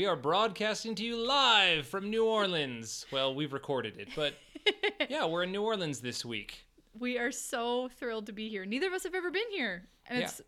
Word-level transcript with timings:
We 0.00 0.06
are 0.06 0.14
broadcasting 0.16 0.94
to 0.94 1.04
you 1.04 1.16
live 1.16 1.86
from 1.86 2.10
New 2.10 2.24
Orleans. 2.24 3.04
Well, 3.10 3.34
we've 3.34 3.52
recorded 3.52 3.98
it, 3.98 4.08
but 4.14 4.34
yeah, 5.10 5.26
we're 5.26 5.42
in 5.42 5.52
New 5.52 5.62
Orleans 5.62 6.00
this 6.00 6.24
week. 6.24 6.64
We 6.98 7.18
are 7.18 7.32
so 7.32 7.88
thrilled 7.98 8.26
to 8.26 8.32
be 8.32 8.48
here. 8.48 8.64
Neither 8.64 8.86
of 8.86 8.92
us 8.92 9.02
have 9.02 9.14
ever 9.14 9.30
been 9.30 9.50
here, 9.50 9.88
and 10.06 10.20
Yeah. 10.20 10.24
it's 10.26 10.40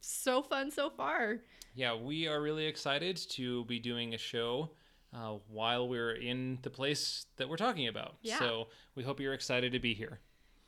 so 0.00 0.42
fun 0.42 0.70
so 0.70 0.88
far. 0.88 1.40
Yeah, 1.76 1.94
we 1.94 2.26
are 2.26 2.40
really 2.40 2.64
excited 2.64 3.16
to 3.32 3.64
be 3.66 3.78
doing 3.78 4.14
a 4.14 4.18
show 4.18 4.70
uh, 5.14 5.34
while 5.48 5.86
we're 5.88 6.12
in 6.14 6.58
the 6.62 6.70
place 6.70 7.26
that 7.36 7.48
we're 7.48 7.58
talking 7.58 7.86
about. 7.88 8.14
Yeah. 8.22 8.38
So 8.38 8.68
we 8.94 9.02
hope 9.02 9.20
you're 9.20 9.34
excited 9.34 9.72
to 9.72 9.78
be 9.78 9.92
here. 9.92 10.18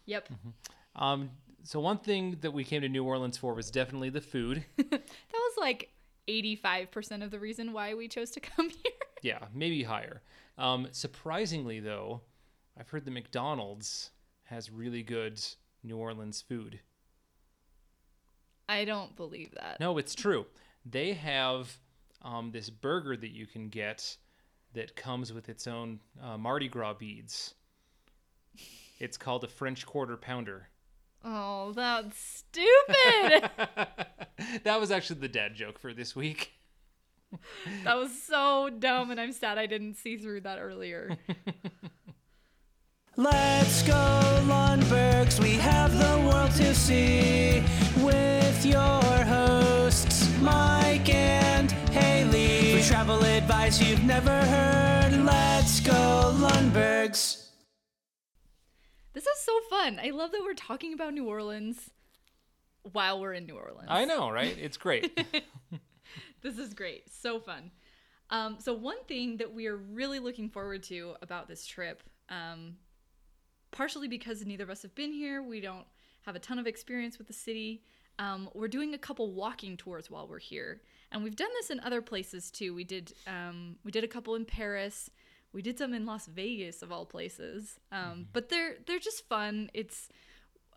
Yep. 0.04 0.28
Um, 0.96 1.30
so 1.62 1.80
one 1.80 1.96
thing 1.98 2.36
that 2.42 2.52
we 2.52 2.62
came 2.62 2.82
to 2.82 2.88
New 2.90 3.04
Orleans 3.04 3.38
for 3.38 3.54
was 3.54 3.70
definitely 3.70 4.10
the 4.10 4.20
food. 4.20 4.64
That 4.90 5.02
was 5.32 5.54
like 5.58 5.90
85% 6.28 7.22
of 7.24 7.30
the 7.30 7.38
reason 7.38 7.72
why 7.72 7.94
we 7.94 8.06
chose 8.06 8.30
to 8.32 8.40
come 8.56 8.68
here. 8.68 8.92
yeah, 9.22 9.38
maybe 9.54 9.82
higher. 9.82 10.20
Um, 10.58 10.88
surprisingly, 10.92 11.80
though, 11.80 12.20
I've 12.78 12.88
heard 12.90 13.06
the 13.06 13.10
McDonald's 13.10 14.10
has 14.44 14.70
really 14.70 15.02
good 15.02 15.40
New 15.82 15.96
Orleans 15.96 16.42
food. 16.42 16.80
I 18.68 18.84
don't 18.84 19.16
believe 19.16 19.52
that. 19.54 19.80
No, 19.80 19.96
it's 19.96 20.14
true. 20.14 20.46
They 20.90 21.12
have 21.14 21.76
um, 22.22 22.50
this 22.50 22.70
burger 22.70 23.16
that 23.16 23.30
you 23.30 23.46
can 23.46 23.68
get 23.68 24.16
that 24.74 24.96
comes 24.96 25.32
with 25.32 25.48
its 25.48 25.66
own 25.66 26.00
uh, 26.22 26.36
Mardi 26.38 26.68
Gras 26.68 26.94
beads. 26.94 27.54
It's 28.98 29.16
called 29.16 29.44
a 29.44 29.48
French 29.48 29.86
Quarter 29.86 30.16
Pounder. 30.16 30.68
Oh, 31.24 31.72
that's 31.72 32.18
stupid. 32.18 33.50
that 34.64 34.80
was 34.80 34.90
actually 34.90 35.20
the 35.20 35.28
dad 35.28 35.54
joke 35.54 35.78
for 35.78 35.92
this 35.92 36.14
week. 36.16 36.52
that 37.84 37.96
was 37.96 38.22
so 38.22 38.70
dumb, 38.70 39.10
and 39.10 39.20
I'm 39.20 39.32
sad 39.32 39.58
I 39.58 39.66
didn't 39.66 39.94
see 39.94 40.16
through 40.16 40.42
that 40.42 40.58
earlier. 40.58 41.16
Let's 43.16 43.82
go, 43.82 43.92
Lundbergs. 44.46 45.40
We 45.40 45.54
have 45.54 45.96
the 45.98 46.28
world 46.28 46.52
to 46.52 46.74
see 46.74 47.62
with 48.00 48.64
your 48.64 49.02
hosts, 50.38 50.42
Mike 50.42 51.08
and 51.08 51.70
Haley. 51.92 52.80
For 52.80 52.88
travel 52.88 53.22
advice 53.24 53.80
you've 53.80 54.04
never 54.04 54.30
heard, 54.30 55.24
let's 55.24 55.80
go, 55.80 56.34
Lundbergs. 56.36 57.48
This 59.14 59.26
is 59.26 59.38
so 59.40 59.58
fun. 59.70 60.00
I 60.02 60.10
love 60.10 60.32
that 60.32 60.42
we're 60.42 60.54
talking 60.54 60.92
about 60.92 61.14
New 61.14 61.26
Orleans 61.26 61.90
while 62.92 63.20
we're 63.20 63.34
in 63.34 63.46
New 63.46 63.56
Orleans. 63.56 63.88
I 63.88 64.04
know, 64.04 64.30
right? 64.30 64.56
It's 64.58 64.76
great. 64.76 65.18
This 66.40 66.56
is 66.56 66.72
great. 66.72 67.12
So 67.12 67.40
fun. 67.40 67.72
Um, 68.30 68.58
so, 68.60 68.72
one 68.72 69.02
thing 69.08 69.38
that 69.38 69.52
we 69.52 69.66
are 69.66 69.76
really 69.76 70.20
looking 70.20 70.48
forward 70.48 70.84
to 70.84 71.16
about 71.20 71.48
this 71.48 71.66
trip, 71.66 72.00
um, 72.28 72.76
partially 73.72 74.06
because 74.06 74.46
neither 74.46 74.62
of 74.62 74.70
us 74.70 74.82
have 74.82 74.94
been 74.94 75.12
here, 75.12 75.42
we 75.42 75.60
don't 75.60 75.84
have 76.22 76.36
a 76.36 76.38
ton 76.38 76.60
of 76.60 76.68
experience 76.68 77.18
with 77.18 77.26
the 77.26 77.32
city. 77.32 77.82
Um, 78.18 78.48
we're 78.54 78.68
doing 78.68 78.94
a 78.94 78.98
couple 78.98 79.32
walking 79.32 79.76
tours 79.76 80.10
while 80.10 80.26
we're 80.26 80.38
here, 80.40 80.82
and 81.12 81.22
we've 81.22 81.36
done 81.36 81.50
this 81.60 81.70
in 81.70 81.78
other 81.80 82.02
places 82.02 82.50
too. 82.50 82.74
We 82.74 82.84
did 82.84 83.12
um, 83.26 83.76
we 83.84 83.90
did 83.92 84.04
a 84.04 84.08
couple 84.08 84.34
in 84.34 84.44
Paris. 84.44 85.08
We 85.52 85.62
did 85.62 85.78
some 85.78 85.94
in 85.94 86.04
Las 86.04 86.26
Vegas 86.26 86.82
of 86.82 86.92
all 86.92 87.06
places. 87.06 87.78
Um, 87.92 88.26
But 88.32 88.48
they're 88.48 88.76
they're 88.86 88.98
just 88.98 89.26
fun. 89.28 89.70
It's 89.72 90.08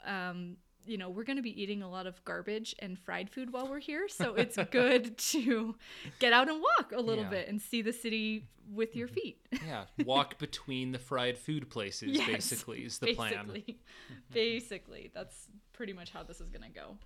um, 0.06 0.58
you 0.86 0.98
know, 0.98 1.10
we're 1.10 1.24
going 1.26 1.38
to 1.38 1.44
be 1.44 1.62
eating 1.62 1.84
a 1.84 1.90
lot 1.90 2.08
of 2.08 2.24
garbage 2.26 2.74
and 2.80 2.98
fried 2.98 3.30
food 3.30 3.54
while 3.54 3.68
we're 3.68 3.80
here. 3.80 4.08
So 4.08 4.34
it's 4.34 4.58
good 4.72 5.16
to 5.18 5.76
get 6.20 6.34
out 6.34 6.50
and 6.50 6.60
walk 6.62 6.92
a 6.92 7.00
little 7.02 7.24
Yeah. 7.26 7.30
bit 7.30 7.48
and 7.50 7.62
see 7.62 7.82
the 7.84 7.94
city 7.94 8.48
with 8.74 8.96
your 8.96 9.08
feet. 9.08 9.46
yeah, 9.68 9.86
walk 10.06 10.40
between 10.40 10.92
the 10.92 10.98
fried 11.00 11.38
food 11.38 11.70
places, 11.70 12.12
Yes, 12.18 12.26
basically, 12.28 12.80
is 12.86 12.98
the 13.00 13.14
plan. 13.14 13.48
basically. 13.48 13.80
Basically, 14.34 15.12
that's 15.14 15.48
pretty 15.74 15.94
much 15.94 16.12
how 16.12 16.24
this 16.24 16.40
is 16.42 16.50
going 16.50 16.64
to 16.64 16.70
go. 16.80 16.98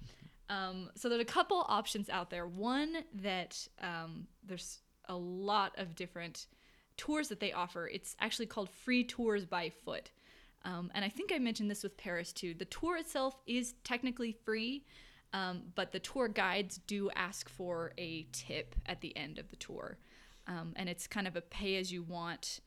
Um, 0.49 0.89
so 0.95 1.09
there's 1.09 1.21
a 1.21 1.25
couple 1.25 1.65
options 1.67 2.09
out 2.09 2.29
there. 2.29 2.47
One 2.47 2.97
that 3.15 3.67
um, 3.81 4.27
there's 4.45 4.79
a 5.07 5.15
lot 5.15 5.73
of 5.77 5.95
different 5.95 6.47
tours 6.97 7.29
that 7.29 7.39
they 7.39 7.51
offer. 7.51 7.87
It's 7.87 8.15
actually 8.19 8.45
called 8.45 8.69
free 8.69 9.03
tours 9.03 9.45
by 9.45 9.69
foot. 9.69 10.11
Um, 10.63 10.91
and 10.95 11.05
I 11.05 11.09
think 11.09 11.31
I 11.33 11.37
mentioned 11.37 11.69
this 11.69 11.83
with 11.83 11.97
Paris 11.97 12.33
too. 12.33 12.53
The 12.53 12.65
tour 12.65 12.97
itself 12.97 13.35
is 13.45 13.75
technically 13.83 14.31
free, 14.31 14.85
um, 15.33 15.63
but 15.75 15.91
the 15.91 15.99
tour 15.99 16.27
guides 16.27 16.79
do 16.87 17.09
ask 17.15 17.49
for 17.49 17.93
a 17.97 18.27
tip 18.31 18.75
at 18.85 19.01
the 19.01 19.15
end 19.15 19.37
of 19.37 19.49
the 19.49 19.57
tour. 19.57 19.99
Um, 20.47 20.73
and 20.75 20.89
it's 20.89 21.07
kind 21.07 21.27
of 21.27 21.35
a 21.35 21.41
pay 21.41 21.77
as 21.77 21.91
you 21.91 22.03
want 22.03 22.61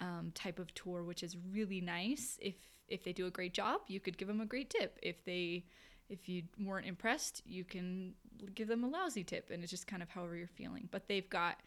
um, 0.00 0.32
type 0.34 0.58
of 0.58 0.72
tour, 0.74 1.04
which 1.04 1.22
is 1.22 1.36
really 1.52 1.80
nice. 1.80 2.38
If 2.40 2.54
if 2.88 3.04
they 3.04 3.12
do 3.12 3.26
a 3.26 3.30
great 3.30 3.52
job, 3.52 3.82
you 3.86 4.00
could 4.00 4.16
give 4.16 4.28
them 4.28 4.40
a 4.40 4.46
great 4.46 4.70
tip. 4.70 4.98
If 5.02 5.24
they 5.24 5.64
if 6.08 6.28
you 6.28 6.42
weren't 6.60 6.86
impressed, 6.86 7.42
you 7.46 7.64
can 7.64 8.14
give 8.54 8.68
them 8.68 8.84
a 8.84 8.88
lousy 8.88 9.24
tip, 9.24 9.50
and 9.50 9.62
it's 9.62 9.70
just 9.70 9.86
kind 9.86 10.02
of 10.02 10.10
however 10.10 10.36
you're 10.36 10.46
feeling. 10.46 10.88
But 10.90 11.08
they've 11.08 11.28
got 11.28 11.60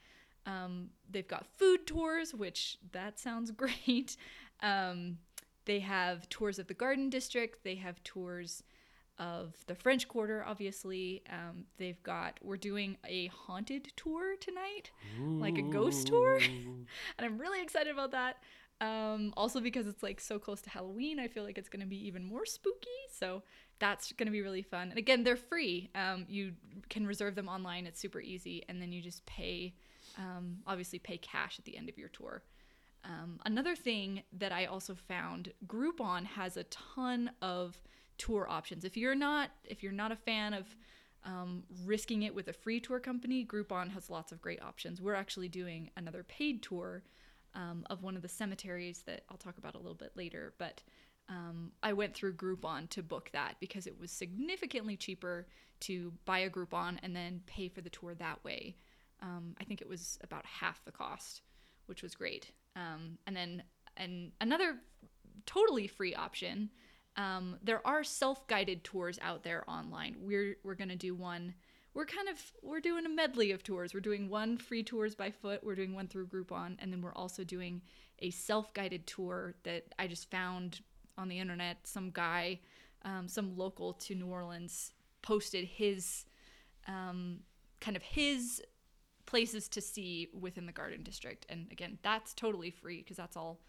um, 0.46 0.90
they've 1.10 1.28
got 1.28 1.46
food 1.58 1.86
tours, 1.86 2.34
which 2.34 2.78
that 2.92 3.20
sounds 3.20 3.52
great. 3.64 4.18
Um, 4.62 5.18
they 5.66 5.80
have 5.80 6.28
tours 6.30 6.60
of 6.60 6.68
the 6.68 6.74
Garden 6.74 7.10
District. 7.10 7.64
They 7.64 7.76
have 7.76 8.04
tours 8.04 8.64
of 9.20 9.54
the 9.68 9.76
French 9.76 10.08
Quarter, 10.08 10.44
obviously. 10.48 11.22
Um, 11.30 11.66
they've 11.78 12.02
got, 12.02 12.40
we're 12.42 12.58
doing 12.58 12.98
a 13.06 13.28
haunted 13.28 13.94
tour 13.96 14.36
tonight, 14.38 14.90
like 15.20 15.58
a 15.60 15.62
ghost 15.62 16.08
tour. 16.08 16.38
and 16.38 16.88
I'm 17.20 17.38
really 17.38 17.62
excited 17.62 17.94
about 17.94 18.12
that. 18.12 18.38
Um, 18.80 19.32
also, 19.38 19.60
because 19.60 19.86
it's 19.86 20.02
like 20.02 20.20
so 20.20 20.40
close 20.40 20.60
to 20.62 20.72
Halloween, 20.72 21.20
I 21.20 21.28
feel 21.28 21.44
like 21.44 21.60
it's 21.60 21.70
going 21.70 21.82
to 21.82 21.86
be 21.86 22.08
even 22.08 22.26
more 22.26 22.48
spooky. 22.48 22.90
So 23.14 23.44
that's 23.82 24.14
going 24.14 24.28
to 24.28 24.32
be 24.32 24.42
really 24.42 24.62
fun. 24.62 24.90
And 24.90 24.98
again, 24.98 25.24
they're 25.24 25.36
free. 25.36 25.90
Um, 25.96 26.26
you 26.30 26.54
can 26.90 27.06
reserve 27.06 27.36
them 27.36 27.50
online, 27.50 27.88
it's 27.88 28.00
super 28.00 28.22
easy. 28.22 28.64
And 28.70 28.82
then 28.82 28.94
you 28.94 29.02
just 29.02 29.26
pay, 29.26 29.74
um, 30.18 30.60
obviously, 30.68 31.00
pay 31.00 31.18
cash 31.18 31.58
at 31.60 31.66
the 31.66 31.76
end 31.76 31.90
of 31.90 31.98
your 31.98 32.10
tour. 32.10 32.44
Um, 33.04 33.40
another 33.46 33.76
thing 33.76 34.22
that 34.32 34.52
I 34.52 34.66
also 34.66 34.96
found, 34.96 35.52
Groupon 35.66 36.26
has 36.26 36.56
a 36.56 36.64
ton 36.66 37.32
of 37.42 37.82
tour 38.18 38.46
options. 38.48 38.86
If 38.86 38.96
you're 38.96 39.16
not 39.16 39.50
if 39.66 39.82
you're 39.82 39.92
not 39.92 40.12
a 40.12 40.16
fan 40.16 40.54
of 40.54 40.76
um, 41.26 41.64
risking 41.84 42.22
it 42.24 42.36
with 42.36 42.48
a 42.48 42.54
free 42.54 42.80
tour 42.80 43.00
company, 43.00 43.44
Groupon 43.44 43.90
has 43.90 44.10
lots 44.12 44.32
of 44.32 44.42
great 44.42 44.62
options. 44.62 45.02
We're 45.02 45.16
actually 45.16 45.50
doing 45.50 45.90
another 45.98 46.24
paid 46.24 46.62
tour 46.62 47.04
um, 47.56 47.84
of 47.90 48.04
one 48.04 48.16
of 48.16 48.22
the 48.22 48.30
cemeteries 48.30 49.04
that 49.08 49.24
I'll 49.30 49.38
talk 49.38 49.58
about 49.58 49.74
a 49.74 49.80
little 49.80 49.96
bit 49.96 50.12
later. 50.16 50.54
But 50.60 50.84
um, 51.32 51.72
I 51.82 51.94
went 51.94 52.14
through 52.14 52.34
Groupon 52.34 52.90
to 52.90 53.02
book 53.02 53.30
that 53.32 53.56
because 53.62 53.88
it 53.88 53.98
was 53.98 54.12
significantly 54.12 54.98
cheaper 54.98 55.48
to 55.82 56.12
buy 56.26 56.40
a 56.40 56.50
Groupon 56.50 56.98
and 57.02 57.16
then 57.16 57.42
pay 57.46 57.70
for 57.70 57.80
the 57.80 57.90
tour 57.90 58.14
that 58.16 58.44
way. 58.44 58.76
Um, 59.22 59.56
I 59.60 59.64
think 59.64 59.82
it 59.82 59.88
was 59.88 60.20
about 60.24 60.46
half 60.46 60.84
the 60.84 60.92
cost, 60.92 61.42
which 61.86 62.04
was 62.04 62.16
great. 62.16 62.52
Um, 62.76 63.18
and 63.26 63.36
then 63.36 63.64
and 63.96 64.34
another 64.42 64.76
totally 65.46 65.88
free 65.88 66.14
option. 66.14 66.70
Um, 67.16 67.58
there 67.64 67.86
are 67.88 68.04
self-guided 68.04 68.84
tours 68.84 69.18
out 69.22 69.44
there 69.44 69.64
online. 69.70 70.18
We're 70.20 70.58
we're 70.64 70.76
gonna 70.76 70.98
do 70.98 71.16
one. 71.16 71.54
We're 71.94 72.06
kind 72.06 72.28
of 72.28 72.40
we're 72.62 72.82
doing 72.82 73.06
a 73.06 73.10
medley 73.10 73.52
of 73.52 73.64
tours. 73.64 73.94
We're 73.94 74.02
doing 74.02 74.28
one 74.28 74.58
free 74.58 74.84
tours 74.84 75.16
by 75.16 75.32
foot. 75.32 75.64
We're 75.64 75.76
doing 75.76 75.96
one 75.96 76.08
through 76.08 76.28
Groupon, 76.28 76.76
and 76.80 76.92
then 76.92 77.02
we're 77.02 77.14
also 77.14 77.46
doing 77.46 77.82
a 78.20 78.32
self-guided 78.32 79.08
tour 79.08 79.56
that 79.64 79.86
I 79.98 80.08
just 80.08 80.30
found 80.30 80.82
on 81.22 81.30
the 81.30 81.40
internet. 81.40 81.88
Some 81.88 82.10
guy, 82.12 82.60
um, 83.06 83.28
some 83.28 83.56
local 83.56 83.94
to 83.94 84.16
New 84.16 84.28
Orleans, 84.28 84.92
posted 85.22 85.64
his 85.66 86.26
um, 86.88 87.40
kind 87.80 87.96
of 87.96 88.04
his 88.04 88.62
places 89.28 89.70
to 89.70 89.82
see 89.82 90.28
within 90.38 90.66
the 90.66 90.72
Garden 90.72 91.04
District. 91.04 91.46
And 91.48 91.72
again, 91.72 92.00
that's 92.02 92.34
totally 92.34 92.72
free 92.72 92.98
because 92.98 93.18
that's 93.18 93.38
all 93.38 93.62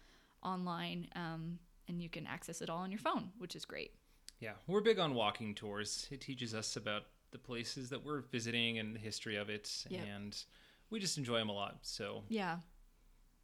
online 0.43 1.07
um, 1.15 1.59
and 1.87 2.01
you 2.01 2.09
can 2.09 2.25
access 2.27 2.61
it 2.61 2.69
all 2.69 2.79
on 2.79 2.91
your 2.91 2.99
phone, 2.99 3.29
which 3.37 3.55
is 3.55 3.63
great. 3.65 3.91
Yeah, 4.39 4.53
we're 4.67 4.81
big 4.81 4.99
on 4.99 5.13
walking 5.13 5.53
tours. 5.55 6.07
It 6.11 6.19
teaches 6.19 6.53
us 6.53 6.75
about 6.75 7.03
the 7.31 7.37
places 7.37 7.89
that 7.89 8.03
we're 8.03 8.21
visiting 8.21 8.79
and 8.79 8.95
the 8.95 8.99
history 8.99 9.37
of 9.37 9.49
it, 9.49 9.85
Yep. 9.89 10.05
and 10.05 10.43
we 10.89 10.99
just 10.99 11.17
enjoy 11.17 11.37
them 11.37 11.49
a 11.49 11.53
lot. 11.53 11.77
So 11.81 12.23
Yeah. 12.29 12.59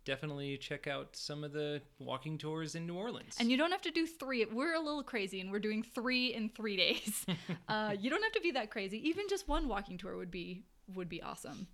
Definitely 0.06 0.58
check 0.58 0.88
out 0.88 1.16
some 1.16 1.44
of 1.44 1.52
the 1.52 1.82
walking 2.00 2.38
tours 2.38 2.76
in 2.76 2.88
New 2.88 2.96
Orleans. 2.96 3.36
And 3.40 3.52
you 3.52 3.58
don't 3.58 3.72
have 3.72 3.82
to 3.84 3.92
do 3.92 4.06
three. 4.06 4.46
We're 4.46 4.76
a 4.76 4.80
little 4.80 5.04
crazy, 5.04 5.42
and 5.42 5.52
we're 5.52 5.60
doing 5.60 5.84
three 5.84 6.34
in 6.34 6.50
three 6.50 6.78
days. 6.78 7.26
uh, 7.68 7.96
you 8.00 8.10
don't 8.10 8.24
have 8.24 8.32
to 8.34 8.42
be 8.42 8.52
that 8.52 8.72
crazy. 8.72 9.08
Even 9.08 9.26
just 9.30 9.48
one 9.48 9.68
walking 9.68 9.98
tour 9.98 10.18
would 10.18 10.32
be 10.32 10.64
would 10.96 11.10
be 11.10 11.22
awesome. 11.22 11.68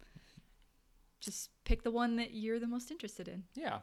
Just 1.21 1.49
pick 1.63 1.83
the 1.83 1.91
one 1.91 2.17
that 2.17 2.33
you're 2.33 2.59
the 2.59 2.67
most 2.67 2.91
interested 2.91 3.27
in. 3.27 3.43
Yeah. 3.55 3.79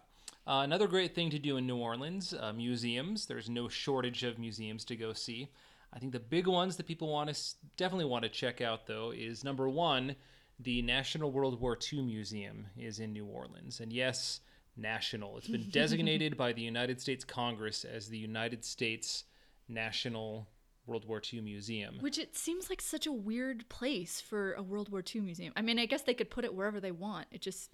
Uh, 0.46 0.60
another 0.64 0.88
great 0.88 1.14
thing 1.14 1.30
to 1.30 1.38
do 1.38 1.56
in 1.56 1.66
New 1.66 1.76
Orleans, 1.76 2.34
uh, 2.38 2.52
museums. 2.52 3.26
There's 3.26 3.48
no 3.48 3.68
shortage 3.68 4.24
of 4.24 4.38
museums 4.38 4.84
to 4.86 4.96
go 4.96 5.12
see. 5.12 5.48
I 5.92 5.98
think 5.98 6.12
the 6.12 6.20
big 6.20 6.46
ones 6.46 6.76
that 6.76 6.86
people 6.86 7.08
want 7.08 7.32
to 7.32 7.40
definitely 7.76 8.06
want 8.06 8.24
to 8.24 8.28
check 8.28 8.60
out 8.60 8.86
though 8.86 9.12
is 9.14 9.44
number 9.44 9.68
one, 9.68 10.16
the 10.62 10.82
National 10.82 11.32
World 11.32 11.60
War 11.60 11.78
II 11.92 12.02
Museum 12.02 12.66
is 12.76 13.00
in 13.00 13.12
New 13.12 13.26
Orleans, 13.26 13.80
and 13.80 13.92
yes, 13.92 14.40
national. 14.76 15.38
It's 15.38 15.48
been 15.48 15.68
designated 15.72 16.36
by 16.36 16.52
the 16.52 16.62
United 16.62 17.00
States 17.00 17.24
Congress 17.24 17.84
as 17.84 18.08
the 18.08 18.18
United 18.18 18.64
States 18.64 19.24
National 19.68 20.48
World 20.86 21.06
War 21.06 21.20
II 21.32 21.40
Museum. 21.42 21.96
Which 22.00 22.18
it 22.18 22.36
seems 22.36 22.68
like 22.68 22.80
such 22.80 23.06
a 23.06 23.12
weird 23.12 23.68
place 23.68 24.20
for 24.20 24.54
a 24.54 24.62
World 24.62 24.90
War 24.90 25.02
II 25.14 25.22
museum. 25.22 25.52
I 25.56 25.62
mean, 25.62 25.78
I 25.78 25.86
guess 25.86 26.02
they 26.02 26.14
could 26.14 26.30
put 26.30 26.44
it 26.44 26.54
wherever 26.54 26.80
they 26.80 26.92
want. 26.92 27.26
It 27.30 27.40
just, 27.40 27.70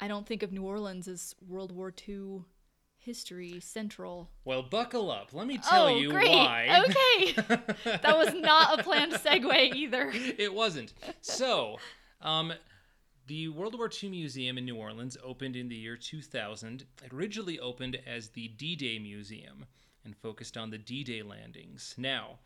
I 0.00 0.08
don't 0.08 0.26
think 0.26 0.42
of 0.42 0.52
New 0.52 0.64
Orleans 0.64 1.08
as 1.08 1.34
World 1.46 1.72
War 1.72 1.92
II 2.08 2.44
history 2.98 3.60
central. 3.60 4.30
Well, 4.44 4.62
buckle 4.62 5.10
up. 5.10 5.32
Let 5.32 5.46
me 5.46 5.58
oh, 5.64 5.70
tell 5.70 5.86
oh, 5.86 5.96
you 5.96 6.10
great. 6.10 6.28
why. 6.28 6.84
Okay. 6.88 7.32
that 8.02 8.16
was 8.16 8.34
not 8.34 8.78
a 8.78 8.82
planned 8.82 9.12
segue 9.12 9.74
either. 9.74 10.10
it 10.14 10.52
wasn't. 10.52 10.94
So, 11.20 11.78
um, 12.20 12.52
the 13.26 13.48
World 13.48 13.76
War 13.76 13.90
II 14.02 14.10
Museum 14.10 14.56
in 14.58 14.64
New 14.64 14.76
Orleans 14.76 15.16
opened 15.22 15.54
in 15.56 15.68
the 15.68 15.76
year 15.76 15.96
2000. 15.96 16.84
It 17.04 17.12
originally 17.12 17.58
opened 17.60 17.98
as 18.06 18.30
the 18.30 18.48
D 18.48 18.74
Day 18.76 18.98
Museum 18.98 19.66
and 20.04 20.16
focused 20.16 20.56
on 20.56 20.70
the 20.70 20.78
D 20.78 21.04
Day 21.04 21.22
landings. 21.22 21.94
Now, 21.98 22.38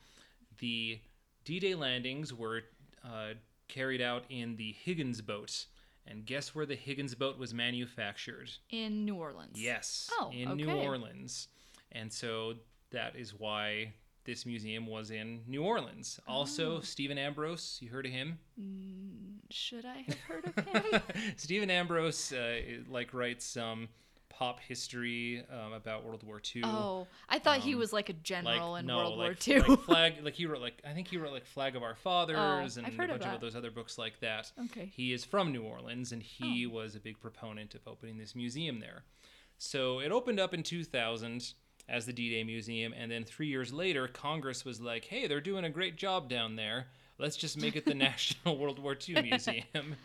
the 0.59 1.01
D 1.45 1.61
Day 1.61 1.75
landings 1.75 2.35
were 2.35 2.63
uh, 3.05 3.35
carried 3.69 4.01
out 4.01 4.25
in 4.29 4.57
the 4.57 4.73
Higgins 4.85 5.21
boat. 5.21 5.67
And 6.05 6.27
guess 6.27 6.53
where 6.53 6.67
the 6.67 6.75
Higgins 6.75 7.15
boat 7.15 7.39
was 7.39 7.55
manufactured? 7.55 8.51
In 8.71 9.05
New 9.05 9.15
Orleans. 9.15 9.53
Yes, 9.55 10.11
Oh, 10.19 10.33
in 10.33 10.57
New. 10.57 10.69
Orleans. 10.69 11.47
And 11.93 12.13
so 12.13 12.55
that 12.91 13.15
is 13.15 13.39
why 13.39 13.93
this 14.25 14.47
museum 14.47 14.87
was 14.87 15.11
in 15.11 15.41
New 15.47 15.63
Orleans. 15.63 16.21
Also, 16.27 16.77
Oh. 16.77 16.81
Stephen 16.81 17.19
Ambrose, 17.19 17.79
you 17.81 17.89
heard 17.91 18.07
of 18.07 18.13
him? 18.13 18.39
Should 19.51 19.85
I 19.85 20.05
have 20.07 20.19
heard 20.21 20.45
of 20.57 20.65
him? 20.93 21.03
Stephen 21.37 21.71
Ambrose 21.71 22.33
uh, 22.33 22.61
like 22.89 23.13
writes 23.13 23.45
some 23.45 23.89
pop 24.29 24.61
history 24.61 25.45
um, 25.53 25.75
about 25.75 26.05
World 26.07 26.23
War 26.23 26.41
II. 26.55 26.63
oh, 26.65 27.07
I 27.29 27.39
thought 27.39 27.59
he 27.59 27.75
was 27.75 27.93
like 27.93 28.09
a 28.09 28.15
general 28.15 28.73
like 28.73 28.81
in 28.81 28.87
no, 28.87 28.97
World 28.97 29.19
like, 29.19 29.27
War 29.47 29.57
II. 29.57 29.61
like 29.61 29.81
flag, 29.83 30.15
like 30.23 30.35
he 30.35 30.47
wrote 30.47 30.63
like 30.63 30.81
I 30.89 30.93
think 30.95 31.09
he 31.09 31.19
wrote 31.19 31.33
like 31.33 31.45
Flag 31.45 31.77
of 31.77 31.83
Our 31.83 31.95
Fathers 31.95 32.77
and 32.79 32.87
Oh, 32.87 32.91
I've 32.91 32.97
heard 32.97 33.11
a 33.11 33.13
bunch 33.15 33.25
of, 33.25 33.31
that. 33.33 33.41
those 33.43 33.55
other 33.55 33.71
books 33.71 33.99
like 33.99 34.21
that. 34.21 34.51
Okay. 34.67 34.85
Oh. 34.87 34.93
He 34.97 35.13
is 35.13 35.25
from 35.25 35.53
New 35.53 35.63
Orleans 35.63 36.13
and 36.13 36.23
he 36.23 36.67
was 36.67 36.95
a 36.95 37.01
big 37.01 37.21
proponent 37.21 37.75
of 37.75 37.83
opening 37.87 38.17
this 38.19 38.35
museum 38.35 38.81
there. 38.81 39.03
So 39.59 40.01
it 40.01 40.11
opened 40.11 40.41
up 40.41 40.55
in 40.55 40.63
2000 40.63 41.53
as 41.89 42.07
the 42.07 42.13
D-Day 42.13 42.45
Museum, 42.45 42.93
and 42.97 43.11
then 43.11 43.25
three 43.25 43.49
years 43.49 43.73
later, 43.73 44.09
Congress 44.09 44.65
was 44.65 44.81
like, 44.81 45.05
"Hey, 45.07 45.27
they're 45.27 45.41
doing 45.41 45.65
a 45.65 45.71
great 45.71 45.97
job 45.97 46.29
down 46.29 46.57
there. 46.57 46.87
Let's 47.19 47.37
just 47.37 47.61
make 47.61 47.77
it 47.77 47.85
the 47.85 47.95
National 48.09 48.57
World 48.59 48.79
War 48.79 48.97
II 49.09 49.23
Museum." 49.23 49.97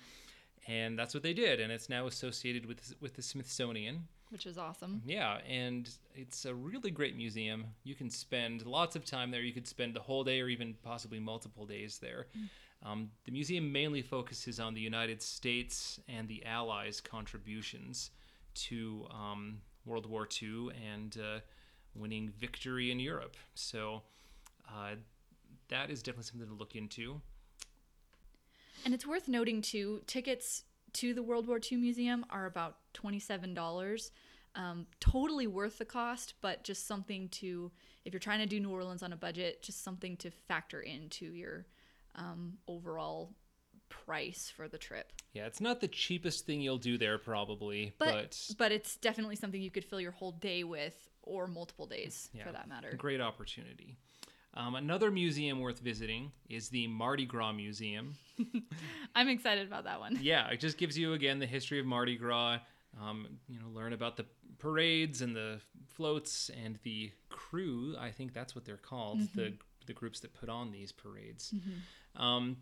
And 0.68 1.00
that's 1.00 1.14
what 1.14 1.24
they 1.24 1.34
did, 1.34 1.62
and 1.62 1.72
it's 1.72 1.88
now 1.90 2.08
associated 2.08 2.66
with 2.66 2.94
with 3.00 3.14
the 3.16 3.22
Smithsonian. 3.22 4.08
which 4.30 4.46
is 4.46 4.58
awesome. 4.58 5.02
Yeah, 5.06 5.38
and 5.48 5.90
it's 6.14 6.44
a 6.44 6.54
really 6.54 6.92
great 6.92 7.16
museum. 7.16 7.66
You 7.86 7.96
can 7.96 8.10
spend 8.10 8.66
lots 8.66 8.98
of 8.98 9.06
time 9.06 9.32
there. 9.32 9.42
You 9.42 9.54
could 9.54 9.68
spend 9.68 9.94
the 9.94 10.02
whole 10.02 10.26
day 10.26 10.42
or 10.42 10.50
even 10.50 10.76
possibly 10.84 11.20
multiple 11.20 11.66
days 11.66 12.00
there. 12.00 12.28
Um, 12.84 13.10
the 13.24 13.32
museum 13.32 13.72
mainly 13.72 14.02
focuses 14.02 14.60
on 14.60 14.74
the 14.74 14.82
United 14.82 15.22
States 15.22 16.00
and 16.10 16.28
the 16.28 16.46
Allies' 16.46 17.00
contributions 17.02 18.12
to 18.56 19.08
um, 19.10 19.62
World 19.86 20.06
War 20.06 20.28
II 20.42 20.70
and 20.94 21.18
uh, 21.18 21.40
winning 21.98 22.32
victory 22.40 22.92
in 22.92 23.00
Europe. 23.00 23.36
So 23.56 24.04
uh, 24.68 24.96
that 25.70 25.90
is 25.90 26.02
definitely 26.02 26.26
something 26.26 26.48
to 26.48 26.54
look 26.56 26.76
into. 26.76 27.22
And 28.86 28.94
it's 28.94 29.06
worth 29.06 29.28
noting 29.28 29.62
too, 29.62 30.02
tickets 30.08 30.64
to 30.94 31.14
the 31.14 31.24
World 31.24 31.48
War 31.48 31.60
II 31.60 31.80
Museum 31.80 32.26
are 32.30 32.46
about 32.46 32.78
twenty-seven 32.94 33.54
dollars. 33.54 34.12
Um, 34.56 34.88
totally 35.00 35.46
worth 35.46 35.78
the 35.78 35.86
cost, 35.86 36.34
but 36.42 36.64
just 36.64 36.88
something 36.88 37.30
to, 37.30 37.72
if 38.06 38.14
you're 38.14 38.20
trying 38.20 38.40
to 38.40 38.48
do 38.48 38.60
New 38.60 38.72
Orleans 38.72 39.04
on 39.04 39.14
a 39.14 39.16
budget, 39.16 39.62
just 39.62 39.84
something 39.84 40.18
to 40.18 40.32
factor 40.32 40.82
into 40.82 41.26
your 41.26 41.68
um, 42.16 42.54
overall 42.68 43.36
price 43.90 44.52
for 44.56 44.68
the 44.68 44.80
trip. 44.80 45.12
Yeah, 45.34 45.46
it's 45.46 45.62
not 45.62 45.80
the 45.80 45.88
cheapest 45.88 46.48
thing 46.48 46.62
you'll 46.62 46.80
do 46.80 46.98
there, 46.98 47.20
probably, 47.20 47.94
But 48.00 48.08
but, 48.08 48.56
but, 48.58 48.72
it's 48.72 48.96
definitely 48.96 49.36
something 49.36 49.62
you 49.62 49.70
could 49.70 49.86
fill 49.86 50.02
your 50.02 50.12
whole 50.12 50.32
day 50.32 50.64
with, 50.64 51.08
or 51.28 51.48
multiple 51.48 51.86
days 51.86 52.30
Yeah, 52.34 52.46
for 52.46 52.52
that 52.52 52.68
matter. 52.68 52.94
Great 52.98 53.22
opportunity. 53.22 53.98
Um, 54.54 54.74
another 54.76 55.12
museum 55.12 55.60
worth 55.60 55.80
visiting 55.80 56.32
is 56.50 56.70
the 56.70 56.88
Mardi 56.88 57.26
Gras 57.26 57.52
Museum. 57.52 58.16
I'm 59.16 59.30
excited 59.30 59.68
about 59.68 59.84
that 59.84 60.00
one. 60.00 60.18
Yeah, 60.20 60.48
it 60.50 60.60
just 60.60 60.78
gives 60.78 60.98
you 60.98 61.14
again 61.14 61.38
the 61.40 61.46
history 61.46 61.80
of 61.80 61.86
Mardi 61.86 62.16
Gras. 62.16 62.60
Um, 63.00 63.28
you 63.48 63.60
know, 63.60 63.68
learn 63.72 63.94
about 63.94 64.18
the 64.18 64.26
parades 64.58 65.22
and 65.22 65.36
the 65.36 65.60
floats 65.86 66.50
and 66.66 66.80
the 66.84 67.12
krewe. 67.30 67.96
I 68.00 68.10
think 68.10 68.34
that's 68.34 68.56
what 68.56 68.66
they're 68.66 68.78
called. 68.78 69.20
The 69.36 69.54
the 69.86 69.94
groups 69.94 70.20
that 70.22 70.34
put 70.34 70.50
on 70.50 70.72
these 70.72 70.92
parades. 70.92 71.54
Um, 72.16 72.58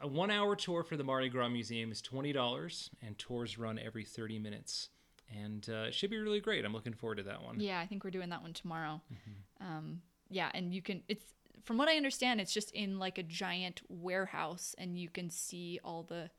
a 0.00 0.06
one-hour 0.06 0.56
tour 0.56 0.82
for 0.84 0.96
the 0.96 1.04
Mardi 1.04 1.28
Gras 1.28 1.48
Museum 1.48 1.90
is 1.90 2.00
twenty 2.00 2.32
dollars, 2.32 2.88
and 3.04 3.18
tours 3.18 3.58
run 3.58 3.78
every 3.80 4.04
thirty 4.04 4.38
minutes. 4.38 4.90
And 5.40 5.66
uh, 5.68 5.84
it 5.88 5.94
should 5.94 6.10
be 6.10 6.18
really 6.18 6.40
great. 6.40 6.64
I'm 6.64 6.72
looking 6.72 6.92
forward 6.92 7.16
to 7.16 7.22
that 7.24 7.42
one. 7.42 7.60
Yeah, 7.60 7.80
I 7.80 7.86
think 7.86 8.04
we're 8.04 8.10
doing 8.10 8.30
that 8.30 8.42
one 8.42 8.52
tomorrow. 8.52 9.00
Mm-hmm. 9.12 9.66
Um, 9.66 10.02
yeah, 10.30 10.50
and 10.54 10.74
you 10.74 10.82
can. 10.82 11.02
It's 11.08 11.24
from 11.64 11.78
what 11.78 11.88
I 11.88 11.96
understand, 11.96 12.40
it's 12.40 12.52
just 12.52 12.70
in 12.72 12.98
like 12.98 13.18
a 13.18 13.22
giant 13.22 13.82
warehouse, 13.88 14.74
and 14.78 14.98
you 14.98 15.08
can 15.08 15.30
see 15.30 15.78
all 15.84 16.02
the 16.02 16.30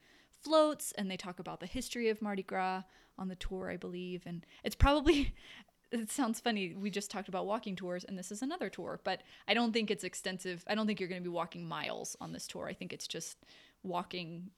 floats, 0.43 0.91
and 0.97 1.09
they 1.09 1.17
talk 1.17 1.39
about 1.39 1.59
the 1.59 1.65
history 1.65 2.09
of 2.09 2.21
Mardi 2.21 2.43
Gras 2.43 2.83
on 3.17 3.29
the 3.29 3.35
tour, 3.35 3.69
I 3.71 3.77
believe. 3.77 4.23
And 4.25 4.45
it's 4.63 4.75
probably. 4.75 5.33
It 5.91 6.09
sounds 6.09 6.39
funny. 6.39 6.73
We 6.73 6.89
just 6.89 7.11
talked 7.11 7.27
about 7.27 7.45
walking 7.45 7.75
tours, 7.75 8.03
and 8.03 8.17
this 8.17 8.31
is 8.31 8.41
another 8.41 8.67
tour, 8.67 8.99
but 9.03 9.21
I 9.47 9.53
don't 9.53 9.73
think 9.73 9.91
it's 9.91 10.03
extensive. 10.03 10.63
I 10.65 10.73
don't 10.73 10.87
think 10.87 10.99
you're 10.99 11.07
going 11.07 11.21
to 11.21 11.29
be 11.29 11.31
walking 11.31 11.67
miles 11.67 12.17
on 12.19 12.31
this 12.31 12.47
tour. 12.47 12.67
I 12.67 12.73
think 12.73 12.91
it's 12.91 13.05
just 13.05 13.37
walking 13.83 14.49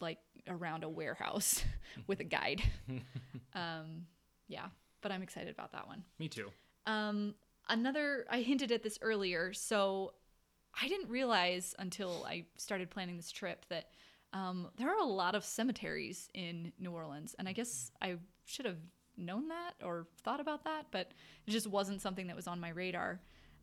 like 0.00 0.18
around 0.46 0.84
a 0.84 0.88
warehouse 0.88 1.64
with 2.06 2.20
a 2.20 2.24
guide. 2.38 2.62
um, 3.54 4.06
yeah, 4.48 4.66
but 5.02 5.12
I'm 5.12 5.22
excited 5.22 5.52
about 5.52 5.72
that 5.72 5.86
one. 5.86 6.02
Me 6.18 6.28
too. 6.28 6.50
Um, 6.86 7.34
another, 7.68 8.26
I 8.30 8.40
hinted 8.40 8.72
at 8.72 8.82
this 8.82 8.98
earlier, 9.02 9.52
so 9.52 10.14
I 10.80 10.88
didn't 10.88 11.10
realize 11.10 11.74
until 11.78 12.24
I 12.26 12.44
started 12.56 12.90
planning 12.90 13.16
this 13.16 13.30
trip 13.30 13.66
that 13.68 13.90
um, 14.32 14.68
there 14.76 14.88
are 14.88 15.00
a 15.00 15.06
lot 15.06 15.34
of 15.34 15.44
cemeteries 15.44 16.28
in 16.34 16.72
New 16.78 16.92
Orleans, 16.92 17.34
and 17.38 17.48
I 17.48 17.52
guess 17.52 17.90
I 18.00 18.16
should 18.44 18.66
have 18.66 18.78
known 19.16 19.48
that 19.48 19.74
or 19.82 20.06
thought 20.22 20.40
about 20.40 20.64
that, 20.64 20.86
but 20.90 21.12
it 21.46 21.50
just 21.50 21.66
wasn't 21.66 22.00
something 22.00 22.26
that 22.28 22.36
was 22.36 22.46
on 22.46 22.60
my 22.60 22.68
radar. 22.70 23.20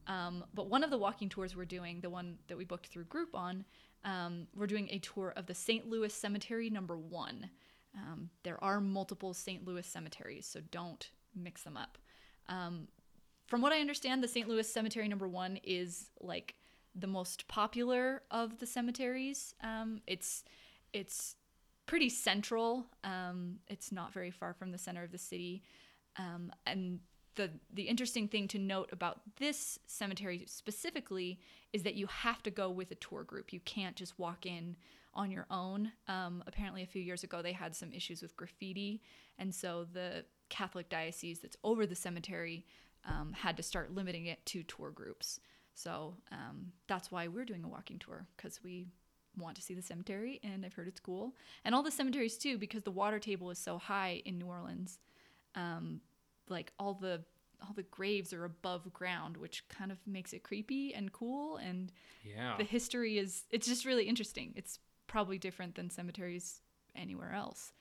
Um, 0.08 0.44
but 0.54 0.70
one 0.70 0.84
of 0.84 0.90
the 0.90 0.98
walking 0.98 1.30
tours 1.30 1.56
we're 1.56 1.66
doing, 1.66 2.02
the 2.02 2.10
one 2.10 2.38
that 2.48 2.58
we 2.58 2.66
booked 2.66 2.88
through 2.88 3.06
Groupon, 3.06 3.64
um, 4.06 4.48
we're 4.56 4.68
doing 4.68 4.88
a 4.92 5.00
tour 5.00 5.34
of 5.36 5.48
the 5.48 5.56
St. 5.56 5.90
Louis 5.90 6.14
Cemetery 6.14 6.70
number 6.70 6.96
one. 6.96 7.50
Um, 7.96 8.30
there 8.44 8.64
are 8.64 8.80
multiple 8.80 9.34
St. 9.34 9.66
Louis 9.66 9.86
cemeteries, 9.86 10.46
so 10.46 10.62
don't 10.72 11.10
mix 11.36 11.64
them 11.64 11.76
up. 11.76 11.98
Um, 12.48 12.88
from 13.48 13.62
what 13.62 13.74
I 13.74 13.80
understand, 13.80 14.24
the 14.24 14.28
St. 14.28 14.48
Louis 14.48 14.72
Cemetery 14.72 15.08
number 15.08 15.28
one 15.28 15.58
is 15.64 16.10
like 16.22 16.56
the 16.94 17.08
most 17.08 17.48
popular 17.48 18.22
of 18.32 18.60
the 18.60 18.66
cemeteries. 18.66 19.54
Um, 19.62 20.02
it's 20.08 20.44
it's 20.94 21.36
pretty 21.88 22.10
central. 22.10 22.86
Um, 23.04 23.58
it's 23.68 23.92
not 23.92 24.14
very 24.14 24.32
far 24.32 24.54
from 24.54 24.72
the 24.72 24.78
center 24.78 25.04
of 25.04 25.12
the 25.12 25.18
city, 25.18 25.64
um, 26.18 26.52
and 26.66 27.00
the 27.36 27.52
the 27.74 27.84
interesting 27.84 28.28
thing 28.28 28.48
to 28.50 28.60
note 28.60 28.90
about 28.92 29.22
this 29.38 29.80
cemetery 29.86 30.44
specifically 30.48 31.40
is 31.74 31.84
that 31.84 31.96
you 31.96 32.08
have 32.08 32.42
to 32.44 32.52
go 32.52 32.70
with 32.70 32.92
a 32.92 32.96
tour 32.96 33.24
group. 33.24 33.52
You 33.52 33.60
can't 33.62 33.96
just 33.96 34.18
walk 34.18 34.46
in 34.46 34.76
on 35.14 35.32
your 35.32 35.46
own. 35.50 35.92
Um, 36.08 36.44
apparently, 36.48 36.84
a 36.84 36.88
few 36.88 37.02
years 37.02 37.24
ago, 37.24 37.42
they 37.42 37.54
had 37.54 37.76
some 37.76 37.92
issues 37.94 38.22
with 38.22 38.36
graffiti, 38.36 39.02
and 39.38 39.54
so 39.54 39.86
the 39.94 40.26
Catholic 40.50 40.90
diocese 40.90 41.40
that's 41.40 41.58
over 41.64 41.86
the 41.86 41.96
cemetery 41.96 42.66
um, 43.06 43.34
had 43.34 43.58
to 43.58 43.64
start 43.64 43.94
limiting 43.94 44.26
it 44.28 44.46
to 44.48 44.64
tour 44.64 44.92
groups. 44.92 45.40
So 45.74 46.16
um, 46.32 46.72
that's 46.88 47.12
why 47.12 47.28
we're 47.28 47.46
doing 47.46 47.64
a 47.64 47.68
walking 47.68 48.00
tour 48.00 48.26
because 48.36 48.62
we 48.64 48.88
want 49.38 49.56
to 49.58 49.62
see 49.62 49.74
the 49.74 49.82
cemetery, 49.82 50.40
and 50.44 50.66
I've 50.66 50.74
heard 50.74 50.88
it's 50.88 51.00
cool. 51.00 51.36
And 51.64 51.76
all 51.76 51.84
the 51.84 51.92
cemeteries 51.92 52.38
too, 52.38 52.58
because 52.58 52.84
the 52.84 52.92
water 52.92 53.20
table 53.20 53.50
is 53.52 53.60
so 53.60 53.78
high 53.78 54.22
in 54.26 54.38
New 54.38 54.48
Orleans. 54.48 55.00
Like 56.50 56.72
all 56.80 56.94
the 56.94 57.24
all 57.62 57.74
the 57.74 57.84
graves 57.84 58.34
are 58.34 58.44
above 58.44 58.92
ground, 58.94 59.38
which 59.38 59.68
kind 59.70 59.92
of 59.92 59.98
makes 60.06 60.34
it 60.34 60.44
creepy 60.44 60.94
and 60.94 61.12
cool. 61.14 61.58
And 61.58 61.92
Yeah. 62.24 62.56
the 62.58 62.64
history 62.66 63.18
is 63.18 63.44
it's 63.50 63.66
just 63.68 63.86
really 63.86 64.06
interesting. 64.06 64.54
It's 64.56 64.80
probably 65.08 65.38
different 65.38 65.76
than 65.76 65.90
cemeteries 65.90 66.62
anywhere 66.96 67.32
else 67.34 67.72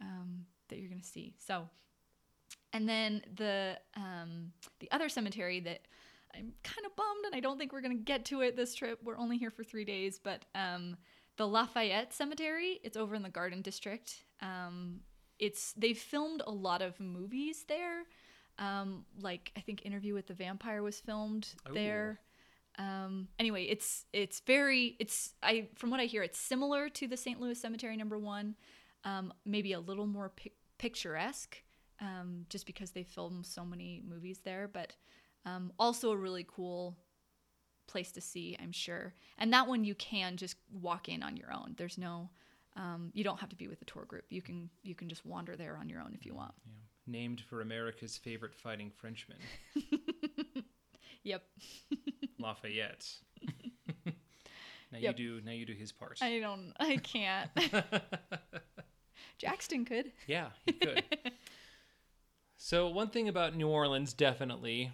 um, 0.00 0.46
that 0.68 0.78
you're 0.78 0.88
gonna 0.88 1.02
see. 1.02 1.34
So, 1.38 1.68
and 2.72 2.88
then 2.88 3.22
the 3.36 3.78
um, 3.96 4.52
the 4.78 4.90
other 4.92 5.08
cemetery 5.08 5.60
that 5.60 5.80
I'm 6.34 6.52
kind 6.62 6.86
of 6.86 6.94
bummed, 6.94 7.24
and 7.26 7.34
I 7.34 7.40
don't 7.40 7.58
think 7.58 7.72
we're 7.72 7.80
gonna 7.80 7.94
get 7.96 8.24
to 8.26 8.42
it 8.42 8.54
this 8.56 8.74
trip. 8.74 9.00
We're 9.02 9.18
only 9.18 9.38
here 9.38 9.50
for 9.50 9.64
three 9.64 9.84
days, 9.84 10.18
but 10.22 10.44
um, 10.54 10.96
the 11.36 11.46
Lafayette 11.46 12.12
Cemetery. 12.12 12.80
It's 12.82 12.96
over 12.96 13.14
in 13.14 13.22
the 13.22 13.28
Garden 13.30 13.62
District. 13.62 14.24
Um, 14.40 15.00
it's 15.38 15.72
they've 15.74 15.98
filmed 15.98 16.42
a 16.46 16.50
lot 16.50 16.82
of 16.82 16.98
movies 17.00 17.64
there. 17.68 18.04
Um, 18.58 19.04
like 19.20 19.52
I 19.56 19.60
think 19.60 19.84
Interview 19.86 20.14
with 20.14 20.26
the 20.26 20.34
Vampire 20.34 20.82
was 20.82 20.98
filmed 20.98 21.48
Ooh. 21.68 21.74
there. 21.74 22.20
Um, 22.78 23.28
anyway, 23.38 23.64
it's 23.64 24.04
it's 24.12 24.40
very 24.40 24.96
it's 24.98 25.34
I 25.42 25.68
from 25.74 25.90
what 25.90 26.00
I 26.00 26.04
hear, 26.04 26.22
it's 26.22 26.38
similar 26.38 26.88
to 26.90 27.06
the 27.06 27.16
St. 27.16 27.40
Louis 27.40 27.58
Cemetery 27.58 27.96
Number 27.96 28.18
One, 28.18 28.54
um, 29.04 29.32
maybe 29.44 29.72
a 29.72 29.80
little 29.80 30.06
more 30.06 30.28
pic- 30.28 30.56
picturesque, 30.78 31.56
um, 32.00 32.46
just 32.48 32.66
because 32.66 32.92
they 32.92 33.02
filmed 33.02 33.46
so 33.46 33.64
many 33.64 34.02
movies 34.08 34.40
there. 34.44 34.68
But 34.72 34.94
um, 35.44 35.72
also 35.78 36.10
a 36.12 36.16
really 36.16 36.46
cool 36.48 36.96
place 37.88 38.12
to 38.12 38.20
see, 38.20 38.56
I'm 38.62 38.72
sure. 38.72 39.14
And 39.38 39.52
that 39.52 39.66
one 39.66 39.82
you 39.82 39.94
can 39.96 40.36
just 40.36 40.56
walk 40.70 41.08
in 41.08 41.22
on 41.22 41.36
your 41.36 41.52
own. 41.52 41.74
There's 41.76 41.98
no, 41.98 42.30
um, 42.76 43.10
you 43.14 43.24
don't 43.24 43.38
have 43.40 43.48
to 43.50 43.56
be 43.56 43.68
with 43.68 43.80
a 43.82 43.84
tour 43.84 44.04
group. 44.04 44.24
You 44.30 44.42
can 44.42 44.70
you 44.82 44.94
can 44.94 45.08
just 45.08 45.24
wander 45.26 45.56
there 45.56 45.76
on 45.76 45.88
your 45.88 46.00
own 46.00 46.12
if 46.14 46.24
you 46.26 46.34
want. 46.34 46.52
Yeah. 46.66 46.72
Named 47.06 47.40
for 47.40 47.60
America's 47.62 48.16
favorite 48.18 48.54
fighting 48.54 48.90
Frenchman, 48.90 49.38
Yep. 51.24 51.42
Lafayette. 52.38 53.08
now 54.06 54.98
Yep. 54.98 55.18
you 55.18 55.40
do. 55.40 55.44
Now 55.44 55.52
you 55.52 55.64
do 55.66 55.72
his 55.72 55.90
part. 55.92 56.18
I 56.20 56.38
don't. 56.38 56.72
I 56.78 56.96
can't. 56.98 57.50
Jackson 59.38 59.84
could. 59.84 60.12
Yeah, 60.26 60.48
he 60.66 60.72
could. 60.72 61.02
so 62.56 62.88
one 62.88 63.08
thing 63.08 63.28
about 63.28 63.54
New 63.56 63.68
Orleans, 63.68 64.12
definitely 64.12 64.90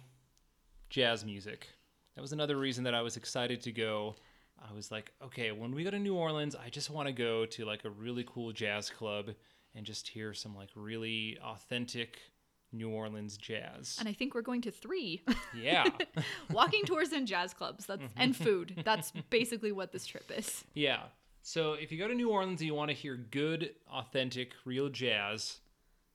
jazz 0.89 1.25
music. 1.25 1.67
That 2.15 2.21
was 2.21 2.31
another 2.31 2.55
reason 2.55 2.83
that 2.85 2.93
I 2.93 3.01
was 3.01 3.17
excited 3.17 3.61
to 3.63 3.71
go. 3.71 4.15
I 4.59 4.73
was 4.73 4.91
like, 4.91 5.11
okay, 5.23 5.51
when 5.51 5.75
we 5.75 5.83
go 5.83 5.91
to 5.91 5.99
New 5.99 6.15
Orleans, 6.15 6.55
I 6.55 6.69
just 6.69 6.89
want 6.89 7.07
to 7.07 7.13
go 7.13 7.45
to 7.45 7.65
like 7.65 7.85
a 7.85 7.89
really 7.89 8.25
cool 8.27 8.51
jazz 8.51 8.89
club 8.89 9.31
and 9.75 9.85
just 9.85 10.07
hear 10.07 10.33
some 10.33 10.55
like 10.55 10.69
really 10.75 11.37
authentic 11.43 12.17
New 12.71 12.89
Orleans 12.89 13.37
jazz. 13.37 13.97
And 13.99 14.07
I 14.07 14.13
think 14.13 14.33
we're 14.33 14.41
going 14.41 14.61
to 14.61 14.71
three 14.71 15.21
Yeah. 15.53 15.85
walking 16.51 16.85
tours 16.85 17.11
and 17.11 17.27
jazz 17.27 17.53
clubs. 17.53 17.85
That's 17.85 18.01
and 18.15 18.33
mm-hmm. 18.33 18.43
food. 18.43 18.81
That's 18.83 19.11
basically 19.29 19.71
what 19.71 19.91
this 19.91 20.05
trip 20.05 20.31
is. 20.35 20.63
Yeah. 20.73 21.03
So 21.41 21.73
if 21.73 21.91
you 21.91 21.99
go 21.99 22.07
to 22.07 22.15
New 22.15 22.29
Orleans 22.29 22.61
and 22.61 22.67
you 22.67 22.73
want 22.73 22.89
to 22.89 22.95
hear 22.95 23.15
good, 23.15 23.71
authentic, 23.91 24.53
real 24.65 24.89
jazz, 24.89 25.59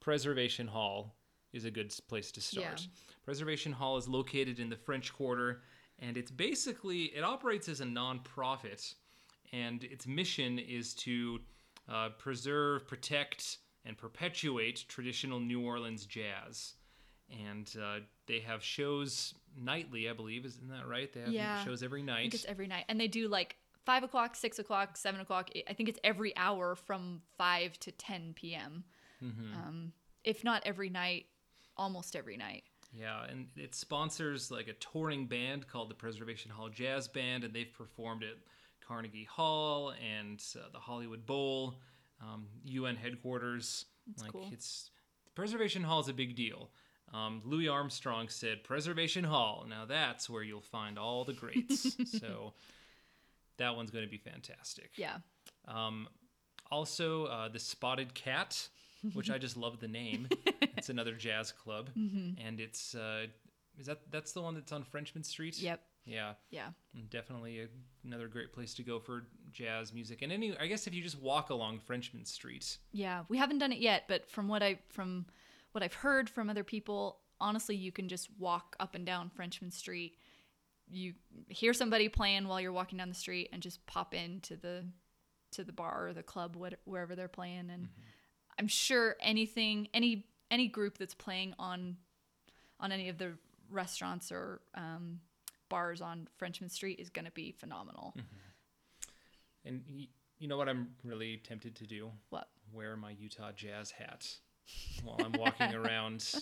Preservation 0.01 0.67
Hall 0.67 1.15
is 1.53 1.65
a 1.65 1.71
good 1.71 1.95
place 2.09 2.33
to 2.33 2.41
start. 2.41 2.81
Yeah. 2.81 2.87
Preservation 3.25 3.73
Hall 3.73 3.97
is 3.97 4.09
located 4.09 4.59
in 4.59 4.71
the 4.71 4.77
French 4.77 5.13
Quarter, 5.13 5.63
and 6.01 6.17
it's 6.17 6.31
basically 6.31 7.05
it 7.17 7.23
operates 7.25 7.69
as 7.69 7.81
a 7.81 7.85
nonprofit, 7.85 8.95
and 9.53 9.85
its 9.85 10.07
mission 10.07 10.59
is 10.59 10.95
to 10.95 11.41
uh, 11.89 12.11
preserve, 12.19 12.87
protect, 12.87 13.59
and 13.85 13.97
perpetuate 13.97 14.85
traditional 14.89 15.41
New 15.41 15.65
Orleans 15.65 16.07
jazz. 16.07 16.75
And 17.49 17.73
uh, 17.81 18.01
they 18.27 18.41
have 18.41 18.63
shows 18.63 19.35
nightly, 19.57 20.09
I 20.09 20.13
believe. 20.13 20.45
Isn't 20.45 20.69
that 20.69 20.89
right? 20.89 21.13
They 21.13 21.21
have 21.21 21.33
Yeah. 21.33 21.65
shows 21.65 21.83
every 21.83 22.01
I 22.03 22.05
night. 22.05 22.21
think 22.23 22.35
it's 22.35 22.45
every 22.45 22.67
night, 22.67 22.85
and 22.89 23.01
they 23.01 23.07
do 23.09 23.29
like 23.29 23.57
five 23.87 24.03
o'clock, 24.03 24.35
six 24.37 24.59
o'clock, 24.59 24.97
seven 24.97 25.21
o'clock. 25.21 25.49
I 25.69 25.73
think 25.75 25.89
it's 25.89 25.99
every 26.03 26.37
hour 26.37 26.75
from 26.75 27.23
five 27.39 27.79
to 27.81 27.93
ten 27.93 28.33
p.m. 28.35 28.85
Um, 29.23 29.93
if 30.25 30.43
not 30.45 30.63
every 30.65 30.89
night, 30.91 31.27
almost 31.77 32.17
every 32.17 32.37
night. 32.37 32.65
Yeah, 32.93 33.25
and 33.29 33.49
it 33.57 33.75
sponsors 33.75 34.51
like 34.51 34.69
a 34.69 34.73
touring 34.75 35.27
band 35.27 35.69
called 35.69 35.91
the 35.91 35.95
Preservation 35.95 36.51
Hall 36.51 36.69
Jazz 36.69 37.07
Band, 37.09 37.45
and 37.45 37.55
they've 37.55 37.73
performed 37.73 38.25
at 38.25 38.37
Carnegie 38.87 39.29
Hall 39.31 39.93
and 40.05 40.43
uh, 40.57 40.69
the 40.73 40.79
Hollywood 40.79 41.25
Bowl, 41.25 41.77
um, 42.21 42.47
UN 42.65 42.97
headquarters. 42.97 43.87
like 44.21 44.33
cool. 44.33 44.49
it's 44.53 44.91
Preservation 45.35 45.83
Hall 45.85 46.01
is 46.01 46.09
a 46.09 46.13
big 46.13 46.35
deal. 46.35 46.71
Um, 47.13 47.43
Louis 47.45 47.69
Armstrong 47.69 48.29
said, 48.29 48.65
"Preservation 48.65 49.25
Hall. 49.25 49.67
Now 49.69 49.85
that's 49.85 50.29
where 50.29 50.43
you'll 50.43 50.61
find 50.61 50.99
all 50.99 51.25
the 51.25 51.33
greats." 51.33 51.97
so 52.19 52.55
that 53.59 53.77
one's 53.77 53.91
going 53.91 54.05
to 54.05 54.11
be 54.11 54.19
fantastic. 54.19 54.91
Yeah, 54.97 55.19
Um, 55.69 56.09
also, 56.71 57.27
uh, 57.27 57.49
the 57.49 57.59
Spotted 57.59 58.15
Cat, 58.15 58.69
which 59.15 59.31
I 59.31 59.39
just 59.39 59.57
love 59.57 59.81
the 59.81 59.89
name. 59.89 60.29
it's 60.77 60.89
another 60.89 61.15
jazz 61.15 61.53
club, 61.53 61.91
Mm-hmm. 61.99 62.41
and 62.47 62.61
it's 62.61 62.95
uh, 62.95 63.27
is 63.79 63.87
that 63.87 64.01
that's 64.11 64.33
the 64.33 64.43
one 64.43 64.55
that's 64.55 64.73
on 64.73 64.83
Frenchman 64.83 65.25
Street? 65.25 65.59
yep, 65.59 65.81
Yeah, 66.05 66.35
yeah, 66.51 66.71
definitely 67.11 67.61
a, 67.61 67.67
another 68.05 68.29
great 68.29 68.53
place 68.53 68.75
to 68.75 68.83
go 68.83 68.99
for 68.99 69.27
jazz 69.53 69.93
music. 69.95 70.23
And 70.23 70.31
any, 70.33 70.57
I 70.59 70.67
guess 70.67 70.87
if 70.87 70.95
you 70.95 71.03
just 71.03 71.19
walk 71.21 71.51
along 71.51 71.79
Frenchman 71.81 72.25
Street, 72.25 72.79
yeah. 72.93 73.23
We 73.29 73.39
haven't 73.39 73.59
done 73.59 73.73
it 73.73 73.79
yet, 73.79 74.05
but 74.09 74.31
from 74.31 74.49
what 74.49 74.63
I 74.63 74.79
from 74.89 75.27
what 75.73 75.83
I've 75.83 75.95
heard 75.95 76.29
from 76.29 76.51
other 76.51 76.65
people, 76.65 77.21
honestly, 77.41 77.77
you 77.77 77.93
can 77.93 78.09
just 78.09 78.29
walk 78.39 78.77
up 78.81 78.95
and 78.95 79.07
down 79.07 79.31
Frenchman 79.31 79.71
Street. 79.71 80.15
You 80.93 81.15
hear 81.49 81.73
somebody 81.73 82.09
playing 82.09 82.49
while 82.49 82.61
you're 82.61 82.73
walking 82.73 82.99
down 82.99 83.09
the 83.09 83.15
street, 83.15 83.49
and 83.53 83.63
just 83.63 83.87
pop 83.87 84.13
into 84.15 84.57
the 84.57 84.85
to 85.53 85.65
the 85.65 85.73
bar 85.73 86.07
or 86.09 86.13
the 86.13 86.23
club, 86.23 86.55
what, 86.57 86.75
wherever 86.85 87.15
they're 87.17 87.29
playing, 87.29 87.71
and 87.71 87.89
I'm 88.61 88.69
sure 88.69 89.17
anything, 89.21 89.89
any 89.95 90.27
any 90.51 90.69
group 90.69 90.99
that's 90.99 91.15
playing 91.15 91.55
on 91.59 91.97
on 92.79 92.93
any 92.93 93.09
of 93.09 93.17
the 93.19 93.33
restaurants 93.71 94.31
or 94.31 94.61
um, 94.75 95.21
bars 95.71 96.01
on 96.03 96.29
Frenchman 96.37 96.69
Street 96.69 97.01
is 97.01 97.09
going 97.09 97.25
to 97.25 97.31
be 97.31 97.53
phenomenal. 97.53 98.15
and 99.65 99.83
y- 99.91 100.09
you 100.39 100.47
know 100.49 100.57
what 100.59 100.69
I'm 100.69 100.89
really 101.05 101.39
tempted 101.39 101.75
to 101.77 101.87
do? 101.87 102.11
What? 102.29 102.49
Wear 102.73 102.97
my 102.97 103.13
Utah 103.13 103.53
Jazz 103.57 103.91
hat 103.91 104.27
while 105.03 105.17
I'm 105.25 105.33
walking 105.33 105.75
around, 105.75 106.35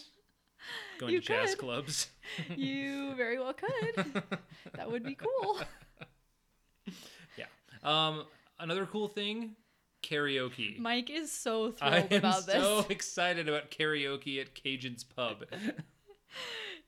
going 0.98 1.12
You 1.12 1.20
to 1.20 1.26
jazz 1.26 1.54
clubs. 1.54 2.08
you 2.56 3.14
very 3.14 3.38
well 3.38 3.52
could. 3.54 4.22
that 4.74 4.90
would 4.90 5.04
be 5.04 5.14
cool. 5.16 5.60
Yeah. 7.36 7.44
Um, 7.84 8.24
another 8.58 8.86
cool 8.86 9.06
thing, 9.08 9.54
karaoke. 10.02 10.78
Mike 10.78 11.10
is 11.10 11.32
so 11.32 11.74
I 11.80 12.02
thrilled 12.02 12.12
am 12.12 12.18
about 12.18 12.46
this. 12.46 12.54
I'm 12.54 12.62
so 12.62 12.86
excited 12.88 13.48
about 13.48 13.70
karaoke 13.70 14.40
at 14.40 14.54
Kajun's 14.54 15.04
Pub. 15.04 15.44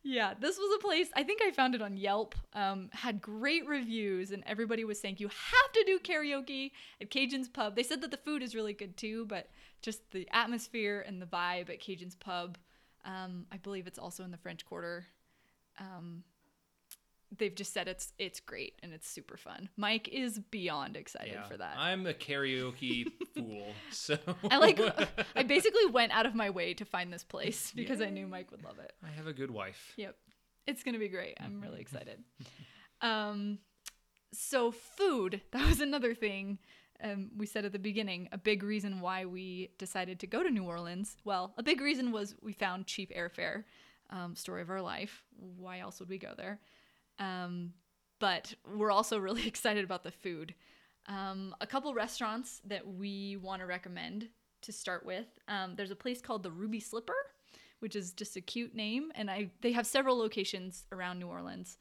Yeah, 0.03 0.33
this 0.39 0.57
was 0.57 0.79
a 0.79 0.83
place 0.83 1.09
I 1.15 1.23
think 1.23 1.43
I 1.43 1.51
found 1.51 1.75
it 1.75 1.83
on 1.83 1.97
Yelp. 1.97 2.35
Um, 2.55 2.89
had 2.93 3.21
great 3.21 3.67
reviews, 3.67 4.31
and 4.31 4.43
everybody 4.47 4.85
was 4.85 4.99
saying 4.99 5.17
you 5.19 5.29
have 5.29 5.73
to 5.75 5.85
do 5.85 5.99
karaoke 5.99 6.73
at 7.01 7.11
Kajun's 7.11 7.49
Pub. 7.49 7.77
They 7.77 7.83
said 7.83 8.01
that 8.01 8.11
the 8.11 8.17
food 8.17 8.43
is 8.43 8.55
really 8.55 8.73
good 8.73 8.97
too, 8.97 9.27
but 9.27 9.49
just 9.83 10.11
the 10.11 10.27
atmosphere 10.33 11.05
and 11.07 11.21
the 11.21 11.27
vibe 11.27 11.69
at 11.69 11.81
Kajun's 11.81 12.15
Pub. 12.15 12.57
Um, 13.05 13.47
I 13.53 13.59
believe 13.59 13.87
it's 13.87 13.99
also 13.99 14.25
in 14.25 14.31
the 14.31 14.39
French 14.39 14.65
Quarter. 14.65 15.07
Um, 15.79 16.25
they've 17.39 17.55
just 17.55 17.73
said 17.73 17.89
it's 17.89 18.13
it's 18.19 18.41
great 18.41 18.75
and 18.83 18.93
it's 18.93 19.09
super 19.09 19.37
fun. 19.37 19.69
Mike 19.77 20.09
is 20.09 20.39
beyond 20.39 20.97
excited 20.97 21.33
Yeah, 21.35 21.45
for 21.45 21.57
that. 21.57 21.75
I'm 21.79 22.07
a 22.07 22.13
karaoke 22.13 23.07
fool, 23.35 23.67
so 23.91 24.19
I 24.51 24.59
like 24.59 24.81
I 25.37 25.43
basically 25.43 25.87
went 25.87 26.13
out 26.13 26.27
of 26.27 26.35
my 26.35 26.51
way 26.51 26.75
to 26.75 26.85
find 26.85 27.13
this 27.13 27.25
place 27.25 27.73
because 27.75 28.01
I 28.01 28.11
knew 28.11 28.27
Mike 28.27 28.51
would 28.51 28.65
love 28.65 28.79
it. 28.79 28.93
I 29.05 29.11
have 29.11 29.27
a 29.27 29.33
good 29.33 29.51
wife. 29.51 29.93
Yep. 29.97 30.17
It's 30.67 30.83
going 30.83 30.93
to 30.95 30.99
be 31.01 31.09
great. 31.09 31.37
I'm 31.41 31.61
really 31.61 31.81
excited. 31.87 32.23
Um 33.01 33.59
so 34.33 34.71
food, 34.71 35.41
that 35.51 35.67
was 35.69 35.81
another 35.81 36.15
thing 36.15 36.59
um, 37.03 37.31
we 37.37 37.47
said 37.47 37.65
at 37.65 37.73
the 37.73 37.79
beginning, 37.79 38.29
a 38.33 38.39
big 38.39 38.63
reason 38.63 39.01
why 39.01 39.25
we 39.25 39.71
decided 39.79 40.21
to 40.21 40.27
go 40.27 40.43
to 40.43 40.51
New 40.51 40.65
Orleans. 40.65 41.17
Well, 41.25 41.55
a 41.57 41.63
big 41.63 41.81
reason 41.81 42.13
was 42.13 42.35
we 42.43 42.53
found 42.53 42.87
cheap 42.87 43.11
airfare. 43.17 43.65
Um, 44.11 44.35
story 44.35 44.61
of 44.61 44.71
our 44.71 44.83
life. 44.83 45.23
Why 45.57 45.79
else 45.79 46.01
would 46.01 46.09
we 46.09 46.19
go 46.19 46.35
there? 46.37 46.61
Um, 47.21 47.75
but 48.19 48.55
we're 48.77 48.91
also 48.91 49.19
really 49.19 49.47
excited 49.47 49.85
about 49.85 50.03
the 50.03 50.11
food. 50.11 50.55
Um, 51.07 51.55
a 51.61 51.67
couple 51.67 51.95
restaurants 51.95 52.61
that 52.67 52.87
we 52.87 53.37
want 53.37 53.61
to 53.61 53.67
recommend 53.67 54.29
to 54.63 54.73
start 54.73 55.07
with. 55.07 55.27
Um, 55.49 55.75
there's 55.77 55.91
a 55.91 55.97
place 55.97 56.21
called 56.21 56.43
the 56.43 56.51
Ruby 56.51 56.81
Slipper, 56.81 57.15
which 57.81 57.97
is 57.97 58.13
just 58.13 58.37
a 58.37 58.41
cute 58.41 58.75
name, 58.75 59.11
and 59.15 59.31
I 59.31 59.51
they 59.61 59.73
have 59.73 59.87
several 59.87 60.19
locations 60.19 60.85
around 60.93 61.19
New 61.19 61.29
Orleans. 61.29 61.79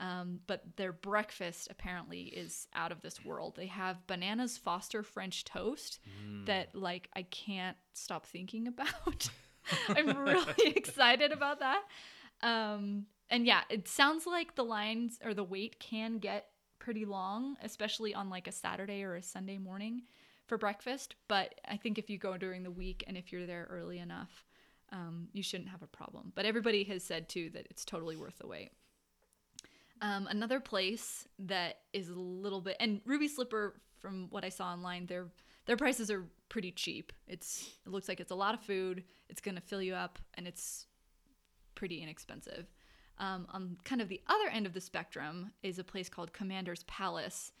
Um, 0.00 0.40
but 0.48 0.64
their 0.76 0.92
breakfast 0.92 1.68
apparently 1.70 2.22
is 2.22 2.66
out 2.74 2.90
of 2.90 3.02
this 3.02 3.24
world. 3.24 3.54
They 3.54 3.66
have 3.66 4.04
bananas 4.08 4.58
Foster 4.58 5.04
French 5.04 5.44
toast 5.44 6.00
that 6.46 6.74
like 6.74 7.08
I 7.14 7.22
can't 7.22 7.76
stop 7.92 8.26
thinking 8.26 8.66
about. 8.68 9.28
I'm 9.88 10.16
really 10.16 10.44
excited 10.74 11.30
about 11.30 11.60
that. 11.60 11.82
Um, 12.42 13.06
and 13.32 13.46
yeah, 13.46 13.62
it 13.70 13.88
sounds 13.88 14.26
like 14.26 14.54
the 14.54 14.64
lines 14.64 15.18
or 15.24 15.32
the 15.32 15.42
wait 15.42 15.80
can 15.80 16.18
get 16.18 16.48
pretty 16.78 17.06
long, 17.06 17.56
especially 17.62 18.14
on 18.14 18.28
like 18.28 18.46
a 18.46 18.52
Saturday 18.52 19.02
or 19.02 19.14
a 19.14 19.22
Sunday 19.22 19.56
morning 19.56 20.02
for 20.46 20.58
breakfast. 20.58 21.14
But 21.28 21.54
I 21.66 21.78
think 21.78 21.98
if 21.98 22.10
you 22.10 22.18
go 22.18 22.36
during 22.36 22.62
the 22.62 22.70
week 22.70 23.02
and 23.06 23.16
if 23.16 23.32
you're 23.32 23.46
there 23.46 23.66
early 23.70 23.98
enough, 23.98 24.44
um, 24.92 25.28
you 25.32 25.42
shouldn't 25.42 25.70
have 25.70 25.82
a 25.82 25.86
problem. 25.86 26.32
But 26.34 26.44
everybody 26.44 26.84
has 26.84 27.02
said 27.02 27.30
too 27.30 27.48
that 27.54 27.66
it's 27.70 27.86
totally 27.86 28.16
worth 28.16 28.36
the 28.38 28.46
wait. 28.46 28.72
Um, 30.02 30.26
another 30.26 30.60
place 30.60 31.26
that 31.38 31.78
is 31.94 32.10
a 32.10 32.14
little 32.14 32.60
bit 32.60 32.76
and 32.80 33.00
Ruby 33.06 33.28
Slipper, 33.28 33.80
from 33.98 34.26
what 34.28 34.44
I 34.44 34.50
saw 34.50 34.66
online, 34.66 35.06
their 35.06 35.28
their 35.64 35.76
prices 35.76 36.10
are 36.10 36.26
pretty 36.50 36.72
cheap. 36.72 37.14
It's 37.26 37.70
it 37.86 37.90
looks 37.90 38.08
like 38.08 38.20
it's 38.20 38.32
a 38.32 38.34
lot 38.36 38.52
of 38.52 38.60
food. 38.60 39.04
It's 39.30 39.40
gonna 39.40 39.60
fill 39.60 39.80
you 39.80 39.94
up, 39.94 40.18
and 40.34 40.46
it's 40.46 40.86
pretty 41.74 42.02
inexpensive. 42.02 42.66
Um, 43.18 43.46
on 43.52 43.76
kind 43.84 44.00
of 44.00 44.08
the 44.08 44.20
other 44.26 44.48
end 44.48 44.66
of 44.66 44.72
the 44.72 44.80
spectrum 44.80 45.52
is 45.62 45.78
a 45.78 45.84
place 45.84 46.08
called 46.08 46.32
Commander's 46.32 46.82
Palace, 46.84 47.52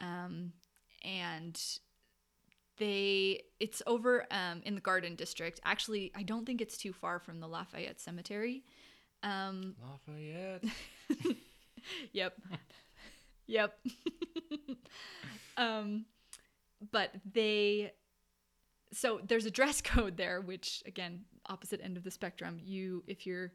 um, 0.00 0.52
and 1.02 1.58
they 2.76 3.42
it's 3.60 3.82
over 3.86 4.26
um, 4.30 4.62
in 4.64 4.74
the 4.74 4.80
Garden 4.80 5.14
District. 5.14 5.60
Actually, 5.64 6.10
I 6.14 6.22
don't 6.22 6.44
think 6.44 6.60
it's 6.60 6.76
too 6.76 6.92
far 6.92 7.18
from 7.18 7.40
the 7.40 7.46
Lafayette 7.46 8.00
Cemetery. 8.00 8.64
Um, 9.22 9.76
Lafayette. 9.82 10.64
yep. 12.12 12.34
yep. 13.46 13.78
um, 15.56 16.06
but 16.90 17.10
they, 17.30 17.92
so 18.92 19.20
there's 19.26 19.46
a 19.46 19.50
dress 19.50 19.80
code 19.82 20.16
there, 20.16 20.40
which 20.40 20.82
again, 20.86 21.24
opposite 21.46 21.80
end 21.82 21.96
of 21.96 22.04
the 22.04 22.10
spectrum. 22.10 22.58
You, 22.62 23.04
if 23.06 23.26
you're, 23.26 23.52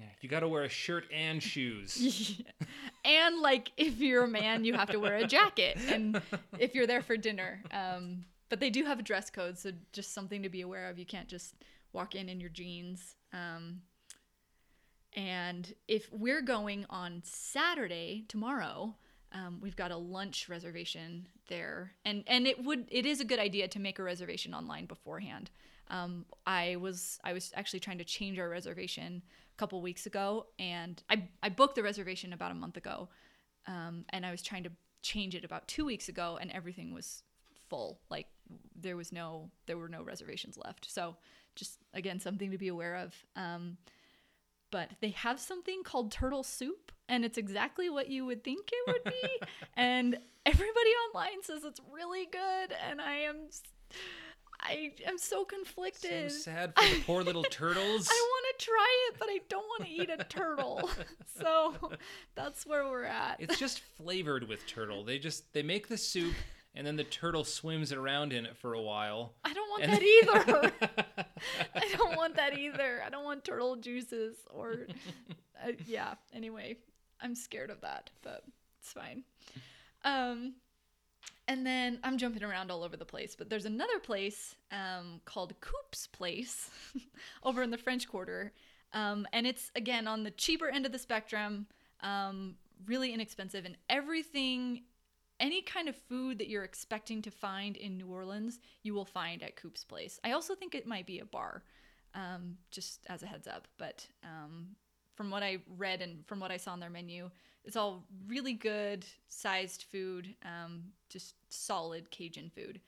Yeah, 0.00 0.06
you 0.22 0.30
got 0.30 0.40
to 0.40 0.48
wear 0.48 0.62
a 0.62 0.68
shirt 0.68 1.04
and 1.12 1.42
shoes. 1.42 2.40
and 3.04 3.40
like 3.40 3.70
if 3.76 3.98
you're 3.98 4.24
a 4.24 4.28
man, 4.28 4.64
you 4.64 4.72
have 4.72 4.88
to 4.90 4.98
wear 4.98 5.16
a 5.16 5.26
jacket, 5.26 5.76
and 5.88 6.20
if 6.58 6.74
you're 6.74 6.86
there 6.86 7.02
for 7.02 7.18
dinner. 7.18 7.62
Um, 7.70 8.24
but 8.48 8.60
they 8.60 8.70
do 8.70 8.84
have 8.84 8.98
a 8.98 9.02
dress 9.02 9.28
code, 9.28 9.58
so 9.58 9.72
just 9.92 10.14
something 10.14 10.42
to 10.42 10.48
be 10.48 10.62
aware 10.62 10.88
of. 10.88 10.98
You 10.98 11.04
can't 11.04 11.28
just 11.28 11.54
walk 11.92 12.14
in 12.14 12.30
in 12.30 12.40
your 12.40 12.48
jeans. 12.48 13.14
Um, 13.34 13.82
and 15.14 15.74
if 15.86 16.10
we're 16.10 16.42
going 16.42 16.86
on 16.88 17.20
Saturday 17.22 18.24
tomorrow, 18.26 18.94
um, 19.32 19.58
we've 19.60 19.76
got 19.76 19.90
a 19.90 19.96
lunch 19.96 20.48
reservation 20.48 21.26
there, 21.48 21.92
and 22.06 22.24
and 22.26 22.46
it 22.46 22.64
would 22.64 22.86
it 22.90 23.04
is 23.04 23.20
a 23.20 23.24
good 23.24 23.38
idea 23.38 23.68
to 23.68 23.78
make 23.78 23.98
a 23.98 24.02
reservation 24.02 24.54
online 24.54 24.86
beforehand. 24.86 25.50
Um, 25.90 26.24
I 26.46 26.76
was 26.76 27.18
I 27.24 27.32
was 27.32 27.52
actually 27.54 27.80
trying 27.80 27.98
to 27.98 28.04
change 28.04 28.38
our 28.38 28.48
reservation 28.48 29.22
a 29.54 29.58
couple 29.58 29.80
weeks 29.82 30.06
ago, 30.06 30.46
and 30.58 31.02
I 31.10 31.28
I 31.42 31.48
booked 31.48 31.74
the 31.74 31.82
reservation 31.82 32.32
about 32.32 32.52
a 32.52 32.54
month 32.54 32.76
ago, 32.76 33.08
um, 33.66 34.04
and 34.10 34.24
I 34.24 34.30
was 34.30 34.42
trying 34.42 34.64
to 34.64 34.70
change 35.02 35.34
it 35.34 35.44
about 35.44 35.66
two 35.68 35.84
weeks 35.84 36.08
ago, 36.08 36.38
and 36.40 36.50
everything 36.52 36.94
was 36.94 37.22
full. 37.68 38.00
Like 38.10 38.26
there 38.74 38.96
was 38.96 39.12
no 39.12 39.50
there 39.66 39.78
were 39.78 39.88
no 39.88 40.02
reservations 40.02 40.56
left. 40.56 40.90
So 40.90 41.16
just 41.56 41.78
again 41.94 42.20
something 42.20 42.50
to 42.50 42.58
be 42.58 42.68
aware 42.68 42.96
of. 42.96 43.14
Um, 43.36 43.76
but 44.70 44.90
they 45.00 45.10
have 45.10 45.40
something 45.40 45.82
called 45.82 46.12
turtle 46.12 46.42
soup 46.44 46.92
and 47.08 47.24
it's 47.24 47.38
exactly 47.38 47.90
what 47.90 48.08
you 48.08 48.24
would 48.24 48.44
think 48.44 48.70
it 48.72 48.86
would 48.86 49.12
be 49.12 49.46
and 49.76 50.16
everybody 50.46 50.90
online 51.08 51.42
says 51.42 51.64
it's 51.64 51.80
really 51.92 52.26
good 52.30 52.72
and 52.88 53.00
i 53.00 53.16
am 53.16 53.36
s- 53.48 53.62
i 54.62 54.92
am 55.06 55.16
so 55.18 55.44
conflicted. 55.44 56.30
so 56.30 56.36
sad 56.38 56.72
for 56.76 56.94
the 56.94 57.02
poor 57.02 57.22
little 57.22 57.42
turtles. 57.50 58.08
i 58.10 58.28
want 58.30 58.58
to 58.58 58.64
try 58.64 59.08
it 59.08 59.16
but 59.18 59.28
i 59.28 59.38
don't 59.48 59.64
want 59.64 59.84
to 59.84 59.90
eat 59.90 60.10
a 60.10 60.24
turtle 60.24 60.88
so 61.40 61.74
that's 62.34 62.66
where 62.66 62.84
we're 62.88 63.04
at 63.04 63.36
It's 63.38 63.58
just 63.58 63.80
flavored 63.96 64.48
with 64.48 64.66
turtle. 64.66 65.04
They 65.04 65.18
just 65.18 65.52
they 65.52 65.62
make 65.62 65.88
the 65.88 65.96
soup 65.96 66.34
and 66.74 66.86
then 66.86 66.94
the 66.96 67.04
turtle 67.04 67.42
swims 67.44 67.92
around 67.92 68.32
in 68.32 68.46
it 68.46 68.56
for 68.56 68.74
a 68.74 68.80
while. 68.82 69.32
i 69.44 69.52
don't 69.52 69.68
want 69.70 69.82
And- 69.82 69.92
that 69.92 70.02
either 70.02 70.72
i 71.74 71.88
don't 71.96 72.16
want 72.16 72.36
that 72.36 72.56
either 72.58 73.02
i 73.04 73.10
don't 73.10 73.24
want 73.24 73.44
turtle 73.44 73.76
juices 73.76 74.36
or 74.50 74.86
uh, 75.64 75.72
yeah 75.86 76.14
anyway 76.34 76.76
i'm 77.20 77.34
scared 77.34 77.70
of 77.70 77.80
that 77.80 78.10
but 78.22 78.44
it's 78.80 78.92
fine 78.92 79.24
um 80.04 80.54
and 81.48 81.66
then 81.66 81.98
i'm 82.04 82.18
jumping 82.18 82.42
around 82.42 82.70
all 82.70 82.82
over 82.82 82.96
the 82.96 83.04
place 83.04 83.34
but 83.36 83.48
there's 83.50 83.66
another 83.66 83.98
place 83.98 84.54
um, 84.72 85.20
called 85.24 85.54
coop's 85.60 86.06
place 86.06 86.70
over 87.42 87.62
in 87.62 87.70
the 87.70 87.78
french 87.78 88.08
quarter 88.08 88.52
um, 88.92 89.26
and 89.32 89.46
it's 89.46 89.70
again 89.76 90.06
on 90.06 90.22
the 90.22 90.30
cheaper 90.32 90.68
end 90.68 90.86
of 90.86 90.92
the 90.92 90.98
spectrum 90.98 91.66
um, 92.00 92.54
really 92.86 93.12
inexpensive 93.12 93.64
and 93.64 93.76
everything 93.88 94.82
any 95.40 95.62
kind 95.62 95.88
of 95.88 95.96
food 95.96 96.38
that 96.38 96.48
you're 96.48 96.64
expecting 96.64 97.22
to 97.22 97.30
find 97.30 97.76
in 97.76 97.96
New 97.96 98.06
Orleans, 98.06 98.60
you 98.82 98.94
will 98.94 99.06
find 99.06 99.42
at 99.42 99.56
Coop's 99.56 99.84
Place. 99.84 100.20
I 100.22 100.32
also 100.32 100.54
think 100.54 100.74
it 100.74 100.86
might 100.86 101.06
be 101.06 101.18
a 101.18 101.24
bar, 101.24 101.64
um, 102.14 102.58
just 102.70 103.00
as 103.08 103.22
a 103.22 103.26
heads 103.26 103.48
up. 103.48 103.66
But 103.78 104.06
um, 104.22 104.76
from 105.16 105.30
what 105.30 105.42
I 105.42 105.58
read 105.78 106.02
and 106.02 106.26
from 106.26 106.40
what 106.40 106.50
I 106.50 106.58
saw 106.58 106.72
on 106.72 106.80
their 106.80 106.90
menu, 106.90 107.30
it's 107.64 107.76
all 107.76 108.04
really 108.26 108.52
good 108.52 109.04
sized 109.28 109.84
food, 109.90 110.34
um, 110.44 110.84
just 111.08 111.34
solid 111.48 112.10
Cajun 112.10 112.50
food. 112.54 112.80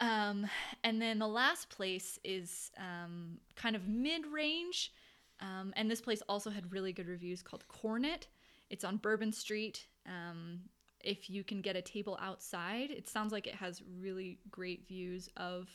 Um, 0.00 0.46
and 0.84 1.02
then 1.02 1.18
the 1.18 1.26
last 1.28 1.70
place 1.70 2.18
is 2.22 2.70
um, 2.78 3.38
kind 3.56 3.74
of 3.74 3.88
mid 3.88 4.26
range. 4.26 4.92
Um, 5.40 5.72
and 5.76 5.90
this 5.90 6.00
place 6.00 6.22
also 6.28 6.50
had 6.50 6.72
really 6.72 6.92
good 6.92 7.08
reviews 7.08 7.42
called 7.42 7.66
Cornet. 7.68 8.26
It's 8.70 8.84
on 8.84 8.96
Bourbon 8.96 9.32
Street. 9.32 9.86
Um, 10.06 10.60
if 11.00 11.30
you 11.30 11.44
can 11.44 11.60
get 11.60 11.76
a 11.76 11.82
table 11.82 12.18
outside, 12.20 12.90
it 12.90 13.08
sounds 13.08 13.32
like 13.32 13.46
it 13.46 13.54
has 13.54 13.82
really 14.00 14.38
great 14.50 14.86
views 14.86 15.28
of 15.36 15.68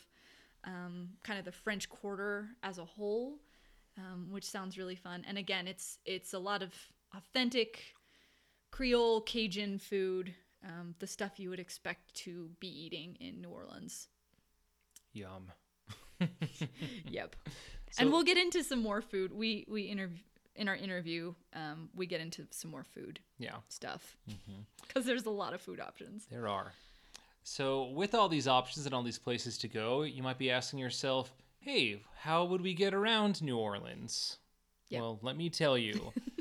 um, 0.65 1.09
kind 1.23 1.39
of 1.39 1.45
the 1.45 1.51
French 1.51 1.89
Quarter 1.89 2.49
as 2.61 2.77
a 2.77 2.85
whole, 2.85 3.39
which 4.29 4.45
sounds 4.45 4.77
really 4.77 4.95
fun. 4.95 5.23
And 5.27 5.37
again, 5.37 5.67
it's 5.67 5.97
it's 6.05 6.33
a 6.33 6.39
lot 6.39 6.61
of 6.61 6.73
authentic 7.15 7.95
Creole 8.71 9.21
Cajun 9.21 9.77
food, 9.79 10.33
um, 10.63 10.95
the 10.99 11.07
stuff 11.07 11.39
you 11.39 11.49
would 11.49 11.59
expect 11.59 12.13
to 12.15 12.49
be 12.59 12.67
eating 12.67 13.15
in 13.19 13.41
New 13.41 13.49
Orleans. 13.49 14.07
Yum. 15.13 15.51
Yep. 17.09 17.35
So- 17.91 18.01
and 18.01 18.11
we'll 18.11 18.23
get 18.23 18.37
into 18.37 18.63
some 18.63 18.81
more 18.81 19.01
food. 19.03 19.31
We 19.31 19.65
we 19.69 19.83
interview 19.83 20.17
in 20.55 20.67
our 20.67 20.75
interview. 20.75 21.35
Um, 21.53 21.89
we 21.93 22.07
get 22.07 22.21
into 22.21 22.47
some 22.49 22.71
more 22.71 22.83
food 22.83 23.19
Yeah, 23.37 23.57
stuff 23.67 24.17
Mm-hmm. 24.27 24.61
because 24.87 25.05
there's 25.05 25.27
a 25.27 25.29
lot 25.29 25.53
of 25.53 25.61
food 25.61 25.79
options. 25.79 26.25
there 26.31 26.47
are. 26.47 26.73
So 27.43 27.89
with 27.89 28.15
all 28.15 28.29
these 28.29 28.47
options 28.47 28.87
and 28.87 28.95
all 28.95 29.03
these 29.03 29.19
places 29.19 29.59
to 29.59 29.67
go, 29.67 30.01
you 30.01 30.23
might 30.23 30.39
be 30.39 30.49
asking 30.49 30.79
yourself, 30.79 31.35
"Hey, 31.59 32.01
how 32.17 32.45
would 32.45 32.61
we 32.61 32.73
get 32.73 32.95
around 32.95 33.43
New 33.43 33.57
Orleans?" 33.59 34.37
Yep. 34.89 34.99
Well, 35.01 35.19
let 35.21 35.37
me 35.37 35.51
tell 35.51 35.77
you, 35.77 36.11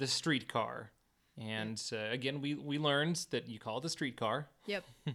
the 0.00 0.06
streetcar. 0.08 0.90
And 1.38 1.80
uh, 1.92 2.10
again, 2.10 2.40
we 2.40 2.54
we 2.54 2.78
learned 2.78 3.24
that 3.30 3.48
you 3.48 3.58
call 3.58 3.78
it 3.78 3.82
the 3.82 3.88
streetcar. 3.88 4.48
Yep. 4.66 4.84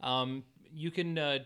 Um, 0.00 0.42
you 0.70 0.90
can 0.90 1.16
uh, 1.16 1.38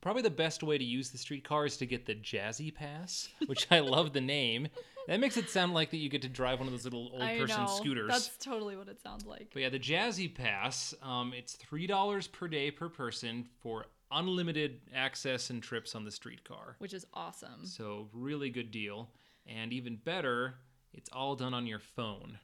probably 0.00 0.22
the 0.22 0.30
best 0.30 0.62
way 0.62 0.76
to 0.76 0.82
use 0.82 1.10
the 1.10 1.18
streetcar 1.18 1.66
is 1.66 1.76
to 1.76 1.86
get 1.86 2.04
the 2.04 2.14
Jazzy 2.14 2.74
Pass, 2.74 3.28
which 3.46 3.68
I 3.70 3.80
love 3.80 4.12
the 4.12 4.20
name. 4.20 4.68
That 5.06 5.20
makes 5.20 5.36
it 5.36 5.50
sound 5.50 5.74
like 5.74 5.90
that 5.90 5.98
you 5.98 6.08
get 6.08 6.22
to 6.22 6.28
drive 6.28 6.58
one 6.58 6.66
of 6.66 6.72
those 6.72 6.84
little 6.84 7.10
old 7.12 7.22
I 7.22 7.38
person 7.38 7.62
know. 7.62 7.68
scooters. 7.68 8.08
That's 8.08 8.36
totally 8.38 8.76
what 8.76 8.88
it 8.88 9.00
sounds 9.00 9.24
like. 9.24 9.50
But 9.52 9.62
yeah, 9.62 9.68
the 9.68 9.78
Jazzy 9.78 10.34
Pass, 10.34 10.94
um, 11.02 11.32
it's 11.36 11.52
three 11.54 11.86
dollars 11.86 12.26
per 12.26 12.48
day 12.48 12.70
per 12.70 12.88
person 12.88 13.46
for 13.62 13.86
unlimited 14.10 14.80
access 14.94 15.50
and 15.50 15.62
trips 15.62 15.94
on 15.94 16.04
the 16.04 16.10
streetcar. 16.10 16.76
Which 16.78 16.94
is 16.94 17.06
awesome. 17.14 17.64
So 17.66 18.08
really 18.12 18.50
good 18.50 18.70
deal, 18.70 19.10
and 19.46 19.72
even 19.72 19.96
better, 19.96 20.54
it's 20.94 21.10
all 21.12 21.36
done 21.36 21.54
on 21.54 21.66
your 21.66 21.78
phone. 21.78 22.38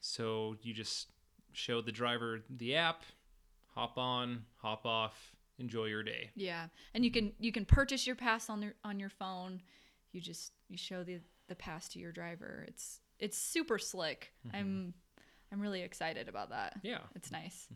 So 0.00 0.56
you 0.62 0.74
just 0.74 1.08
show 1.52 1.80
the 1.80 1.92
driver 1.92 2.40
the 2.48 2.76
app, 2.76 3.02
hop 3.74 3.98
on, 3.98 4.44
hop 4.56 4.86
off, 4.86 5.34
enjoy 5.58 5.86
your 5.86 6.02
day. 6.02 6.30
Yeah, 6.34 6.66
and 6.94 7.04
you 7.04 7.10
can 7.10 7.32
you 7.38 7.52
can 7.52 7.64
purchase 7.64 8.06
your 8.06 8.16
pass 8.16 8.48
on 8.48 8.62
your 8.62 8.74
on 8.84 8.98
your 8.98 9.10
phone. 9.10 9.60
You 10.12 10.20
just 10.20 10.52
you 10.68 10.76
show 10.76 11.04
the 11.04 11.20
the 11.48 11.54
pass 11.54 11.88
to 11.90 11.98
your 11.98 12.12
driver. 12.12 12.64
It's 12.68 13.00
it's 13.18 13.36
super 13.36 13.78
slick. 13.78 14.32
I'm 14.54 14.94
I'm 15.52 15.60
really 15.60 15.82
excited 15.82 16.28
about 16.28 16.50
that. 16.50 16.78
Yeah. 16.82 17.00
It's 17.14 17.30
nice. 17.30 17.68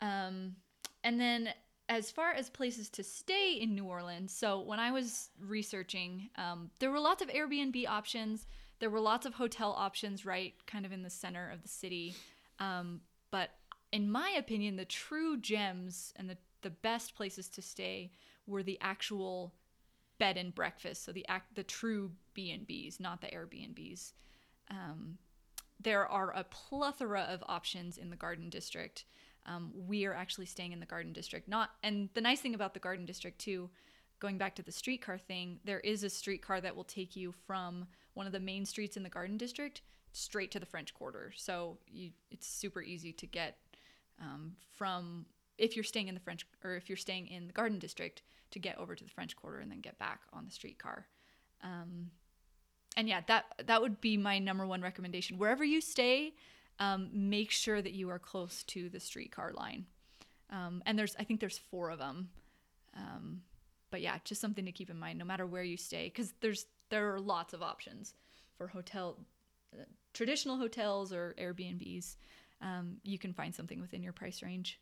Um, 0.00 0.56
and 1.04 1.20
then 1.20 1.48
as 1.88 2.10
far 2.10 2.32
as 2.32 2.50
places 2.50 2.90
to 2.90 3.02
stay 3.02 3.54
in 3.54 3.74
New 3.74 3.84
Orleans, 3.84 4.32
so 4.32 4.60
when 4.60 4.78
I 4.78 4.90
was 4.90 5.30
researching, 5.40 6.28
um, 6.36 6.70
there 6.80 6.90
were 6.90 7.00
lots 7.00 7.22
of 7.22 7.28
Airbnb 7.28 7.88
options. 7.88 8.46
There 8.78 8.90
were 8.90 9.00
lots 9.00 9.26
of 9.26 9.34
hotel 9.34 9.74
options 9.76 10.26
right 10.26 10.54
kind 10.66 10.84
of 10.84 10.92
in 10.92 11.02
the 11.02 11.10
center 11.10 11.50
of 11.50 11.62
the 11.62 11.68
city. 11.68 12.14
Um, 12.58 13.00
but 13.30 13.50
in 13.90 14.10
my 14.10 14.30
opinion, 14.36 14.76
the 14.76 14.84
true 14.84 15.38
gems 15.38 16.12
and 16.16 16.28
the, 16.28 16.36
the 16.62 16.70
best 16.70 17.16
places 17.16 17.48
to 17.50 17.62
stay 17.62 18.12
were 18.46 18.62
the 18.62 18.78
actual 18.80 19.54
bed 20.18 20.36
and 20.36 20.54
breakfast, 20.54 21.04
so 21.04 21.12
the 21.12 21.26
act 21.28 21.54
the 21.54 21.62
true 21.62 22.10
B 22.34 22.50
and 22.50 22.66
B's, 22.66 23.00
not 23.00 23.20
the 23.20 23.28
Airbnbs. 23.28 24.12
Um, 24.70 25.18
there 25.80 26.06
are 26.06 26.32
a 26.34 26.44
plethora 26.44 27.22
of 27.22 27.42
options 27.46 27.96
in 27.96 28.10
the 28.10 28.16
Garden 28.16 28.50
District. 28.50 29.04
Um, 29.48 29.72
we 29.86 30.04
are 30.04 30.14
actually 30.14 30.46
staying 30.46 30.72
in 30.72 30.80
the 30.80 30.86
Garden 30.86 31.12
District. 31.12 31.48
Not 31.48 31.70
and 31.82 32.10
the 32.14 32.20
nice 32.20 32.40
thing 32.40 32.54
about 32.54 32.74
the 32.74 32.80
Garden 32.80 33.06
District 33.06 33.38
too, 33.38 33.70
going 34.20 34.36
back 34.36 34.54
to 34.56 34.62
the 34.62 34.72
streetcar 34.72 35.18
thing, 35.18 35.58
there 35.64 35.80
is 35.80 36.04
a 36.04 36.10
streetcar 36.10 36.60
that 36.60 36.76
will 36.76 36.84
take 36.84 37.16
you 37.16 37.32
from 37.46 37.86
one 38.14 38.26
of 38.26 38.32
the 38.32 38.40
main 38.40 38.66
streets 38.66 38.96
in 38.96 39.02
the 39.02 39.08
Garden 39.08 39.36
District 39.36 39.80
straight 40.12 40.50
to 40.50 40.60
the 40.60 40.66
French 40.66 40.92
Quarter. 40.92 41.32
So 41.36 41.78
you, 41.86 42.10
it's 42.30 42.46
super 42.46 42.82
easy 42.82 43.12
to 43.12 43.26
get 43.26 43.56
um, 44.20 44.52
from 44.76 45.26
if 45.56 45.76
you're 45.76 45.84
staying 45.84 46.08
in 46.08 46.14
the 46.14 46.20
French 46.20 46.46
or 46.62 46.76
if 46.76 46.88
you're 46.88 46.96
staying 46.96 47.28
in 47.28 47.46
the 47.46 47.52
Garden 47.52 47.78
District 47.78 48.22
to 48.50 48.58
get 48.58 48.78
over 48.78 48.94
to 48.94 49.04
the 49.04 49.10
French 49.10 49.34
Quarter 49.36 49.60
and 49.60 49.70
then 49.70 49.80
get 49.80 49.98
back 49.98 50.20
on 50.32 50.44
the 50.44 50.50
streetcar. 50.50 51.06
Um, 51.62 52.10
and 52.96 53.08
yeah, 53.08 53.20
that 53.28 53.44
that 53.66 53.80
would 53.80 54.00
be 54.00 54.16
my 54.16 54.38
number 54.38 54.66
one 54.66 54.82
recommendation. 54.82 55.38
Wherever 55.38 55.64
you 55.64 55.80
stay, 55.80 56.34
um, 56.78 57.10
make 57.12 57.50
sure 57.50 57.82
that 57.82 57.92
you 57.92 58.10
are 58.10 58.18
close 58.18 58.62
to 58.64 58.88
the 58.88 59.00
streetcar 59.00 59.52
line. 59.52 59.86
Um, 60.50 60.82
and 60.86 60.98
there's, 60.98 61.14
I 61.18 61.24
think 61.24 61.40
there's 61.40 61.58
four 61.58 61.90
of 61.90 61.98
them. 61.98 62.30
Um, 62.96 63.42
but 63.90 64.00
yeah, 64.00 64.18
just 64.24 64.40
something 64.40 64.64
to 64.64 64.72
keep 64.72 64.90
in 64.90 64.98
mind, 64.98 65.18
no 65.18 65.24
matter 65.24 65.46
where 65.46 65.62
you 65.62 65.76
stay, 65.76 66.04
because 66.04 66.32
there's 66.40 66.66
there 66.90 67.14
are 67.14 67.20
lots 67.20 67.52
of 67.52 67.62
options 67.62 68.14
for 68.56 68.66
hotel, 68.66 69.18
uh, 69.74 69.84
traditional 70.14 70.56
hotels 70.56 71.12
or 71.12 71.34
Airbnbs. 71.38 72.16
Um, 72.60 72.96
you 73.04 73.18
can 73.18 73.32
find 73.32 73.54
something 73.54 73.80
within 73.80 74.02
your 74.02 74.12
price 74.12 74.42
range. 74.42 74.80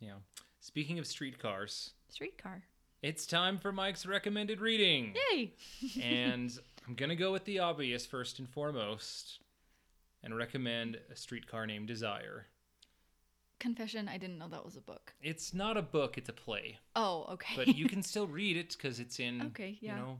Yeah. 0.00 0.14
Speaking 0.60 0.98
of 0.98 1.06
streetcars, 1.06 1.90
Streetcar, 2.08 2.62
it's 3.02 3.26
time 3.26 3.58
for 3.58 3.72
Mike's 3.72 4.06
recommended 4.06 4.60
reading. 4.60 5.14
yay! 5.32 5.52
and 6.02 6.56
I'm 6.86 6.94
going 6.94 7.10
to 7.10 7.16
go 7.16 7.32
with 7.32 7.44
the 7.44 7.58
obvious 7.58 8.06
first 8.06 8.38
and 8.38 8.48
foremost 8.48 9.40
and 10.22 10.36
recommend 10.36 10.98
a 11.10 11.16
streetcar 11.16 11.66
named 11.66 11.88
Desire. 11.88 12.46
Confession: 13.60 14.08
I 14.08 14.18
didn't 14.18 14.38
know 14.38 14.48
that 14.48 14.64
was 14.64 14.76
a 14.76 14.80
book. 14.80 15.14
It's 15.22 15.54
not 15.54 15.76
a 15.76 15.82
book, 15.82 16.18
it's 16.18 16.28
a 16.28 16.32
play. 16.32 16.78
Oh, 16.96 17.26
okay. 17.32 17.54
But 17.56 17.76
you 17.76 17.88
can 17.88 18.02
still 18.12 18.26
read 18.26 18.56
it 18.56 18.76
because 18.76 18.98
it's 18.98 19.20
in, 19.20 19.42
Okay, 19.48 19.78
yeah. 19.80 19.94
you 19.96 20.00
know, 20.00 20.18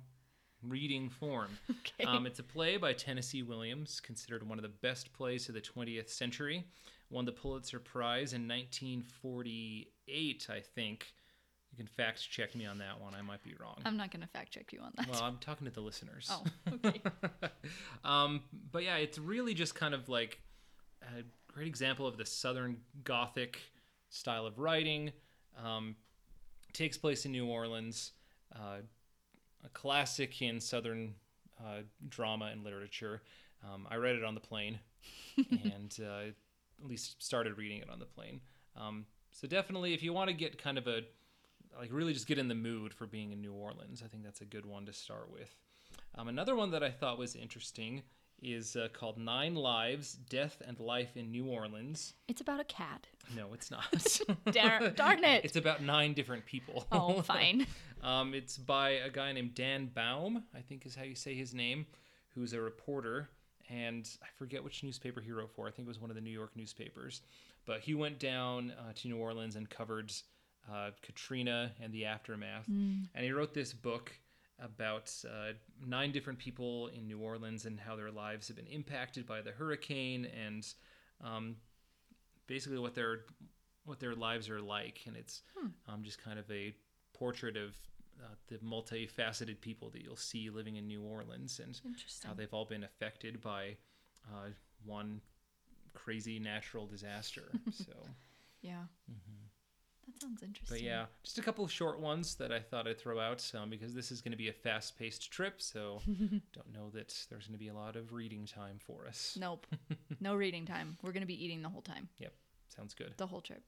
reading 0.62 1.10
form. 1.10 1.58
okay. 1.70 2.04
Um, 2.04 2.26
it's 2.26 2.38
a 2.38 2.44
play 2.44 2.76
by 2.76 2.92
Tennessee 2.92 3.42
Williams, 3.42 4.00
considered 4.00 4.48
one 4.48 4.58
of 4.58 4.62
the 4.62 4.68
best 4.68 5.12
plays 5.12 5.48
of 5.48 5.54
the 5.54 5.60
20th 5.60 6.08
century. 6.08 6.64
Won 7.10 7.24
the 7.24 7.32
Pulitzer 7.32 7.78
Prize 7.80 8.32
in 8.32 8.48
1948, 8.48 10.46
I 10.50 10.60
think. 10.60 11.12
You 11.72 11.78
can 11.78 11.86
fact 11.86 12.28
check 12.28 12.54
me 12.54 12.66
on 12.66 12.78
that 12.78 13.00
one. 13.00 13.14
I 13.14 13.22
might 13.22 13.42
be 13.42 13.54
wrong. 13.58 13.78
I'm 13.84 13.96
not 13.96 14.10
gonna 14.10 14.26
fact 14.26 14.52
check 14.52 14.72
you 14.72 14.80
on 14.80 14.92
that. 14.96 15.08
well, 15.08 15.22
I'm 15.22 15.38
talking 15.38 15.66
to 15.66 15.72
the 15.72 15.80
listeners. 15.80 16.30
oh, 16.30 16.44
okay. 16.74 17.00
um, 18.04 18.42
but 18.70 18.84
yeah, 18.84 18.96
it's 18.96 19.18
really 19.18 19.54
just 19.54 19.74
kind 19.74 19.94
of 19.94 20.08
like 20.08 20.40
a 21.02 21.22
great 21.52 21.66
example 21.66 22.06
of 22.06 22.18
the 22.18 22.26
Southern 22.26 22.76
Gothic 23.04 23.58
style 24.10 24.46
of 24.46 24.58
writing. 24.58 25.12
Um, 25.62 25.96
takes 26.72 26.96
place 26.96 27.24
in 27.24 27.32
New 27.32 27.46
Orleans, 27.46 28.12
uh, 28.54 28.78
a 29.64 29.68
classic 29.70 30.40
in 30.42 30.60
Southern 30.60 31.14
uh, 31.58 31.82
drama 32.08 32.46
and 32.46 32.64
literature. 32.64 33.22
Um, 33.64 33.86
I 33.90 33.96
read 33.96 34.16
it 34.16 34.24
on 34.24 34.34
the 34.34 34.40
plane, 34.40 34.78
and 35.36 35.96
uh, 36.02 36.28
at 36.28 36.88
least 36.88 37.22
started 37.22 37.56
reading 37.56 37.78
it 37.78 37.88
on 37.90 37.98
the 37.98 38.06
plane. 38.06 38.40
Um, 38.76 39.06
so 39.30 39.46
definitely, 39.46 39.94
if 39.94 40.02
you 40.02 40.12
want 40.12 40.28
to 40.28 40.34
get 40.34 40.62
kind 40.62 40.78
of 40.78 40.86
a 40.86 41.02
like 41.78 41.90
really 41.92 42.12
just 42.12 42.26
get 42.26 42.38
in 42.38 42.48
the 42.48 42.54
mood 42.54 42.92
for 42.94 43.06
being 43.06 43.32
in 43.32 43.40
New 43.40 43.52
Orleans, 43.52 44.02
I 44.04 44.08
think 44.08 44.24
that's 44.24 44.40
a 44.40 44.44
good 44.46 44.66
one 44.66 44.86
to 44.86 44.92
start 44.92 45.30
with. 45.32 45.54
Um, 46.14 46.28
another 46.28 46.54
one 46.54 46.70
that 46.72 46.82
I 46.82 46.90
thought 46.90 47.18
was 47.18 47.34
interesting 47.34 48.02
is 48.42 48.74
uh, 48.76 48.88
called 48.92 49.18
Nine 49.18 49.54
Lives 49.54 50.14
Death 50.14 50.60
and 50.66 50.78
Life 50.80 51.16
in 51.16 51.30
New 51.30 51.46
Orleans. 51.46 52.14
It's 52.28 52.40
about 52.40 52.60
a 52.60 52.64
cat. 52.64 53.06
No, 53.36 53.54
it's 53.54 53.70
not. 53.70 54.20
Darn, 54.52 54.94
darn 54.94 55.24
it. 55.24 55.44
It's 55.44 55.56
about 55.56 55.80
nine 55.82 56.12
different 56.12 56.44
people. 56.44 56.86
oh, 56.90 57.22
fine. 57.22 57.66
Um, 58.02 58.34
it's 58.34 58.58
by 58.58 58.90
a 58.90 59.10
guy 59.10 59.32
named 59.32 59.54
Dan 59.54 59.90
Baum, 59.94 60.42
I 60.54 60.60
think 60.60 60.84
is 60.86 60.96
how 60.96 61.04
you 61.04 61.14
say 61.14 61.34
his 61.34 61.54
name, 61.54 61.86
who's 62.34 62.52
a 62.52 62.60
reporter. 62.60 63.28
And 63.70 64.08
I 64.22 64.26
forget 64.36 64.62
which 64.62 64.82
newspaper 64.82 65.20
he 65.20 65.30
wrote 65.30 65.52
for. 65.54 65.68
I 65.68 65.70
think 65.70 65.86
it 65.86 65.88
was 65.88 66.00
one 66.00 66.10
of 66.10 66.16
the 66.16 66.20
New 66.20 66.30
York 66.30 66.50
newspapers. 66.56 67.22
But 67.64 67.80
he 67.80 67.94
went 67.94 68.18
down 68.18 68.72
uh, 68.72 68.92
to 68.96 69.08
New 69.08 69.18
Orleans 69.18 69.54
and 69.54 69.70
covered 69.70 70.12
uh, 70.70 70.90
Katrina 71.02 71.72
and 71.80 71.92
the 71.92 72.04
aftermath. 72.04 72.66
And 73.14 73.24
he 73.24 73.32
wrote 73.32 73.54
this 73.54 73.72
book 73.72 74.12
about 74.60 75.12
uh, 75.28 75.52
nine 75.84 76.12
different 76.12 76.38
people 76.38 76.88
in 76.88 77.06
New 77.06 77.18
Orleans 77.18 77.64
and 77.64 77.80
how 77.80 77.96
their 77.96 78.10
lives 78.10 78.48
have 78.48 78.56
been 78.56 78.66
impacted 78.66 79.26
by 79.26 79.40
the 79.40 79.50
hurricane 79.50 80.26
and 80.46 80.66
um, 81.22 81.56
basically 82.46 82.78
what 82.78 82.94
their 82.94 83.20
what 83.84 83.98
their 83.98 84.14
lives 84.14 84.48
are 84.48 84.60
like. 84.60 85.00
And 85.06 85.16
it's 85.16 85.42
um, 85.88 86.02
just 86.04 86.22
kind 86.22 86.38
of 86.38 86.48
a 86.50 86.74
portrait 87.12 87.56
of 87.56 87.70
uh, 88.22 88.34
the 88.48 88.58
multifaceted 88.58 89.60
people 89.60 89.90
that 89.90 90.02
you'll 90.02 90.16
see 90.16 90.50
living 90.50 90.76
in 90.76 90.86
New 90.86 91.02
Orleans 91.02 91.60
and 91.62 91.80
how 92.24 92.34
they've 92.34 92.52
all 92.54 92.64
been 92.64 92.84
affected 92.84 93.40
by 93.40 93.76
uh, 94.32 94.50
one 94.84 95.20
crazy 95.94 96.38
natural 96.38 96.86
disaster. 96.86 97.50
so. 97.72 97.92
Yeah. 98.60 98.84
That 99.08 99.16
sounds 100.22 100.42
interesting. 100.42 100.76
But 100.78 100.82
yeah, 100.82 101.06
just 101.22 101.38
a 101.38 101.42
couple 101.42 101.64
of 101.64 101.70
short 101.70 102.00
ones 102.00 102.34
that 102.36 102.50
I 102.52 102.60
thought 102.60 102.86
I'd 102.88 102.98
throw 102.98 103.20
out 103.20 103.50
um, 103.60 103.68
because 103.70 103.92
this 103.94 104.10
is 104.10 104.20
going 104.20 104.32
to 104.32 104.38
be 104.38 104.48
a 104.48 104.52
fast 104.52 104.98
paced 104.98 105.30
trip. 105.30 105.60
So 105.60 106.00
don't 106.06 106.72
know 106.72 106.90
that 106.94 107.14
there's 107.28 107.46
going 107.46 107.54
to 107.54 107.58
be 107.58 107.68
a 107.68 107.74
lot 107.74 107.96
of 107.96 108.12
reading 108.12 108.46
time 108.46 108.78
for 108.78 109.06
us. 109.06 109.36
Nope. 109.40 109.66
no 110.20 110.34
reading 110.34 110.64
time. 110.66 110.96
We're 111.02 111.12
going 111.12 111.22
to 111.22 111.26
be 111.26 111.44
eating 111.44 111.62
the 111.62 111.68
whole 111.68 111.82
time, 111.82 112.08
Yep. 112.18 112.32
Sounds 112.68 112.94
good. 112.94 113.12
the 113.18 113.26
whole 113.26 113.42
trip. 113.42 113.62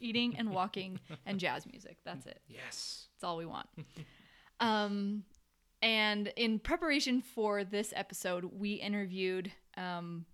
Eating 0.00 0.36
and 0.36 0.50
walking 0.54 1.00
and 1.24 1.40
jazz 1.40 1.64
music. 1.66 1.96
That's 2.04 2.26
it. 2.26 2.42
Yes. 2.46 3.06
That's 3.14 3.24
all 3.24 3.38
we 3.38 3.46
want. 3.46 3.66
um, 4.60 5.24
and 5.80 6.28
in 6.36 6.58
preparation 6.58 7.22
for 7.22 7.64
this 7.64 7.92
episode, 7.96 8.44
we 8.44 8.74
interviewed. 8.74 9.50
Um, 9.76 10.26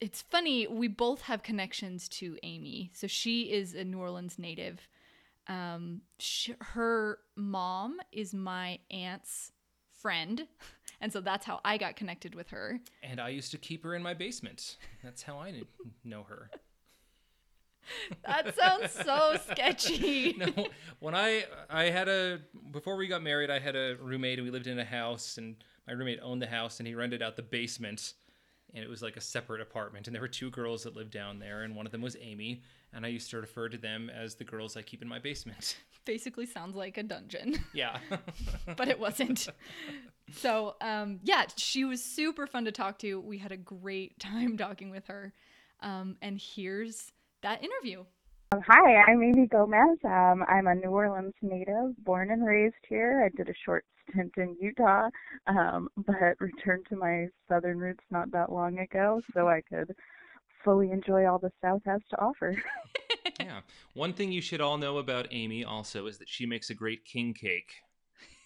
it's 0.00 0.22
funny, 0.22 0.66
we 0.66 0.88
both 0.88 1.22
have 1.22 1.42
connections 1.42 2.08
to 2.10 2.36
Amy. 2.42 2.90
So 2.94 3.06
she 3.06 3.52
is 3.52 3.74
a 3.74 3.84
New 3.84 3.98
Orleans 3.98 4.38
native. 4.38 4.88
Um, 5.46 6.02
sh- 6.18 6.50
her 6.60 7.18
mom 7.36 7.98
is 8.12 8.34
my 8.34 8.78
aunt's 8.90 9.52
friend. 9.92 10.46
And 11.00 11.12
so 11.12 11.20
that's 11.20 11.46
how 11.46 11.60
I 11.64 11.78
got 11.78 11.94
connected 11.94 12.34
with 12.34 12.48
her. 12.48 12.80
And 13.04 13.20
I 13.20 13.28
used 13.28 13.52
to 13.52 13.56
keep 13.56 13.84
her 13.84 13.94
in 13.94 14.02
my 14.02 14.14
basement. 14.14 14.78
That's 15.04 15.22
how 15.22 15.38
I 15.38 15.52
kn- 15.52 15.66
know 16.02 16.24
her. 16.24 16.50
That 18.26 18.56
sounds 18.56 18.90
so 18.92 19.36
sketchy. 19.50 20.32
No, 20.38 20.66
when 20.98 21.14
I 21.14 21.44
I 21.70 21.84
had 21.84 22.08
a 22.08 22.40
before 22.72 22.96
we 22.96 23.06
got 23.06 23.22
married, 23.22 23.48
I 23.48 23.60
had 23.60 23.76
a 23.76 23.96
roommate 24.00 24.38
and 24.38 24.44
we 24.44 24.50
lived 24.50 24.66
in 24.66 24.78
a 24.78 24.84
house 24.84 25.38
and 25.38 25.54
my 25.86 25.92
roommate 25.92 26.18
owned 26.20 26.42
the 26.42 26.48
house 26.48 26.80
and 26.80 26.86
he 26.88 26.94
rented 26.94 27.22
out 27.22 27.36
the 27.36 27.42
basement 27.42 28.14
and 28.74 28.84
it 28.84 28.88
was 28.88 29.02
like 29.02 29.16
a 29.16 29.20
separate 29.20 29.60
apartment 29.60 30.06
and 30.06 30.14
there 30.14 30.20
were 30.20 30.28
two 30.28 30.50
girls 30.50 30.82
that 30.82 30.94
lived 30.94 31.10
down 31.10 31.38
there 31.38 31.62
and 31.62 31.74
one 31.74 31.86
of 31.86 31.92
them 31.92 32.02
was 32.02 32.16
Amy 32.20 32.62
and 32.92 33.04
I 33.04 33.08
used 33.08 33.30
to 33.30 33.38
refer 33.38 33.68
to 33.68 33.78
them 33.78 34.10
as 34.10 34.34
the 34.34 34.44
girls 34.44 34.76
I 34.76 34.82
keep 34.82 35.02
in 35.02 35.08
my 35.08 35.18
basement. 35.18 35.76
Basically 36.04 36.46
sounds 36.46 36.74
like 36.74 36.96
a 36.96 37.02
dungeon. 37.02 37.58
yeah. 37.74 37.98
but 38.76 38.88
it 38.88 38.98
wasn't. 38.98 39.48
so, 40.32 40.76
um, 40.80 41.20
yeah, 41.22 41.44
she 41.56 41.84
was 41.84 42.02
super 42.02 42.46
fun 42.46 42.64
to 42.64 42.72
talk 42.72 42.98
to. 43.00 43.20
We 43.20 43.38
had 43.38 43.52
a 43.52 43.56
great 43.56 44.18
time 44.18 44.56
talking 44.56 44.90
with 44.90 45.06
her. 45.08 45.34
Um, 45.80 46.16
and 46.22 46.40
here's 46.40 47.12
that 47.42 47.62
interview. 47.62 48.04
Um, 48.52 48.62
Hi, 48.66 48.96
I'm 49.02 49.22
Amy 49.22 49.46
Gomez. 49.46 49.98
Um, 50.04 50.44
I'm 50.48 50.66
a 50.66 50.74
New 50.74 50.88
Orleans 50.88 51.34
native, 51.42 52.02
born 52.04 52.30
and 52.30 52.44
raised 52.44 52.74
here. 52.88 53.22
I 53.22 53.36
did 53.36 53.50
a 53.50 53.54
short 53.64 53.84
stint 54.10 54.32
in 54.36 54.56
Utah, 54.60 55.08
um, 55.46 55.88
but 55.96 56.40
returned 56.40 56.86
to 56.90 56.96
my 56.96 57.26
southern 57.48 57.78
roots 57.78 58.04
not 58.10 58.30
that 58.32 58.52
long 58.52 58.78
ago 58.78 59.20
so 59.34 59.48
I 59.48 59.60
could 59.68 59.94
fully 60.64 60.90
enjoy 60.90 61.26
all 61.26 61.38
the 61.38 61.52
South 61.62 61.82
has 61.86 62.00
to 62.10 62.20
offer. 62.20 62.60
yeah. 63.40 63.60
One 63.94 64.12
thing 64.12 64.32
you 64.32 64.40
should 64.42 64.60
all 64.60 64.76
know 64.78 64.98
about 64.98 65.28
Amy 65.30 65.64
also 65.64 66.06
is 66.06 66.18
that 66.18 66.28
she 66.28 66.46
makes 66.46 66.70
a 66.70 66.74
great 66.74 67.04
king 67.04 67.34
cake. 67.34 67.72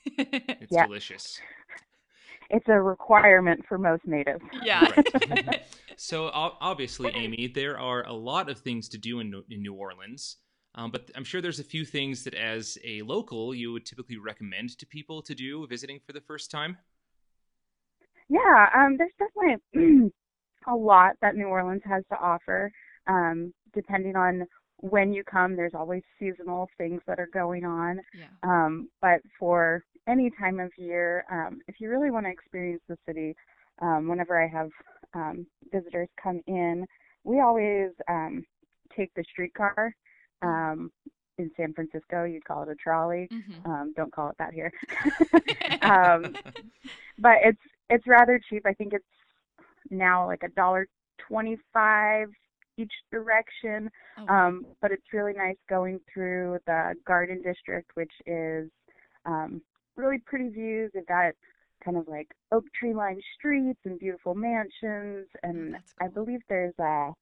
It's 0.18 0.72
Yeah. 0.72 0.86
delicious. 0.86 1.40
It's 2.50 2.68
a 2.68 2.80
requirement 2.80 3.64
for 3.66 3.78
most 3.78 4.06
natives. 4.06 4.42
yeah. 4.64 4.90
Right. 4.90 5.62
so 5.96 6.30
obviously, 6.34 7.10
Amy, 7.14 7.46
there 7.46 7.78
are 7.78 8.06
a 8.06 8.12
lot 8.12 8.50
of 8.50 8.58
things 8.58 8.88
to 8.90 8.98
do 8.98 9.20
in 9.20 9.32
New 9.48 9.72
Orleans. 9.74 10.36
Um, 10.74 10.90
but 10.90 11.10
I'm 11.14 11.24
sure 11.24 11.40
there's 11.40 11.60
a 11.60 11.64
few 11.64 11.84
things 11.84 12.24
that, 12.24 12.34
as 12.34 12.78
a 12.84 13.02
local, 13.02 13.54
you 13.54 13.72
would 13.72 13.84
typically 13.84 14.16
recommend 14.16 14.78
to 14.78 14.86
people 14.86 15.20
to 15.22 15.34
do 15.34 15.66
visiting 15.66 16.00
for 16.00 16.12
the 16.12 16.20
first 16.20 16.50
time. 16.50 16.78
Yeah, 18.28 18.68
um, 18.74 18.96
there's 18.96 19.12
definitely 19.18 20.10
a 20.66 20.74
lot 20.74 21.12
that 21.20 21.36
New 21.36 21.46
Orleans 21.46 21.82
has 21.84 22.04
to 22.10 22.18
offer, 22.18 22.72
um, 23.06 23.52
depending 23.74 24.16
on 24.16 24.46
when 24.82 25.12
you 25.12 25.22
come, 25.22 25.54
there's 25.54 25.74
always 25.74 26.02
seasonal 26.18 26.68
things 26.76 27.00
that 27.06 27.20
are 27.20 27.28
going 27.32 27.64
on. 27.64 28.00
Yeah. 28.14 28.26
Um, 28.42 28.88
but 29.00 29.20
for 29.38 29.84
any 30.08 30.30
time 30.40 30.58
of 30.58 30.72
year, 30.76 31.24
um, 31.30 31.60
if 31.68 31.76
you 31.78 31.88
really 31.88 32.10
want 32.10 32.26
to 32.26 32.32
experience 32.32 32.82
the 32.88 32.96
city, 33.06 33.34
um, 33.80 34.08
whenever 34.08 34.42
I 34.42 34.48
have 34.48 34.70
um, 35.14 35.46
visitors 35.70 36.08
come 36.20 36.40
in, 36.48 36.84
we 37.22 37.40
always 37.40 37.90
um, 38.08 38.44
take 38.96 39.14
the 39.14 39.24
streetcar. 39.30 39.94
Um, 40.42 40.90
in 41.38 41.50
San 41.56 41.72
Francisco, 41.72 42.24
you'd 42.24 42.44
call 42.44 42.62
it 42.62 42.68
a 42.68 42.74
trolley. 42.74 43.28
Mhm. 43.32 43.66
Um, 43.66 43.92
don't 43.96 44.12
call 44.12 44.28
it 44.28 44.36
that 44.38 44.52
here. 44.52 44.70
um, 45.82 46.36
but 47.18 47.38
it's 47.44 47.60
it's 47.88 48.06
rather 48.06 48.38
cheap. 48.48 48.64
I 48.66 48.74
think 48.74 48.92
it's 48.92 49.04
now 49.90 50.26
like 50.26 50.42
a 50.42 50.48
dollar 50.50 50.86
twenty-five 51.26 52.28
each 52.78 52.92
direction. 53.10 53.90
Oh, 54.18 54.26
Um, 54.28 54.66
but 54.80 54.92
it's 54.92 55.12
really 55.12 55.32
nice 55.34 55.56
going 55.68 56.00
through 56.12 56.58
the 56.66 56.94
Garden 57.06 57.42
District, 57.42 57.90
which 57.94 58.12
is 58.26 58.70
um, 59.26 59.60
really 59.96 60.18
pretty 60.24 60.48
views. 60.48 60.90
They've 60.94 61.06
got 61.06 61.32
kind 61.84 61.96
of 61.96 62.08
like 62.08 62.28
oak 62.52 62.64
tree 62.78 62.94
lined 62.94 63.22
streets 63.36 63.80
and 63.84 63.98
beautiful 63.98 64.34
mansions, 64.34 65.26
and 65.42 65.74
that's 65.74 65.94
I 66.00 66.08
believe 66.08 66.40
there's 66.48 66.78
a 66.78 67.12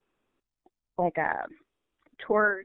like 0.98 1.16
a 1.16 1.46
tour 2.26 2.62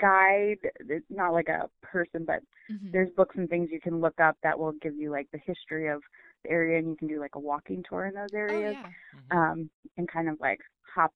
guide. 0.00 0.58
It's 0.88 1.06
not 1.10 1.32
like 1.32 1.48
a 1.48 1.68
person, 1.82 2.24
but 2.26 2.40
mhm. 2.68 2.94
there's 2.94 3.10
books 3.16 3.36
and 3.38 3.48
things 3.48 3.70
you 3.72 3.80
can 3.80 4.00
look 4.00 4.18
up 4.20 4.36
that 4.42 4.58
will 4.58 4.72
give 4.82 4.96
you 4.96 5.10
like 5.10 5.28
the 5.32 5.40
history 5.44 5.88
of 5.88 6.02
the 6.44 6.50
area, 6.50 6.78
and 6.78 6.88
you 6.88 6.96
can 6.96 7.08
do 7.08 7.20
like 7.20 7.34
a 7.36 7.40
walking 7.40 7.84
tour 7.88 8.06
in 8.06 8.14
those 8.14 8.34
Oh, 8.48 8.62
areas 8.62 8.76
yeah. 8.80 8.92
Mhm. 9.14 9.32
um, 9.32 9.70
and 9.96 10.08
kind 10.10 10.28
of 10.28 10.38
like 10.40 10.60
hop, 10.94 11.12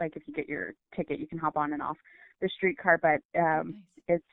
like 0.00 0.16
if 0.16 0.22
you 0.26 0.34
get 0.34 0.48
your 0.48 0.72
ticket, 0.96 1.20
you 1.20 1.26
can 1.26 1.38
hop 1.38 1.56
on 1.56 1.72
and 1.72 1.82
off 1.82 1.96
the 2.40 2.48
streetcar. 2.56 2.98
But 3.02 3.20
um, 3.40 3.74
Nice. 3.74 3.84
it's 4.08 4.24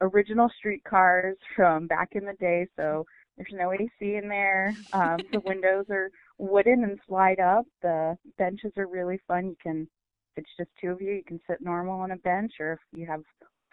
original 0.00 0.50
streetcars 0.58 1.36
from 1.56 1.86
back 1.86 2.10
in 2.12 2.24
the 2.24 2.34
day, 2.34 2.66
so 2.76 3.04
there's 3.36 3.52
no 3.52 3.72
AC 3.72 4.16
in 4.16 4.28
there. 4.28 4.76
Um, 4.92 5.24
the 5.32 5.40
windows 5.40 5.86
are 5.90 6.10
wooden 6.38 6.84
and 6.84 6.98
slide 7.08 7.40
up. 7.40 7.66
The 7.82 8.16
benches 8.38 8.72
are 8.76 8.86
really 8.86 9.20
fun. 9.26 9.46
You 9.48 9.56
can, 9.62 9.88
if 10.36 10.44
it's 10.44 10.50
just 10.58 10.70
two 10.80 10.90
of 10.90 11.00
you, 11.00 11.12
you 11.12 11.22
can 11.26 11.40
sit 11.48 11.60
normal 11.60 12.00
on 12.00 12.12
a 12.12 12.16
bench, 12.16 12.52
or 12.60 12.74
if 12.74 12.78
you 12.98 13.06
have 13.06 13.22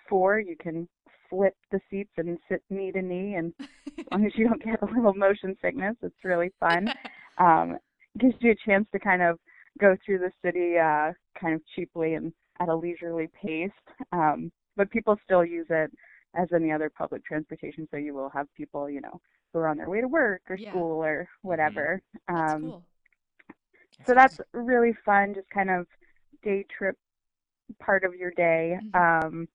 four, 0.08 0.39
you 0.39 0.56
can 0.60 0.88
flip 1.30 1.56
the 1.72 1.80
seats 1.89 2.12
and 2.17 2.38
sit 2.50 2.62
knee 2.69 2.91
to 2.91 3.02
knee. 3.02 3.36
And 3.36 3.54
as 3.60 4.06
long 4.12 4.26
as 4.26 4.34
you 4.36 4.48
don't 4.48 4.63
get 4.63 4.82
a 4.82 4.86
little 4.86 5.13
motion 5.13 5.56
sickness, 5.62 5.95
it's 6.02 6.24
really 6.24 6.52
fun 6.60 6.91
um, 7.38 7.78
gives 8.17 8.36
you 8.39 8.52
a 8.52 8.69
chance 8.69 8.88
to 8.91 9.00
kind 9.00 9.22
of 9.22 9.39
go 9.80 9.95
through 10.06 10.19
the 10.19 10.32
city 10.43 10.78
uh, 10.78 11.13
kind 11.39 11.56
of 11.56 11.62
cheaply 11.76 12.15
and 12.15 12.34
at 12.60 12.69
a 12.69 12.76
leisurely 12.76 13.30
pace. 13.41 13.69
Um, 14.12 14.52
but 14.76 14.89
people 14.89 15.17
still 15.24 15.45
use 15.45 15.67
it 15.69 15.91
as 16.36 16.48
any 16.54 16.72
other 16.72 16.89
public 16.89 17.24
transportation, 17.26 17.88
so 17.89 17.98
you 17.98 18.13
will 18.13 18.30
have 18.30 18.48
people, 18.56 18.89
you 18.89 19.02
know, 19.02 19.19
who 19.54 19.60
are 19.60 19.67
on 19.67 19.78
their 19.78 19.89
way 19.89 20.02
to 20.02 20.08
work 20.08 20.41
or 20.50 20.58
Yeah. 20.58 20.69
school 20.69 21.04
or 21.04 21.28
whatever. 21.41 22.02
That's 22.13 22.54
Um, 22.54 22.62
cool. 22.62 22.84
so 24.06 24.13
that's 24.13 24.39
really 24.54 24.93
fun, 25.06 25.34
just 25.34 25.50
kind 25.50 25.69
of 25.69 25.88
day 26.43 26.65
trip 26.75 26.97
part 27.80 28.04
of 28.04 28.15
your 28.15 28.32
day. 28.32 28.80
Mhm. 28.82 28.95
Um, 29.25 29.47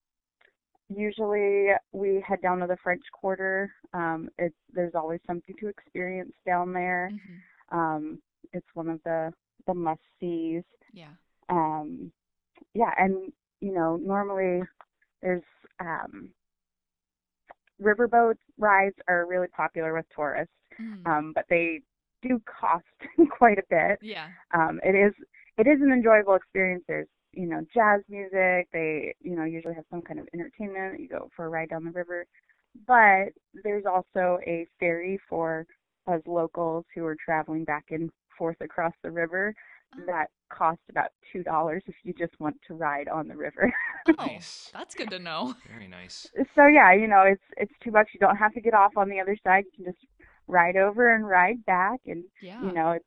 usually 0.89 1.69
we 1.93 2.21
head 2.27 2.41
down 2.43 2.61
to 2.61 2.67
the 2.67 2.77
French 2.83 3.03
Quarter. 3.13 3.73
Um, 3.93 4.29
it's 4.39 4.55
there's 4.73 4.95
always 4.95 5.21
something 5.27 5.55
to 5.61 5.69
experience 5.69 6.35
down 6.47 6.73
there. 6.73 7.11
Mhm. 7.13 7.41
Um, 7.71 8.23
it's 8.53 8.67
one 8.75 8.89
of 8.89 9.03
the 9.05 9.33
the 9.67 9.75
must 9.75 10.03
sees. 10.21 10.63
Yeah. 10.93 11.15
Um, 11.49 12.13
yeah, 12.75 12.93
and 12.99 13.33
you 13.61 13.73
know 13.73 13.97
normally 13.97 14.63
there's 15.23 15.43
um, 15.81 16.33
riverboat 17.83 18.37
rides 18.59 18.97
are 19.09 19.27
really 19.27 19.49
popular 19.49 19.93
with 19.95 20.07
tourists, 20.15 20.55
Mhm. 20.79 21.07
um, 21.07 21.33
but 21.33 21.47
they 21.49 21.81
do 22.23 22.41
cost 22.47 22.85
quite 23.39 23.59
a 23.59 23.65
bit. 23.69 23.99
yeah. 24.03 24.31
Um, 24.53 24.81
it 24.85 24.95
is 24.95 25.15
it 25.59 25.67
is 25.67 25.81
an 25.81 25.93
enjoyable 25.93 26.35
experience. 26.35 26.85
There's 26.89 27.09
you 27.33 27.47
know 27.47 27.61
jazz 27.75 28.01
music. 28.09 28.69
They 28.73 29.15
you 29.21 29.37
know 29.37 29.45
usually 29.45 29.75
have 29.75 29.85
some 29.91 30.03
kind 30.03 30.21
of 30.21 30.29
entertainment. 30.35 31.01
You 31.01 31.09
go 31.09 31.31
for 31.37 31.47
a 31.47 31.49
ride 31.49 31.71
down 31.71 31.85
the 31.85 31.91
river, 31.91 32.27
but 32.87 33.29
there's 33.63 33.85
also 33.87 34.39
a 34.47 34.67
ferry 34.81 35.19
for 35.29 35.67
us 36.07 36.21
locals 36.27 36.85
who 36.95 37.05
are 37.07 37.17
traveling 37.25 37.65
back 37.65 37.85
and 37.91 38.11
forth 38.39 38.57
across 38.61 38.93
the 39.03 39.11
river 39.11 39.55
Oh. 39.97 40.03
that 40.09 40.27
costs 40.53 40.83
about 40.91 41.11
two 41.33 41.45
dollars 41.45 41.85
if 41.87 41.95
you 42.03 42.13
just 42.15 42.33
want 42.41 42.57
to 42.67 42.75
ride 42.75 43.07
on 43.07 43.29
the 43.29 43.37
river. 43.37 43.73
Oh, 44.19 44.27
Nice. 44.27 44.71
that's 44.75 44.93
good 44.97 45.09
to 45.11 45.21
know. 45.21 45.55
Very 45.69 45.87
nice. 45.87 46.27
so 46.57 46.67
yeah, 46.67 46.93
you 46.93 47.07
know 47.07 47.23
it's 47.23 47.43
it's 47.57 47.73
two 47.81 47.93
bucks. 47.93 48.11
You 48.13 48.19
don't 48.19 48.37
have 48.37 48.53
to 48.55 48.61
get 48.61 48.75
off 48.75 48.97
on 48.97 49.09
the 49.09 49.21
other 49.21 49.37
side. 49.45 49.65
You 49.67 49.85
can 49.85 49.93
just 49.93 50.05
ride 50.49 50.77
over 50.77 51.15
and 51.15 51.25
ride 51.29 51.65
back, 51.65 52.01
and 52.07 52.25
Yeah. 52.43 52.61
you 52.61 52.73
know 52.73 52.91
it's 52.91 53.05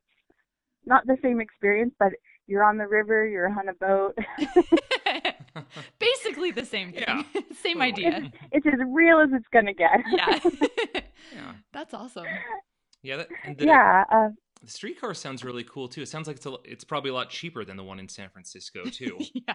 not 0.86 1.06
the 1.06 1.18
same 1.22 1.42
experience, 1.42 1.92
but 1.98 2.12
you're 2.48 2.64
on 2.64 2.78
the 2.78 2.88
river, 2.88 3.26
you're 3.28 3.48
on 3.48 3.68
a 3.68 3.74
boat. 3.74 4.16
Basically 5.98 6.50
the 6.50 6.64
same 6.64 6.92
thing. 6.92 7.04
Yeah. 7.06 7.22
same 7.62 7.78
Totally. 7.78 8.06
idea. 8.06 8.32
it's 8.52 8.66
as 8.66 8.80
real 8.88 9.20
as 9.20 9.28
it's 9.32 9.46
gonna 9.52 9.74
get. 9.74 10.00
yeah. 10.10 10.38
Yeah. 11.32 11.52
That's 11.72 11.94
awesome. 11.94 12.26
Yeah. 13.02 13.16
That, 13.18 13.28
and 13.44 13.56
the, 13.58 13.66
yeah. 13.66 14.04
Uh, 14.10 14.28
The 14.64 14.70
streetcar 14.70 15.14
sounds 15.14 15.44
really 15.44 15.64
cool 15.64 15.88
too. 15.88 16.02
It 16.02 16.08
sounds 16.08 16.26
like 16.26 16.36
it's 16.36 16.46
a, 16.46 16.56
it's 16.64 16.84
probably 16.84 17.10
a 17.10 17.14
lot 17.14 17.30
cheaper 17.30 17.64
than 17.64 17.76
the 17.76 17.84
one 17.84 17.98
in 18.00 18.08
San 18.08 18.28
Francisco 18.30 18.84
too. 18.84 19.18
yeah. 19.34 19.54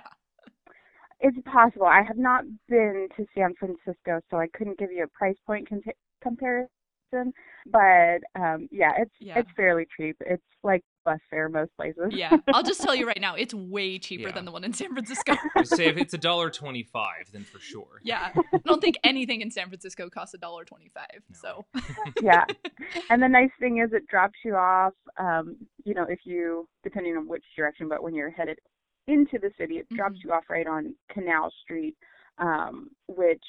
it's 1.19 1.38
possible. 1.45 1.86
I 1.88 2.03
have 2.03 2.17
not 2.17 2.43
been 2.69 3.08
to 3.17 3.25
San 3.36 3.53
Francisco, 3.56 4.21
so 4.29 4.38
I 4.38 4.47
couldn't 4.53 4.77
give 4.77 4.91
you 4.91 5.03
a 5.03 5.08
price 5.08 5.38
point 5.47 5.67
con- 5.69 5.82
comparison. 6.21 6.69
But 7.65 8.19
um, 8.39 8.67
yeah, 8.71 8.91
it's 8.97 9.12
Yeah. 9.19 9.39
it's 9.39 9.49
fairly 9.56 9.86
cheap. 9.97 10.17
It's 10.21 10.43
like 10.63 10.84
bus 11.06 11.19
fare 11.30 11.49
most 11.49 11.71
places. 11.76 12.12
Yeah. 12.12 12.36
I'll 12.54 12.63
just 12.63 12.82
tell 12.82 12.95
you 12.95 13.06
right 13.06 13.19
now, 13.19 13.36
it's 13.36 13.54
way 13.54 13.99
cheaper 13.99 14.28
Yeah. 14.30 14.32
than 14.34 14.45
the 14.45 14.52
one 14.52 14.63
in 14.63 14.73
San 14.73 14.93
Francisco. 14.93 15.34
Say 15.63 15.86
if 15.88 15.97
it's 15.97 16.13
a 16.13 16.17
dollar 16.17 16.49
twenty-five, 16.49 17.32
then 17.32 17.43
for 17.43 17.60
sure. 17.60 17.99
yeah. 18.04 18.32
I 18.54 18.58
don't 18.65 18.82
think 18.82 18.97
anything 19.04 19.41
in 19.41 19.52
San 19.52 19.67
Francisco 19.67 20.10
costs 20.10 20.34
a 20.34 20.38
dollar 20.38 20.65
twenty-five. 20.65 21.21
No. 21.30 21.36
So 21.41 21.65
yeah. 22.21 22.45
And 23.10 23.21
the 23.21 23.30
nice 23.30 23.52
thing 23.60 23.80
is 23.80 23.91
it 23.93 24.08
drops 24.08 24.39
you 24.43 24.56
off. 24.56 24.93
Um, 25.17 25.56
you 25.86 25.93
know, 25.93 26.06
if 26.10 26.19
you 26.26 26.67
depending 26.84 27.15
on 27.17 27.28
which 27.28 27.43
direction, 27.56 27.88
but 27.89 28.04
when 28.04 28.13
you're 28.13 28.32
headed 28.32 28.58
into 29.08 29.38
the 29.39 29.52
city, 29.58 29.76
it 29.80 29.88
drops 29.89 30.15
Mhm. 30.19 30.23
you 30.26 30.32
off 30.34 30.43
right 30.49 30.65
on 30.67 30.95
Canal 31.12 31.52
Street, 31.63 31.95
um, 32.38 32.89
which 33.08 33.43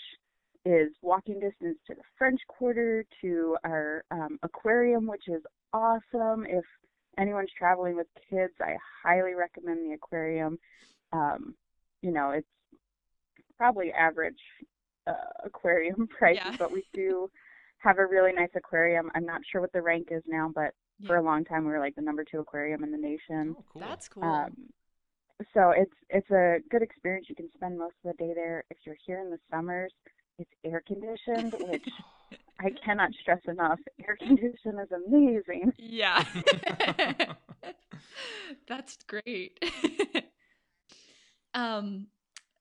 is 0.65 0.91
walking 1.03 1.41
distance 1.41 1.79
to 1.87 1.95
the 1.95 2.03
French 2.19 2.41
Quarter, 2.49 3.05
to 3.21 3.57
our 3.65 4.05
um, 4.11 4.39
aquarium, 4.43 5.07
which 5.07 5.29
is 5.29 5.43
awesome. 5.73 6.47
If 6.49 6.65
anyone's 7.19 7.51
traveling 7.57 7.97
with 7.97 8.07
kids, 8.31 8.55
I 8.61 8.77
highly 9.03 9.35
recommend 9.35 9.85
the 9.85 9.95
aquarium. 9.95 10.59
Um, 11.13 11.55
you 12.03 12.11
know, 12.13 12.31
it's 12.31 12.49
probably 13.57 13.93
average 13.93 14.41
uh, 15.07 15.13
aquarium 15.45 16.07
prices, 16.19 16.43
Yeah. 16.45 16.57
but 16.59 16.73
we 16.73 16.85
do 16.95 17.31
have 17.79 17.99
a 17.99 18.07
really 18.07 18.33
nice 18.33 18.51
aquarium. 18.57 19.11
I'm 19.15 19.27
not 19.27 19.43
sure 19.51 19.61
what 19.61 19.73
the 19.73 19.83
rank 19.83 20.09
is 20.11 20.23
now, 20.27 20.51
but 20.55 20.73
for 21.07 21.17
a 21.17 21.23
long 21.23 21.45
time 21.45 21.65
we 21.67 21.73
were 21.73 21.81
like 21.81 21.95
the 21.97 22.03
number 22.03 22.25
two 22.25 22.39
aquarium 22.39 22.83
in 22.85 22.91
the 22.93 22.97
nation. 22.97 23.55
Oh, 23.59 23.65
cool. 23.71 23.83
that's 23.83 24.09
cool. 24.09 24.23
Um, 24.23 24.53
so 25.53 25.71
it's 25.71 25.93
it's 26.09 26.31
a 26.31 26.59
good 26.71 26.81
experience. 26.83 27.27
You 27.29 27.35
can 27.35 27.51
spend 27.55 27.77
most 27.79 27.97
of 28.05 28.17
the 28.17 28.25
day 28.25 28.33
there. 28.35 28.65
If 28.71 28.79
you're 28.87 28.97
here 29.05 29.21
in 29.21 29.31
the 29.31 29.39
summers, 29.51 29.93
it's 30.39 30.51
air 30.65 30.83
conditioned, 30.87 31.55
which 31.61 31.85
I 32.61 32.71
cannot 32.85 33.11
stress 33.21 33.41
enough. 33.49 33.79
Air 34.07 34.17
condition 34.17 34.79
is 34.81 34.91
amazing. 34.93 35.73
yeah. 35.79 36.25
that's 38.69 38.99
great. 39.07 39.59
um 41.55 42.07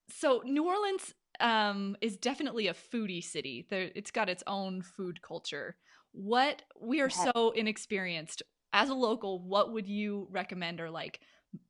so 0.09 0.41
New 0.45 0.65
Orleans 0.67 1.13
um 1.39 1.95
is 2.01 2.17
definitely 2.17 2.67
a 2.67 2.73
foodie 2.73 3.23
city. 3.23 3.65
There 3.69 3.89
it's 3.95 4.12
got 4.12 4.29
its 4.29 4.43
own 4.47 4.81
food 4.81 5.21
culture. 5.21 5.75
What 6.12 6.62
we 6.79 7.01
are 7.01 7.09
Yeah. 7.09 7.31
so 7.33 7.51
inexperienced 7.51 8.43
as 8.71 8.89
a 8.89 8.93
local, 8.93 9.39
what 9.39 9.71
would 9.73 9.88
you 9.88 10.27
recommend 10.31 10.81
or 10.81 10.89
like 10.89 11.19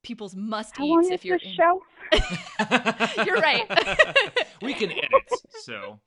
people's 0.04 0.36
must 0.36 0.80
eats 0.80 1.12
if 1.12 1.26
you're 1.26 1.38
this 1.38 1.48
in 1.48 1.54
show? 1.56 1.82
You're 3.26 3.38
right. 3.38 3.66
we 4.62 4.74
can 4.74 4.92
edit, 4.92 5.12
so. 5.62 6.00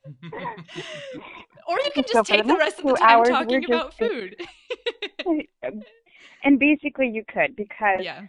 Or 1.69 1.79
you 1.85 1.91
can 1.95 2.05
just 2.13 2.13
for 2.13 2.23
the 2.23 2.23
take 2.25 2.43
the 2.43 2.49
next 2.49 2.59
rest 2.59 2.79
of 2.79 2.85
the 2.87 2.95
time 2.95 3.19
hours, 3.19 3.29
talking 3.29 3.65
about 3.65 3.97
just- 3.97 4.11
food. 4.11 4.37
and 6.45 6.59
basically, 6.59 7.09
you 7.09 7.25
could 7.33 7.57
because 7.57 8.01
yeah. 8.01 8.23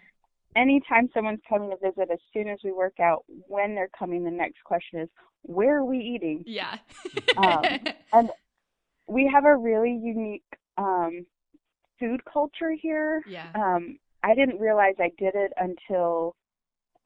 anytime 0.56 1.10
someone's 1.14 1.42
coming 1.48 1.70
to 1.70 1.78
visit, 1.78 2.10
as 2.12 2.20
soon 2.34 2.48
as 2.50 2.60
we 2.64 2.72
work 2.72 3.00
out 3.00 3.24
when 3.28 3.76
they're 3.76 3.90
coming, 3.98 4.24
the 4.24 4.32
next 4.32 4.64
question 4.64 5.00
is, 5.02 5.10
"Where 5.44 5.78
are 5.78 5.86
we 5.86 6.00
eating?" 6.00 6.44
Yeah. 6.46 6.78
Um, 7.38 7.64
and 8.14 8.30
we 9.08 9.30
have 9.32 9.46
a 9.46 9.56
really 9.56 9.92
unique 9.92 10.44
um, 10.78 11.26
food 12.00 12.22
culture 12.26 12.72
here. 12.72 13.22
yeah. 13.28 13.50
Um, 13.56 13.98
I 14.24 14.34
didn't 14.36 14.60
realize 14.60 14.96
I 15.00 15.12
did 15.18 15.36
it 15.36 15.54
until 15.58 16.36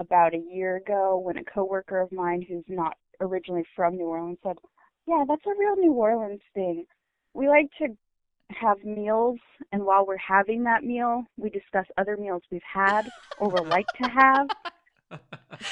about 0.01 0.33
a 0.33 0.43
year 0.51 0.77
ago 0.77 1.17
when 1.17 1.37
a 1.37 1.43
coworker 1.43 2.01
of 2.01 2.11
mine 2.11 2.41
who's 2.41 2.65
not 2.67 2.97
originally 3.21 3.63
from 3.75 3.95
New 3.95 4.07
Orleans 4.07 4.39
said, 4.43 4.57
"Yeah, 5.05 5.23
that's 5.27 5.45
a 5.45 5.55
real 5.57 5.75
New 5.77 5.93
Orleans 5.93 6.41
thing. 6.53 6.85
We 7.33 7.47
like 7.47 7.69
to 7.77 7.95
have 8.49 8.83
meals, 8.83 9.39
and 9.71 9.85
while 9.85 10.05
we're 10.05 10.17
having 10.17 10.63
that 10.63 10.83
meal, 10.83 11.23
we 11.37 11.49
discuss 11.49 11.85
other 11.97 12.17
meals 12.17 12.41
we've 12.51 12.61
had 12.63 13.09
or 13.37 13.49
would 13.49 13.67
like 13.67 13.87
to 14.01 14.09
have. 14.09 14.47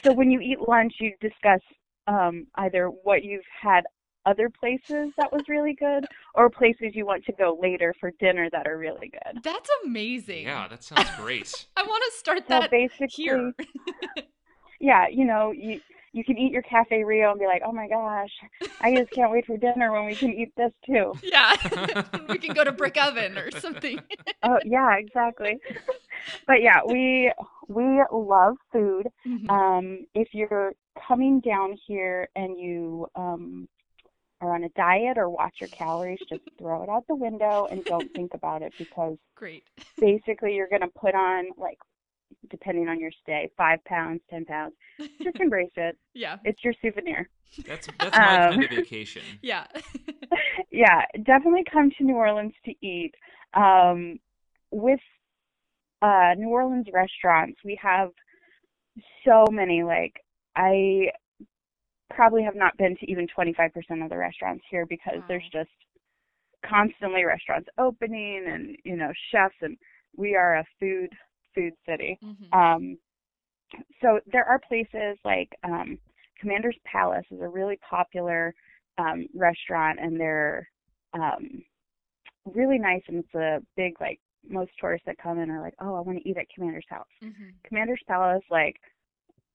So 0.04 0.13
when 0.13 0.30
you 0.30 0.39
eat 0.42 0.60
lunch, 0.68 0.96
you 1.00 1.13
discuss 1.22 1.62
um, 2.06 2.48
either 2.56 2.88
what 2.88 3.24
you've 3.24 3.50
had 3.62 3.86
other 4.30 4.50
places 4.50 5.12
that 5.18 5.32
was 5.32 5.42
really 5.48 5.74
good 5.74 6.06
or 6.36 6.50
places 6.50 6.92
you 6.94 7.06
want 7.06 7.26
to 7.26 7.32
go 7.34 7.58
later 7.60 7.96
for 8.00 8.12
dinner 8.20 8.48
that 8.52 8.68
are 8.68 8.78
really 8.78 9.10
good. 9.12 9.44
That's 9.44 9.70
amazing. 9.86 10.44
Yeah, 10.44 10.68
that 10.68 10.84
sounds 10.84 11.10
great. 11.18 11.68
I 11.78 11.84
want 11.84 12.04
to 12.12 12.18
start 12.18 12.39
So 12.39 12.44
that 12.50 12.70
basically, 12.72 13.08
here. 13.10 13.54
yeah, 14.80 15.08
you 15.12 15.26
know, 15.26 15.52
you 15.52 15.82
you 16.12 16.24
can 16.24 16.38
eat 16.38 16.52
your 16.52 16.63
cafe 16.63 17.04
Rio 17.04 17.32
and 17.32 17.39
be 17.39 17.46
like, 17.46 17.62
oh 17.65 17.72
my 17.72 17.88
gosh, 17.88 18.32
I 18.82 18.96
just 18.96 19.12
can't 19.12 19.32
wait 19.32 19.46
for 19.46 19.58
dinner 19.58 19.92
when 19.92 20.06
we 20.06 20.15
can 20.15 20.32
eat 20.34 20.52
this 20.58 20.72
too. 20.86 21.13
yeah. 21.24 21.54
we 22.28 22.39
can 22.39 22.56
go 22.56 22.63
to 22.63 22.72
Brick 22.72 22.98
Oven 22.98 23.38
or 23.38 23.52
something. 23.52 24.00
Oh 24.44 24.58
yeah, 24.65 24.96
exactly. 24.98 25.60
but 26.48 26.62
yeah, 26.62 26.80
we 26.86 27.32
we 27.68 28.02
love 28.12 28.58
food. 28.72 29.08
Mhm. 29.28 29.50
Um, 29.50 30.06
if 30.15 30.30
you're 30.34 30.74
coming 31.08 31.39
down 31.39 31.78
here 31.88 32.28
and 32.36 32.60
you 32.60 33.08
um, 33.15 33.68
are 34.41 34.56
on 34.56 34.63
a 34.63 34.69
diet 34.69 35.17
or 35.17 35.30
watch 35.30 35.56
your 35.60 35.69
calories, 35.69 36.19
just 36.30 36.41
throw 36.58 36.84
it 36.84 36.89
out 36.89 37.06
the 37.08 37.15
window 37.15 37.67
and 37.71 37.86
don't 37.86 38.12
think 38.13 38.34
about 38.34 38.62
it 38.62 38.73
because 38.78 39.17
Great. 39.36 39.63
basically 39.99 40.56
you're 40.56 40.69
going 40.69 40.82
to 40.82 40.88
put 40.99 41.15
on 41.15 41.45
like 41.58 41.78
depending 42.49 42.88
on 42.88 42.99
your 42.99 43.12
stay 43.21 43.49
five 43.58 43.84
pounds 43.86 44.21
ten 44.30 44.45
pounds 44.45 44.73
just 45.23 45.36
embrace 45.39 45.71
it 45.75 45.97
Yeah. 46.13 46.38
it's 46.45 46.63
your 46.63 46.73
souvenir 46.82 47.28
That's 47.67 47.88
that's 47.99 48.15
my 48.15 48.38
Um, 48.38 48.52
kind 48.52 48.63
of 48.63 48.69
vacation. 48.78 49.23
Yeah. 49.41 49.65
yeah 50.71 51.02
definitely 51.23 51.63
come 51.71 51.89
to 51.97 52.04
new 52.04 52.15
orleans 52.15 52.54
to 52.65 52.73
eat 52.86 53.13
um 53.56 54.19
with 54.71 54.99
uh 56.02 56.34
new 56.38 56.49
orleans 56.49 56.86
restaurants 56.93 57.60
we 57.65 57.78
have 57.82 58.12
so 59.25 59.45
many 59.52 59.84
like 59.84 60.13
i 60.56 61.08
probably 62.10 62.43
have 62.43 62.56
not 62.56 62.76
been 62.78 62.95
to 62.98 63.12
even 63.12 63.28
25% 63.28 64.04
of 64.04 64.10
the 64.10 64.17
restaurants 64.17 64.63
here 64.69 64.86
because 64.86 65.15
Wow. 65.17 65.26
there's 65.28 65.50
just 65.52 65.69
constantly 66.65 67.24
restaurants 67.24 67.69
opening 67.78 68.45
and 68.48 68.76
you 68.84 68.95
know 68.98 69.12
chefs 69.32 69.56
and 69.62 69.78
we 70.17 70.36
are 70.36 70.58
a 70.58 70.65
food 70.80 71.10
food 71.56 71.74
city 71.86 72.19
Mhm. 72.22 72.54
um, 72.54 72.98
so 74.02 74.19
there 74.32 74.45
are 74.45 74.60
places 74.60 75.17
like 75.24 75.50
um, 75.63 75.98
Commander's 76.39 76.78
Palace 76.86 77.26
is 77.32 77.41
a 77.41 77.48
really 77.48 77.78
popular 77.88 78.54
um, 78.98 79.28
restaurant, 79.36 80.00
and 80.00 80.19
they're 80.19 80.67
um, 81.13 81.63
really 82.45 82.78
nice. 82.80 83.02
And 83.08 83.17
it's 83.24 83.36
a 83.36 83.60
big 83.76 84.00
like 84.02 84.19
most 84.48 84.72
tourists 84.80 85.06
that 85.06 85.17
come 85.17 85.39
in 85.39 85.52
are 85.52 85.62
like, 85.62 85.76
oh, 85.82 85.95
I 85.95 86.00
want 86.02 86.17
to 86.17 86.30
eat 86.30 86.38
at 86.38 86.50
Commander's 86.54 86.86
House. 86.89 87.08
Mhm. 87.24 87.54
Commander's 87.63 88.02
Palace 88.08 88.43
like 88.50 88.76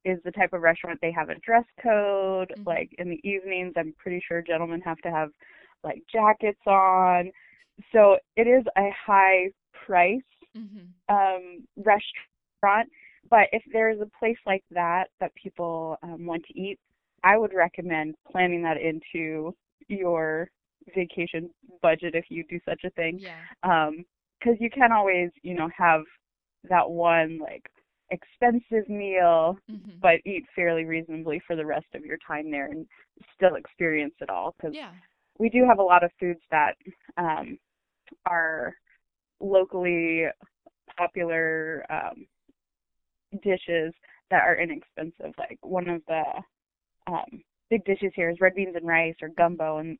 is 0.04 0.18
the 0.24 0.30
type 0.32 0.52
of 0.52 0.62
restaurant 0.62 0.98
they 1.00 1.12
have 1.12 1.28
a 1.30 1.38
dress 1.40 1.64
code. 1.82 2.52
Mhm. 2.56 2.66
Like 2.66 2.90
in 2.98 3.08
the 3.08 3.20
evenings, 3.28 3.74
I'm 3.76 3.94
pretty 3.98 4.20
sure 4.26 4.42
gentlemen 4.42 4.80
have 4.82 4.98
to 4.98 5.10
have 5.10 5.30
like 5.82 6.02
jackets 6.12 6.60
on. 6.66 7.30
So 7.92 8.16
it 8.36 8.46
is 8.46 8.64
a 8.76 8.90
high 9.06 9.50
price 9.86 10.20
Mhm. 10.54 10.94
um, 11.08 11.66
restaurant. 11.76 12.88
But 13.30 13.48
if 13.52 13.62
there's 13.72 14.00
a 14.00 14.10
place 14.18 14.38
like 14.46 14.64
that 14.70 15.08
that 15.20 15.34
people 15.34 15.96
um, 16.02 16.26
want 16.26 16.44
to 16.46 16.58
eat, 16.58 16.78
I 17.22 17.36
would 17.36 17.54
recommend 17.54 18.14
planning 18.30 18.62
that 18.62 18.76
into 18.78 19.54
your 19.88 20.48
vacation 20.94 21.50
budget 21.82 22.14
if 22.14 22.26
you 22.28 22.44
do 22.48 22.58
such 22.64 22.84
a 22.84 22.90
thing. 22.90 23.20
Yeah. 23.20 23.42
Because 23.62 24.56
you 24.60 24.70
can 24.70 24.92
always, 24.92 25.30
you 25.42 25.54
know, 25.54 25.68
have 25.76 26.02
that 26.68 26.88
one 26.88 27.38
like 27.38 27.64
expensive 28.10 28.88
meal, 28.88 29.58
Mhm. 29.68 30.00
but 30.00 30.20
eat 30.24 30.44
fairly 30.54 30.84
reasonably 30.84 31.40
for 31.46 31.56
the 31.56 31.66
rest 31.66 31.86
of 31.94 32.04
your 32.04 32.18
time 32.26 32.50
there 32.50 32.66
and 32.66 32.86
still 33.34 33.54
experience 33.56 34.14
it 34.20 34.30
all. 34.30 34.54
Because 34.56 34.74
Yeah. 34.74 34.92
we 35.38 35.48
do 35.48 35.64
have 35.66 35.78
a 35.78 35.82
lot 35.82 36.04
of 36.04 36.10
foods 36.18 36.40
that 36.50 36.76
um, 37.16 37.58
are 38.26 38.74
locally 39.40 40.26
popular 40.96 41.84
um, 41.90 42.26
dishes 43.42 43.92
that 44.30 44.42
are 44.42 44.58
inexpensive. 44.58 45.34
Like 45.38 45.58
one 45.62 45.88
of 45.88 46.02
the 46.06 46.22
um, 47.06 47.42
big 47.70 47.84
dishes 47.84 48.12
here 48.14 48.30
is 48.30 48.40
red 48.40 48.54
beans 48.54 48.76
and 48.76 48.86
rice 48.86 49.16
or 49.22 49.28
gumbo, 49.28 49.78
and 49.78 49.98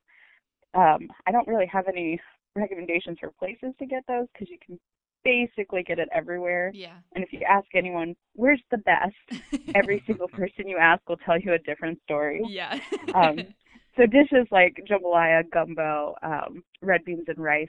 um, 0.73 1.09
I 1.27 1.31
don't 1.31 1.47
really 1.47 1.67
have 1.67 1.87
any 1.87 2.19
recommendations 2.55 3.17
for 3.19 3.31
places 3.39 3.73
to 3.79 3.85
get 3.85 4.03
those 4.07 4.27
because 4.33 4.49
you 4.49 4.57
can 4.65 4.79
basically 5.25 5.83
get 5.83 5.99
it 5.99 6.07
everywhere. 6.13 6.71
Yeah. 6.73 6.97
And 7.13 7.23
if 7.23 7.33
you 7.33 7.41
ask 7.49 7.67
anyone, 7.73 8.15
where's 8.33 8.61
the 8.71 8.77
best? 8.77 9.43
Every 9.75 10.01
single 10.07 10.29
person 10.29 10.67
you 10.67 10.77
ask 10.77 11.01
will 11.09 11.17
tell 11.17 11.37
you 11.37 11.53
a 11.53 11.59
different 11.59 11.99
story. 12.03 12.41
Yeah. 12.47 12.79
Um, 13.13 13.39
so 13.97 14.05
dishes 14.05 14.47
like 14.51 14.81
jambalaya, 14.89 15.43
gumbo, 15.51 16.15
um, 16.23 16.63
red 16.81 17.03
beans 17.03 17.25
and 17.27 17.39
rice. 17.39 17.67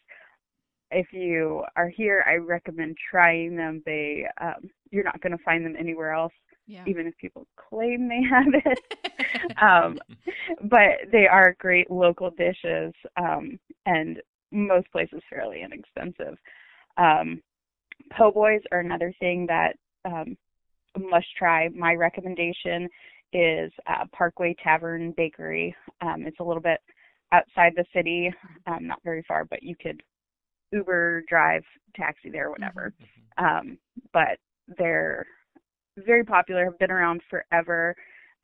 If 0.93 1.13
you 1.13 1.65
are 1.75 1.89
here, 1.89 2.25
I 2.29 2.35
recommend 2.35 2.97
trying 3.11 3.57
them. 3.57 3.83
They 3.85 4.27
um, 4.41 4.71
you're 4.91 5.03
not 5.03 5.21
going 5.21 5.37
to 5.37 5.43
find 5.43 5.65
them 5.65 5.75
anywhere 5.77 6.13
else, 6.13 6.33
yeah. 6.69 6.85
even 6.87 7.09
if 7.09 7.17
people 7.17 7.47
claim 7.57 8.09
they 8.09 8.23
have 8.23 8.47
it. 8.55 9.59
um, 9.63 9.99
but 10.63 11.11
they 11.11 11.27
are 11.27 11.57
great 11.59 11.91
local 11.91 12.31
dishes, 12.31 12.93
um, 13.17 13.59
and 13.87 14.23
most 14.53 14.91
places 14.93 15.21
fairly 15.29 15.63
inexpensive. 15.63 16.39
Um, 16.97 17.43
po' 18.17 18.31
boys 18.31 18.61
are 18.73 18.81
another 18.81 19.13
thing 19.19 19.47
that 19.47 19.77
um, 20.05 20.37
must 20.99 21.27
try. 21.39 21.69
My 21.69 21.95
recommendation 21.95 22.89
is 23.33 23.73
uh, 23.87 24.05
Parkway 24.13 24.55
Tavern 24.63 25.13
Bakery. 25.17 25.75
Um, 26.01 26.25
it's 26.27 26.41
a 26.41 26.45
little 26.45 26.63
bit 26.63 26.81
outside 27.33 27.73
the 27.77 27.85
city, 27.95 28.33
um, 28.67 28.87
not 28.87 29.01
very 29.05 29.25
far, 29.27 29.45
but 29.45 29.63
you 29.63 29.75
could 29.81 30.03
Uber, 30.73 31.25
drive, 31.29 31.63
taxi 31.95 32.31
there, 32.31 32.51
whatever. 32.51 32.93
Um, 33.39 33.79
but 34.13 34.39
they're 34.79 35.27
very 35.97 36.25
popular, 36.25 36.65
have 36.65 36.79
been 36.79 36.91
around 36.91 37.23
forever. 37.29 37.95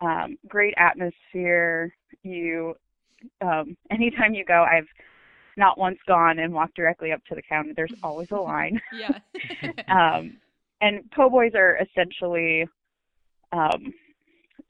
Um, 0.00 0.36
great 0.48 0.74
atmosphere. 0.78 1.94
You, 2.22 2.74
um, 3.40 3.76
anytime 3.90 4.34
you 4.34 4.44
go, 4.44 4.64
I've 4.64 4.88
not 5.56 5.78
once 5.78 5.98
gone 6.06 6.38
and 6.38 6.52
walked 6.52 6.74
directly 6.76 7.12
up 7.12 7.24
to 7.26 7.34
the 7.34 7.42
counter. 7.42 7.72
There's 7.74 7.92
always 8.02 8.28
a 8.30 8.36
line. 8.36 8.80
yeah. 8.92 9.18
Um, 9.88 10.38
and 10.80 11.08
po' 11.12 11.30
boys 11.30 11.52
are 11.54 11.76
essentially 11.78 12.66
um, 13.52 13.92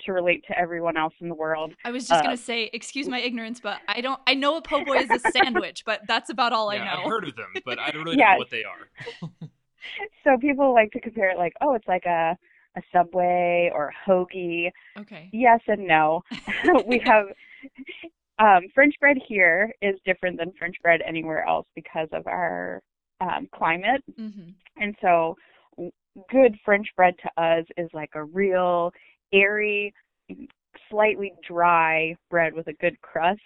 to 0.04 0.12
relate 0.12 0.44
to 0.48 0.58
everyone 0.58 0.96
else 0.96 1.14
in 1.20 1.28
the 1.28 1.34
world. 1.34 1.72
I 1.84 1.90
was 1.90 2.06
just 2.06 2.20
uh, 2.20 2.22
gonna 2.22 2.36
say, 2.36 2.68
excuse 2.72 3.08
my 3.08 3.18
ignorance, 3.20 3.60
but 3.60 3.78
I 3.88 4.00
don't. 4.00 4.20
I 4.26 4.34
know 4.34 4.56
a 4.56 4.62
po' 4.62 4.84
boy 4.84 4.98
is 4.98 5.10
a 5.10 5.18
sandwich, 5.30 5.84
but 5.86 6.02
that's 6.06 6.28
about 6.28 6.52
all 6.52 6.72
yeah, 6.74 6.82
I 6.82 6.84
know. 6.96 7.02
I've 7.04 7.08
heard 7.08 7.28
of 7.28 7.36
them, 7.36 7.52
but 7.64 7.78
I 7.78 7.90
don't 7.90 8.04
really 8.04 8.18
Yeah. 8.18 8.32
know 8.32 8.38
what 8.38 8.50
they 8.50 8.64
are. 8.64 9.30
So 10.24 10.36
people 10.38 10.72
like 10.74 10.92
to 10.92 11.00
compare 11.00 11.30
it 11.30 11.38
like, 11.38 11.54
oh, 11.60 11.74
it's 11.74 11.88
like 11.88 12.04
a 12.06 12.36
a 12.76 12.82
Subway 12.92 13.70
or 13.74 13.88
a 13.90 14.10
hoagie. 14.10 14.70
Okay. 14.98 15.28
Yes 15.32 15.60
and 15.66 15.86
no. 15.86 16.22
we 16.86 16.98
have 17.04 17.26
um, 18.38 18.62
French 18.74 18.94
bread 19.00 19.16
here 19.28 19.72
is 19.82 19.96
different 20.04 20.38
than 20.38 20.52
French 20.58 20.76
bread 20.82 21.00
anywhere 21.06 21.46
else 21.46 21.66
because 21.74 22.08
of 22.12 22.26
our 22.26 22.80
um, 23.20 23.48
climate. 23.54 24.02
Mm-hmm. 24.18 24.50
And 24.82 24.94
so, 25.00 25.36
good 26.30 26.56
French 26.64 26.86
bread 26.96 27.14
to 27.22 27.42
us 27.42 27.64
is 27.76 27.88
like 27.92 28.10
a 28.14 28.24
real 28.24 28.92
airy, 29.32 29.92
slightly 30.90 31.32
dry 31.46 32.14
bread 32.30 32.54
with 32.54 32.66
a 32.68 32.74
good 32.74 33.00
crust. 33.00 33.40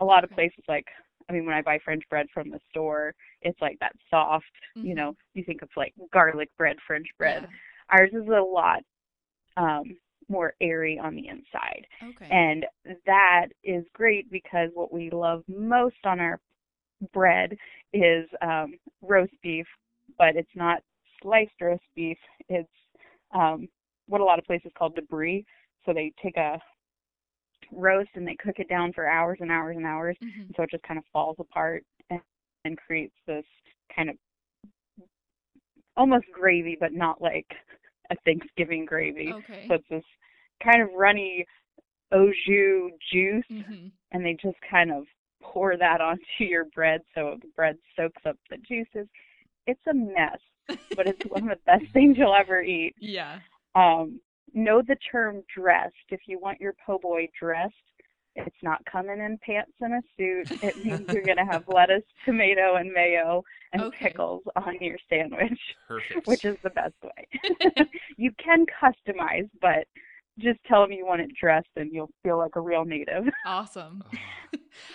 A 0.00 0.04
lot 0.04 0.24
of 0.24 0.30
places, 0.30 0.62
like, 0.68 0.86
I 1.28 1.32
mean, 1.32 1.46
when 1.46 1.54
I 1.54 1.62
buy 1.62 1.78
French 1.84 2.02
bread 2.10 2.26
from 2.32 2.50
the 2.50 2.60
store, 2.70 3.14
it's 3.42 3.60
like 3.60 3.78
that 3.80 3.92
soft, 4.10 4.44
Mm-hmm. 4.76 4.86
you 4.88 4.94
know, 4.94 5.16
you 5.34 5.42
think 5.42 5.62
of 5.62 5.70
like 5.76 5.94
garlic 6.12 6.50
bread, 6.58 6.76
French 6.86 7.06
bread. 7.18 7.48
Ours 7.90 8.10
is 8.12 8.28
a 8.28 8.42
lot 8.42 8.82
um, 9.56 9.96
more 10.28 10.54
airy 10.60 10.98
on 10.98 11.14
the 11.14 11.28
inside. 11.28 11.86
Okay. 12.02 12.28
And 12.30 12.66
that 13.06 13.46
is 13.64 13.84
great 13.94 14.30
because 14.30 14.70
what 14.74 14.92
we 14.92 15.10
love 15.10 15.42
most 15.48 15.96
on 16.04 16.20
our 16.20 16.40
bread 17.12 17.56
is 17.92 18.28
um, 18.42 18.74
roast 19.02 19.32
beef, 19.42 19.66
but 20.18 20.36
it's 20.36 20.48
not 20.54 20.80
sliced 21.22 21.60
roast 21.60 21.84
beef. 21.94 22.18
It's 22.48 22.68
um, 23.34 23.68
what 24.08 24.20
a 24.20 24.24
lot 24.24 24.38
of 24.38 24.44
places 24.44 24.72
call 24.76 24.90
debris. 24.90 25.44
So 25.84 25.92
they 25.92 26.12
take 26.22 26.36
a 26.36 26.60
roast 27.72 28.10
and 28.14 28.26
they 28.26 28.36
cook 28.36 28.58
it 28.58 28.68
down 28.68 28.92
for 28.92 29.06
hours 29.06 29.38
and 29.40 29.50
hours 29.50 29.76
and 29.76 29.86
hours. 29.86 30.16
Mhm. 30.22 30.54
So 30.56 30.62
it 30.62 30.70
just 30.70 30.82
kind 30.84 30.98
of 30.98 31.04
falls 31.12 31.36
apart 31.38 31.84
and, 32.10 32.20
and 32.64 32.76
creates 32.78 33.14
this 33.26 33.44
kind 33.94 34.10
of 34.10 34.16
almost 35.96 36.26
gravy, 36.32 36.76
but 36.78 36.92
not 36.92 37.20
like 37.20 37.46
a 38.10 38.16
Thanksgiving 38.24 38.84
gravy. 38.84 39.32
Okay. 39.32 39.66
So 39.68 39.74
it's 39.74 39.88
this 39.90 40.04
kind 40.62 40.82
of 40.82 40.88
runny 40.96 41.46
au 42.12 42.30
jus 42.46 42.92
juice, 43.12 43.44
hmm 43.50 43.88
and 44.12 44.24
they 44.24 44.34
just 44.40 44.56
kind 44.70 44.92
of 44.92 45.04
pour 45.42 45.76
that 45.76 46.00
onto 46.10 46.22
your 46.38 46.64
bread 46.66 47.00
so 47.14 47.36
the 47.42 47.48
bread 47.56 47.76
soaks 47.96 48.22
up 48.24 48.36
the 48.50 48.56
juices. 48.58 49.08
It's 49.66 49.80
a 49.90 49.94
mess, 49.94 50.38
but 50.94 51.06
it's 51.06 51.20
one 51.28 51.50
of 51.50 51.58
the 51.58 51.64
best 51.66 51.84
things 51.92 52.16
you'll 52.18 52.34
ever 52.34 52.62
eat. 52.62 52.94
Yeah. 53.00 53.40
Um, 53.74 54.20
know 54.54 54.80
the 54.80 54.96
term 55.10 55.42
dressed. 55.54 55.94
If 56.10 56.20
you 56.26 56.38
want 56.38 56.60
your 56.60 56.74
po' 56.84 56.98
boy 56.98 57.28
dressed, 57.38 57.74
it's 58.36 58.56
not 58.62 58.84
coming 58.90 59.18
in 59.20 59.38
pants 59.44 59.72
and 59.80 59.94
a 59.94 60.02
suit. 60.16 60.48
It 60.62 60.76
means 60.84 61.08
you're 61.10 61.24
going 61.24 61.38
to 61.38 61.44
have 61.44 61.64
lettuce, 61.68 62.04
tomato, 62.24 62.76
and 62.76 62.92
mayo 62.92 63.42
and 63.72 63.82
Okay. 63.82 64.06
pickles 64.08 64.42
on 64.56 64.74
your 64.80 64.96
sandwich, 65.08 65.58
Perfect. 65.88 66.26
which 66.26 66.44
is 66.44 66.56
the 66.62 66.70
best 66.70 66.94
way. 67.02 67.28
you 68.16 68.30
can 68.42 68.66
customize, 68.66 69.48
but 69.60 69.86
just 70.38 70.58
tell 70.66 70.82
them 70.82 70.92
you 70.92 71.06
want 71.06 71.20
it 71.22 71.30
dressed 71.40 71.68
and 71.76 71.92
you'll 71.92 72.10
feel 72.22 72.38
like 72.38 72.56
a 72.56 72.60
real 72.60 72.84
native. 72.84 73.24
Awesome. 73.44 74.04
Oh, 74.12 74.18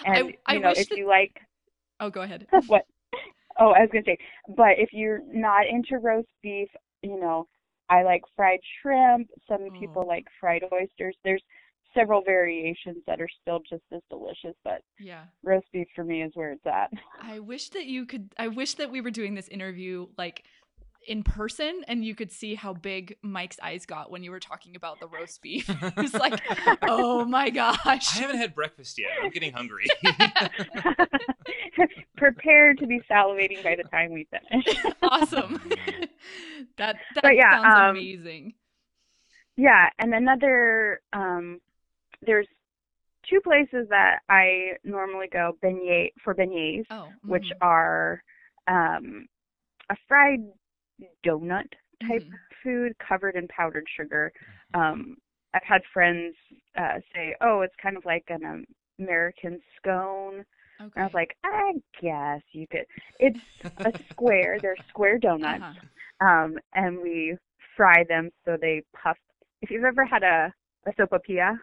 And, 0.06 0.34
I, 0.48 0.54
I 0.54 0.54
you 0.56 0.62
know, 0.62 0.70
wish 0.70 0.80
if 0.80 0.89
that... 0.89 0.98
you 0.98 1.08
like 1.08 1.42
Oh, 2.00 2.10
go 2.10 2.22
ahead. 2.22 2.48
what? 2.68 2.86
Oh, 3.60 3.72
I 3.72 3.82
was 3.82 3.89
gonna 3.92 4.04
say, 4.06 4.18
but 4.56 4.78
if 4.78 4.89
you're 4.94 5.22
not 5.32 5.68
into 5.68 5.98
roast 6.00 6.30
beef, 6.42 6.70
you 7.02 7.20
know, 7.20 7.48
I 7.89 8.04
like 8.04 8.22
fried 8.36 8.60
shrimp. 8.82 9.30
Some 9.48 9.70
Oh. 9.70 9.72
people 9.78 10.08
like 10.08 10.26
fried 10.39 10.64
oysters. 10.72 11.16
There's 11.24 11.44
several 11.94 12.22
variations 12.24 12.98
that 13.08 13.22
are 13.22 13.30
still 13.42 13.60
just 13.70 13.84
as 13.92 14.02
delicious, 14.10 14.56
but 14.64 14.82
Yeah. 15.00 15.24
roast 15.44 15.68
beef 15.72 15.88
for 15.96 16.04
me 16.04 16.24
is 16.24 16.32
where 16.36 16.52
it's 16.52 16.66
at. 16.66 16.92
I 17.22 17.39
wish 17.39 17.70
that 17.70 17.86
you 17.86 18.06
could 18.06 18.34
I 18.38 18.48
wish 18.48 18.76
that 18.76 18.92
we 18.92 19.02
were 19.02 19.12
doing 19.12 19.36
this 19.36 19.48
interview 19.48 20.08
like 20.18 20.44
in 21.08 21.24
person 21.24 21.82
and 21.88 22.06
you 22.06 22.14
could 22.14 22.32
see 22.32 22.54
how 22.54 22.74
big 22.74 23.16
Mike's 23.24 23.58
eyes 23.64 23.88
got 23.88 24.12
when 24.12 24.24
you 24.24 24.30
were 24.30 24.39
talking 24.39 24.76
about 24.76 25.00
the 25.00 25.08
roast 25.08 25.42
beef. 25.42 25.68
it's 25.98 26.14
like, 26.14 26.39
"Oh 26.84 27.26
my 27.26 27.50
gosh. 27.50 28.16
I 28.18 28.22
haven't 28.22 28.38
had 28.38 28.54
breakfast 28.54 29.00
yet. 29.00 29.10
I'm 29.24 29.32
getting 29.32 29.52
hungry. 29.52 29.86
Prepare 32.18 32.76
to 32.76 32.86
be 32.86 33.02
salivating 33.10 33.64
by 33.64 33.76
the 33.76 33.84
time 33.89 34.12
we 34.12 34.28
finish. 34.30 34.66
awesome. 35.02 35.60
that 36.78 36.98
that 37.16 37.24
But 37.24 37.36
yeah, 37.36 37.60
sounds 37.60 37.89
um, 37.89 37.96
amazing. 37.98 38.54
Yeah, 39.58 39.89
and 40.00 40.14
another 40.14 41.02
um 41.14 41.60
there's 42.26 42.48
two 43.30 43.40
places 43.42 43.88
that 43.90 44.20
I 44.30 44.74
normally 44.84 45.28
go 45.32 45.58
beignet 45.64 46.12
for 46.24 46.34
beignets, 46.36 46.86
Oh. 46.90 47.16
which 47.26 47.46
mhm, 47.46 47.62
are 47.62 48.22
um 48.68 49.28
a 49.90 49.96
fried 50.08 50.42
donut 51.26 51.68
type 52.08 52.26
mhm. 52.26 52.40
food 52.64 52.94
covered 53.08 53.36
in 53.36 53.48
powdered 53.48 53.86
sugar. 53.98 54.32
Um 54.74 55.18
I've 55.54 55.64
had 55.64 55.82
friends 55.94 56.36
uh 56.78 57.00
say, 57.14 57.36
"Oh, 57.42 57.62
it's 57.62 57.76
kind 57.82 57.98
of 57.98 58.06
like 58.06 58.26
an 58.30 58.66
American 59.00 59.60
scone." 59.78 60.44
Okay. 60.82 60.96
And 60.96 61.04
I 61.04 61.06
was 61.06 61.14
like, 61.14 61.36
"I 61.44 61.74
guess 62.02 62.42
you 62.54 62.68
could. 62.68 62.86
It's 63.20 63.40
a 63.86 63.92
square. 64.12 64.60
They're 64.62 64.78
square 64.90 65.18
donuts." 65.20 65.64
Uh-huh. 65.64 65.74
um, 66.22 66.58
and 66.74 67.00
we 67.02 67.38
fry 67.76 68.04
them 68.08 68.30
so 68.46 68.58
they 68.60 68.84
puff. 69.02 69.18
If 69.62 69.70
you've 69.72 69.84
ever 69.86 70.06
had 70.06 70.24
a 70.24 70.54
a 70.88 70.92
sopapilla, 70.94 71.58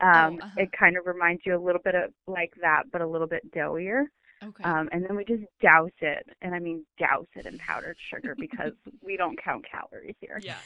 um, 0.00 0.38
uh-huh. 0.42 0.50
it 0.56 0.70
kind 0.72 0.96
of 0.96 1.06
reminds 1.06 1.42
you 1.44 1.56
a 1.56 1.62
little 1.62 1.80
bit 1.82 1.94
of 1.94 2.12
like 2.26 2.52
that, 2.60 2.84
but 2.92 3.00
a 3.00 3.06
little 3.06 3.26
bit 3.26 3.50
doughier. 3.52 4.04
Okay. 4.42 4.64
Um, 4.64 4.88
and 4.90 5.04
then 5.04 5.16
we 5.16 5.24
just 5.24 5.44
douse 5.60 5.90
it, 6.00 6.26
and 6.40 6.54
I 6.54 6.58
mean 6.58 6.84
douse 6.98 7.26
it 7.36 7.44
in 7.44 7.58
powdered 7.58 7.96
sugar 8.08 8.34
because 8.38 8.72
we 9.02 9.16
don't 9.16 9.42
count 9.42 9.66
calories 9.70 10.16
here. 10.20 10.40
yeah. 10.42 10.56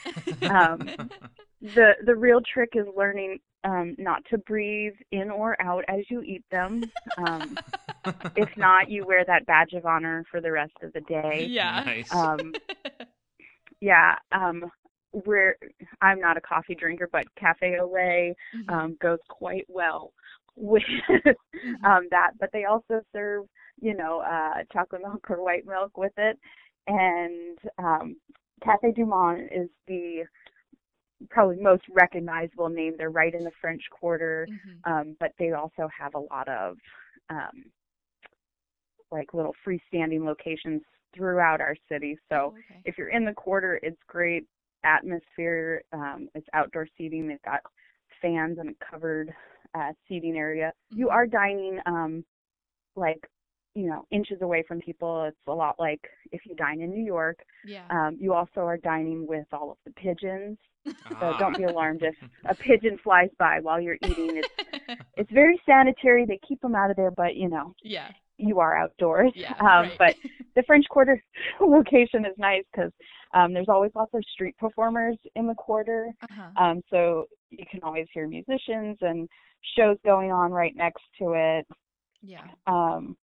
Um, 0.42 0.88
the 1.60 1.94
the 2.04 2.14
real 2.14 2.40
trick 2.40 2.70
is 2.74 2.86
learning 2.96 3.38
um, 3.64 3.96
not 3.98 4.24
to 4.26 4.38
breathe 4.38 4.94
in 5.10 5.30
or 5.30 5.60
out 5.60 5.84
as 5.88 6.08
you 6.08 6.22
eat 6.22 6.44
them. 6.50 6.84
Um, 7.18 7.58
if 8.36 8.54
not, 8.56 8.90
you 8.90 9.06
wear 9.06 9.24
that 9.24 9.46
badge 9.46 9.72
of 9.72 9.86
honor 9.86 10.24
for 10.30 10.40
the 10.40 10.52
rest 10.52 10.74
of 10.82 10.92
the 10.92 11.00
day. 11.00 11.46
yeah. 11.48 11.82
Nice. 11.84 12.14
Um, 12.14 12.54
yeah, 13.80 14.16
um, 14.32 14.64
we're 15.26 15.56
I'm 16.00 16.20
not 16.20 16.36
a 16.36 16.40
coffee 16.40 16.74
drinker, 16.74 17.08
but 17.12 17.24
cafe 17.36 17.78
au 17.80 17.90
lait 17.90 18.34
Mhm, 18.54 18.70
um, 18.72 18.96
goes 19.00 19.18
quite 19.28 19.64
well 19.68 20.12
with 20.56 20.82
mhm. 20.82 21.84
um, 21.84 22.08
that. 22.10 22.32
But 22.38 22.50
they 22.52 22.64
also 22.64 23.00
serve, 23.12 23.46
you 23.80 23.94
know, 23.94 24.20
uh, 24.20 24.64
chocolate 24.72 25.02
milk 25.02 25.30
or 25.30 25.42
white 25.42 25.66
milk 25.66 25.96
with 25.96 26.12
it. 26.16 26.38
And 26.86 27.58
um, 27.78 28.16
Cafe 28.62 28.92
Du 28.92 29.06
Monde 29.06 29.48
is 29.54 29.68
the 29.86 30.24
probably 31.30 31.56
most 31.56 31.82
recognizable 31.92 32.68
name. 32.68 32.94
They're 32.98 33.10
right 33.10 33.34
in 33.34 33.44
the 33.44 33.52
French 33.60 33.82
Quarter, 33.90 34.46
Mhm. 34.50 34.80
um, 34.90 35.16
but 35.20 35.32
they 35.38 35.52
also 35.52 35.88
have 35.96 36.14
a 36.14 36.18
lot 36.18 36.48
of 36.48 36.76
um, 37.30 37.64
like 39.10 39.32
little 39.32 39.54
freestanding 39.66 40.24
locations 40.24 40.82
throughout 41.14 41.60
our 41.60 41.76
city. 41.88 42.18
So 42.28 42.36
Oh, 42.36 42.58
okay. 42.58 42.80
if 42.84 42.98
you're 42.98 43.08
in 43.10 43.24
the 43.24 43.32
quarter, 43.32 43.78
it's 43.82 44.02
great 44.06 44.46
atmosphere. 44.84 45.82
Um, 45.92 46.28
it's 46.34 46.46
outdoor 46.54 46.86
seating. 46.96 47.28
They've 47.28 47.42
got 47.42 47.60
fans 48.22 48.58
and 48.58 48.70
a 48.70 48.84
covered 48.90 49.32
uh, 49.74 49.92
seating 50.08 50.36
area. 50.36 50.72
You 50.94 51.08
Mhm. 51.08 51.12
are 51.12 51.26
dining 51.26 51.80
um, 51.86 52.24
like 52.96 53.20
you 53.74 53.86
know 53.88 54.06
inches 54.10 54.42
away 54.42 54.62
from 54.66 54.80
people. 54.80 55.24
It's 55.24 55.36
a 55.46 55.52
lot 55.52 55.76
like 55.78 56.00
if 56.32 56.42
you 56.46 56.54
dine 56.56 56.80
in 56.80 56.90
New 56.90 57.04
York. 57.04 57.38
Yeah. 57.64 57.90
Um, 57.90 58.16
you 58.20 58.32
also 58.34 58.60
are 58.60 58.78
dining 58.78 59.26
with 59.26 59.46
all 59.52 59.70
of 59.72 59.78
the 59.84 59.92
pigeons. 59.92 60.58
So 61.20 61.32
Ah. 61.32 61.38
don't 61.38 61.56
be 61.56 61.64
alarmed 61.64 62.02
if 62.02 62.14
a 62.46 62.54
pigeon 62.56 62.98
flies 63.02 63.30
by 63.38 63.60
while 63.60 63.80
you're 63.80 63.98
eating. 64.02 64.36
It's 64.38 64.50
it's 65.16 65.30
very 65.32 65.60
sanitary. 65.66 66.24
They 66.26 66.38
keep 66.46 66.60
them 66.60 66.74
out 66.74 66.90
of 66.90 66.96
there, 66.96 67.10
but 67.10 67.36
you 67.36 67.48
know 67.48 67.74
yeah. 67.82 68.10
You 68.38 68.60
are 68.60 68.76
outdoors. 68.76 69.32
Yeah, 69.34 69.54
um, 69.60 69.66
right. 69.66 69.92
But 69.98 70.16
the 70.56 70.62
French 70.64 70.86
Quarter 70.88 71.22
location 71.60 72.24
is 72.24 72.36
nice 72.38 72.64
because 72.72 72.92
um, 73.32 73.52
there's 73.52 73.68
always 73.68 73.92
lots 73.94 74.12
of 74.14 74.22
street 74.32 74.56
performers 74.58 75.16
in 75.34 75.46
the 75.46 75.54
quarter. 75.54 76.10
Uh-huh. 76.22 76.64
Um, 76.64 76.82
so 76.90 77.26
you 77.50 77.64
can 77.70 77.80
always 77.82 78.06
hear 78.12 78.28
musicians 78.28 78.98
and 79.00 79.28
shows 79.76 79.96
going 80.04 80.30
on 80.30 80.52
right 80.52 80.74
next 80.76 81.02
to 81.18 81.32
it. 81.34 81.66
Yeah. 82.22 82.44
Um, 82.66 83.16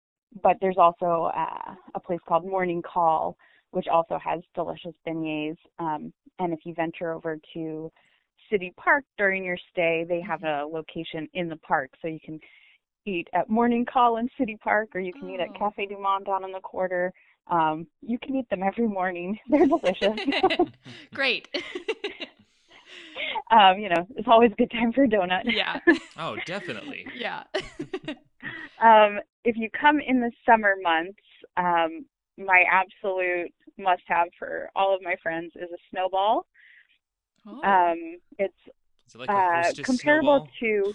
but 0.43 0.57
there's 0.61 0.77
also 0.79 1.31
uh, 1.37 1.75
a 1.95 2.01
place 2.01 2.21
called 2.29 2.45
Morning 2.45 2.83
Call, 2.83 3.37
which 3.71 3.87
also 3.89 4.19
has 4.23 4.41
delicious 4.55 4.95
beignets. 5.07 5.57
Um, 5.79 6.13
and 6.39 6.53
if 6.53 6.61
you 6.65 6.75
venture 6.75 7.13
over 7.13 7.39
to 7.55 7.91
City 8.51 8.73
Park 8.77 9.05
during 9.17 9.45
your 9.45 9.59
stay, 9.71 10.05
they 10.09 10.21
have 10.21 10.43
a 10.45 10.65
location 10.65 11.29
in 11.35 11.49
the 11.49 11.57
park, 11.57 11.91
so 12.01 12.09
you 12.09 12.21
can 12.25 12.39
eat 13.09 13.29
at 13.33 13.49
Morning 13.49 13.85
Call 13.85 14.17
in 14.19 14.29
City 14.39 14.57
Park, 14.63 14.91
or 14.95 15.01
you 15.01 15.13
can 15.13 15.29
eat 15.31 15.41
at 15.41 15.49
Oh. 15.55 15.59
Cafe 15.59 15.87
Du 15.87 15.99
Monde 15.99 16.25
down 16.27 16.45
in 16.45 16.53
the 16.53 16.61
quarter. 16.61 17.13
Um, 17.49 17.87
you 18.03 18.19
can 18.19 18.37
eat 18.37 18.49
them 18.51 18.63
every 18.63 18.87
morning. 18.87 19.39
They're 19.49 19.67
delicious. 19.67 20.19
Great. 21.15 21.49
um, 23.51 23.79
you 23.79 23.89
know, 23.89 24.07
it's 24.17 24.29
always 24.29 24.53
a 24.53 24.55
good 24.57 24.71
time 24.71 24.93
for 24.93 25.05
a 25.05 25.09
donut. 25.09 25.43
yeah. 25.45 25.79
Oh, 26.19 26.37
definitely. 26.47 27.07
Yeah. 27.17 27.45
Um, 28.81 29.19
if 29.45 29.57
you 29.57 29.69
come 29.71 29.99
in 30.01 30.21
the 30.21 30.31
summer 30.47 30.75
months, 30.83 31.19
um, 31.57 32.05
my 32.37 32.65
absolute 32.71 33.53
must-have 33.79 34.29
for 34.39 34.69
all 34.77 34.95
of 34.95 35.03
my 35.03 35.17
friends 35.23 35.53
is 35.57 35.69
a 35.73 35.79
snowball. 35.91 36.47
Oh. 37.47 37.63
Um, 37.63 38.19
it's 38.39 38.55
Is 39.09 39.15
it 39.15 39.19
like 39.19 39.31
a 39.31 39.33
uh, 39.33 39.73
comparable 39.83 40.49
snowball? 40.61 40.95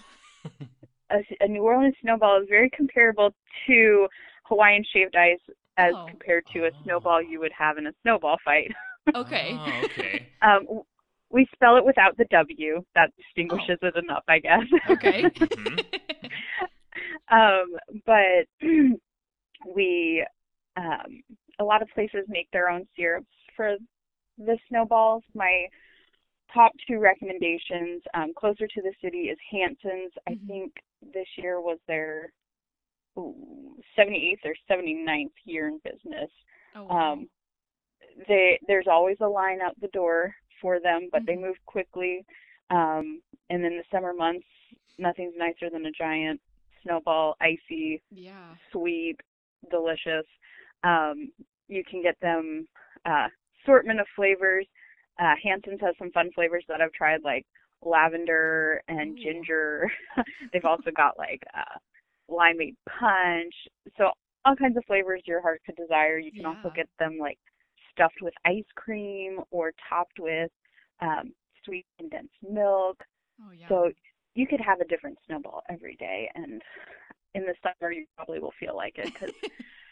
a, 1.10 1.18
a 1.40 1.48
New 1.48 1.62
Orleans 1.62 1.94
snowball 2.00 2.40
is 2.42 2.48
very 2.48 2.70
comparable 2.70 3.34
to 3.66 4.08
Hawaiian 4.44 4.84
shaved 4.92 5.16
ice 5.16 5.38
as 5.76 5.94
Oh. 5.94 6.06
compared 6.08 6.44
to 6.52 6.66
a 6.66 6.70
snowball 6.82 7.22
you 7.22 7.40
would 7.40 7.52
have 7.56 7.78
in 7.78 7.86
a 7.86 7.92
snowball 8.02 8.36
fight. 8.44 8.70
okay. 9.16 9.58
Oh, 9.66 9.82
okay. 9.84 10.28
Um, 10.42 10.82
we 11.30 11.46
spell 11.54 11.76
it 11.76 11.84
without 11.84 12.16
the 12.18 12.26
W. 12.30 12.84
That 12.94 13.10
distinguishes 13.16 13.78
it 13.82 13.96
enough, 13.96 14.24
I 14.28 14.38
guess. 14.38 14.60
Okay. 14.90 15.24
Mhm. 15.56 15.84
um, 17.30 17.66
but 18.06 18.46
we, 19.74 20.24
um, 20.76 21.22
a 21.58 21.64
lot 21.64 21.82
of 21.82 21.88
places 21.94 22.24
make 22.28 22.48
their 22.52 22.68
own 22.68 22.86
syrups 22.96 23.26
for 23.56 23.76
the 24.38 24.58
snowballs. 24.68 25.22
My 25.34 25.66
top 26.54 26.72
two 26.86 26.98
recommendations, 26.98 28.02
um, 28.14 28.32
closer 28.34 28.66
to 28.66 28.82
the 28.82 28.92
city, 29.02 29.28
is 29.28 29.38
Hansen's. 29.50 30.12
I 30.26 30.32
Mhm. 30.34 30.46
think 30.46 30.72
this 31.02 31.28
year 31.36 31.60
was 31.60 31.78
their 31.86 32.32
ooh, 33.18 33.76
78th 33.96 34.44
or 34.44 34.54
79th 34.68 35.32
year 35.44 35.68
in 35.68 35.78
business. 35.78 36.30
oh, 36.74 36.84
wow. 36.84 37.12
Um, 37.12 37.30
they 38.28 38.58
there's 38.66 38.86
always 38.88 39.16
a 39.20 39.28
line 39.28 39.60
out 39.60 39.78
the 39.80 39.88
door 39.88 40.34
for 40.60 40.80
them, 40.80 41.08
but 41.10 41.24
they 41.26 41.34
Mhm. 41.34 41.40
move 41.42 41.66
quickly. 41.66 42.24
Um, 42.70 43.22
and 43.50 43.64
in 43.64 43.76
the 43.76 43.84
summer 43.90 44.12
months, 44.12 44.46
nothing's 44.98 45.36
nicer 45.36 45.68
than 45.70 45.86
a 45.86 45.90
giant 45.92 46.40
snowball, 46.82 47.36
icy, 47.40 48.02
yeah. 48.10 48.56
sweet, 48.70 49.20
delicious. 49.70 50.26
Um, 50.82 51.32
you 51.68 51.84
can 51.84 52.02
get 52.02 52.18
them 52.20 52.68
uh, 53.04 53.28
assortment 53.62 54.00
of 54.00 54.08
flavors. 54.16 54.66
Uh, 55.20 55.34
Hansen's 55.42 55.80
has 55.80 55.94
some 55.98 56.10
fun 56.12 56.30
flavors 56.34 56.64
that 56.68 56.80
I've 56.80 56.92
tried, 56.92 57.22
like 57.22 57.44
lavender 57.82 58.82
and 58.88 59.18
Ooh. 59.18 59.22
ginger. 59.22 59.90
They've 60.52 60.64
also 60.64 60.90
got 60.96 61.18
like 61.18 61.42
uh, 61.56 61.78
limeade 62.30 62.76
punch. 62.88 63.54
So 63.96 64.10
all 64.44 64.56
kinds 64.56 64.76
of 64.76 64.84
flavors 64.86 65.22
your 65.26 65.40
heart 65.40 65.60
could 65.64 65.76
desire. 65.76 66.18
You 66.18 66.32
can 66.32 66.46
also 66.46 66.70
get 66.74 66.88
them 66.98 67.18
like 67.18 67.38
stuffed 67.92 68.20
with 68.22 68.34
ice 68.44 68.64
cream 68.74 69.40
or 69.50 69.72
topped 69.88 70.18
with 70.18 70.50
um, 71.00 71.32
sweet 71.64 71.86
condensed 71.98 72.34
milk. 72.42 73.02
Oh 73.40 73.52
yeah. 73.52 73.68
So 73.68 73.90
you 74.34 74.46
could 74.46 74.60
have 74.60 74.80
a 74.80 74.84
different 74.86 75.18
snowball 75.26 75.62
every 75.70 75.96
day, 75.96 76.28
and 76.34 76.60
in 77.34 77.42
the 77.42 77.54
summer 77.62 77.92
you 77.92 78.06
probably 78.16 78.40
will 78.40 78.54
feel 78.58 78.76
like 78.76 78.98
it 78.98 79.12
because 79.12 79.34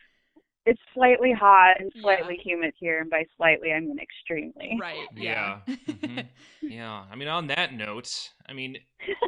it's 0.65 0.81
slightly 0.95 1.33
hot 1.33 1.81
and 1.81 1.91
Yeah. 1.95 2.03
slightly 2.03 2.37
humid 2.43 2.75
here, 2.79 3.01
and 3.01 3.11
by 3.11 3.25
slightly 3.37 3.73
I 3.73 3.81
mean 3.81 3.99
extremely. 3.99 4.79
right. 4.81 5.09
Yeah. 5.17 5.61
Yeah. 5.67 5.75
Mhm. 5.87 6.29
Yeah. 6.63 7.05
I 7.11 7.17
mean, 7.17 7.29
on 7.29 7.49
that 7.49 7.75
note, 7.75 8.31
I 8.49 8.53
mean, 8.53 8.79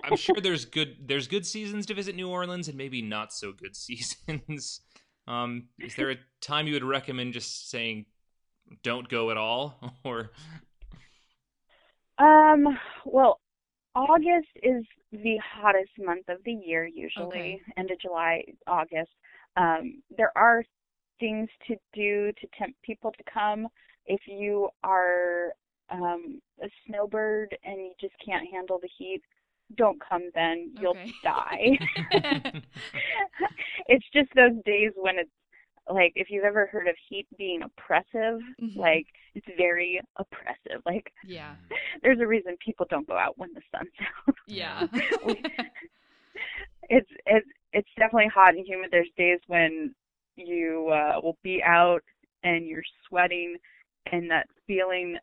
I'm 0.04 0.16
sure 0.16 0.36
there's 0.42 0.64
good 0.64 0.96
there's 1.08 1.26
good 1.28 1.44
seasons 1.46 1.86
to 1.86 1.94
visit 1.94 2.14
New 2.14 2.28
Orleans 2.28 2.68
and 2.68 2.78
maybe 2.78 3.02
not 3.02 3.32
so 3.32 3.52
good 3.52 3.74
seasons. 3.86 4.80
Um, 5.26 5.68
is 5.78 5.94
there 5.96 6.10
a 6.10 6.16
time 6.40 6.66
you 6.66 6.74
would 6.74 6.84
recommend 6.84 7.32
just 7.32 7.70
saying 7.70 8.06
don't 8.82 9.08
go 9.08 9.30
at 9.30 9.36
all, 9.36 9.94
or 10.04 10.30
Um, 12.18 12.78
well, 13.04 13.40
August 13.94 14.48
is 14.62 14.84
the 15.12 15.36
hottest 15.38 15.90
month 15.98 16.28
of 16.28 16.38
the 16.44 16.52
year 16.52 16.86
usually. 16.86 17.26
Okay. 17.26 17.60
End 17.76 17.90
of 17.90 17.98
July, 18.00 18.44
August. 18.66 19.10
Um, 19.56 20.02
there 20.16 20.32
are 20.36 20.64
things 21.20 21.48
to 21.68 21.76
do 21.94 22.32
to 22.40 22.46
tempt 22.58 22.80
people 22.82 23.12
to 23.12 23.24
come. 23.32 23.68
If 24.06 24.20
you 24.26 24.68
are 24.82 25.52
um, 25.90 26.40
a 26.62 26.68
snowbird 26.86 27.56
and 27.64 27.78
you 27.78 27.92
just 28.00 28.14
can't 28.24 28.46
handle 28.50 28.78
the 28.80 28.88
heat, 28.98 29.22
don't 29.76 30.00
come 30.06 30.30
then. 30.34 30.72
You'll 30.80 30.90
Okay. 30.92 31.12
die. 31.22 31.78
it's 33.88 34.04
just 34.12 34.28
those 34.34 34.52
days 34.64 34.92
when 34.96 35.18
it's 35.18 35.30
like 35.90 36.12
if 36.16 36.28
you've 36.30 36.44
ever 36.44 36.66
heard 36.66 36.88
of 36.88 36.94
heat 37.08 37.26
being 37.36 37.62
oppressive, 37.62 38.40
Mhm. 38.60 38.76
like 38.76 39.06
it's 39.34 39.46
very 39.56 40.00
oppressive. 40.16 40.80
Like 40.86 41.12
yeah. 41.26 41.54
there's 42.02 42.20
a 42.20 42.26
reason 42.26 42.56
people 42.64 42.86
don't 42.88 43.06
go 43.06 43.16
out 43.18 43.36
when 43.38 43.52
the 43.54 43.60
sun's 43.70 43.90
out. 44.00 44.34
Yeah. 44.46 44.86
it's 46.88 47.10
it's 47.26 47.46
it's 47.72 47.88
definitely 47.98 48.28
hot 48.34 48.54
and 48.54 48.66
humid. 48.66 48.90
There's 48.90 49.08
days 49.16 49.40
when 49.46 49.94
you 50.36 50.88
uh, 50.92 51.20
will 51.22 51.36
be 51.42 51.62
out 51.64 52.00
and 52.42 52.66
you're 52.66 52.82
sweating, 53.08 53.56
and 54.12 54.30
that 54.30 54.46
feeling, 54.66 55.16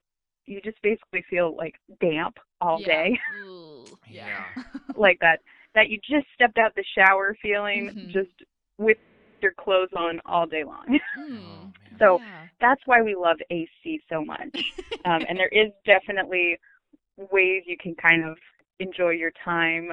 you 0.46 0.62
just 0.62 0.82
basically 0.82 1.24
feel 1.30 1.56
like 1.56 1.76
damp 2.02 2.38
all 2.62 2.80
Yeah. 2.80 2.86
day, 2.88 3.20
Ooh, 3.34 3.98
yeah. 4.10 4.48
like 4.96 5.20
that 5.22 5.40
that 5.76 5.90
you 5.90 5.98
just 6.10 6.28
stepped 6.34 6.58
out 6.58 6.74
the 6.76 6.84
shower 6.96 7.36
feeling, 7.42 7.90
Mhm. 7.96 8.12
just 8.12 8.32
with 8.78 8.98
your 9.42 9.54
clothes 9.54 9.90
on 9.96 10.20
all 10.26 10.46
day 10.46 10.64
long. 10.64 11.00
Mm. 11.18 11.72
So 12.00 12.20
yeah. 12.20 12.48
that's 12.60 12.82
why 12.86 13.02
we 13.02 13.16
love 13.16 13.38
AC 13.50 14.02
so 14.10 14.24
much. 14.24 14.74
um, 15.06 15.24
and 15.28 15.38
there 15.38 15.50
is 15.50 15.72
definitely 15.86 16.58
ways 17.32 17.64
you 17.66 17.78
can 17.78 17.96
kind 17.96 18.24
of 18.26 18.38
enjoy 18.80 19.12
your 19.12 19.32
time. 19.44 19.90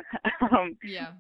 Um, 0.52 0.76
yeah. 0.82 1.12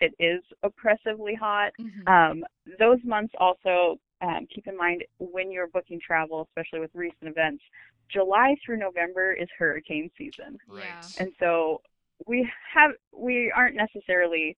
It 0.00 0.14
is 0.18 0.42
oppressively 0.62 1.34
hot. 1.34 1.72
Mhm. 1.80 2.08
Um, 2.08 2.44
those 2.78 3.02
months 3.04 3.34
also 3.38 3.98
um, 4.22 4.46
keep 4.54 4.66
in 4.66 4.76
mind 4.76 5.04
when 5.18 5.50
you're 5.50 5.68
booking 5.68 6.00
travel, 6.00 6.42
especially 6.42 6.80
with 6.80 6.94
recent 6.94 7.28
events. 7.28 7.62
July 8.08 8.54
through 8.64 8.78
November 8.78 9.32
is 9.32 9.48
hurricane 9.58 10.10
season, 10.18 10.58
Right. 10.68 10.94
And 11.18 11.32
so 11.38 11.80
we 12.26 12.48
have 12.74 12.92
we 13.12 13.50
aren't 13.52 13.76
necessarily 13.76 14.56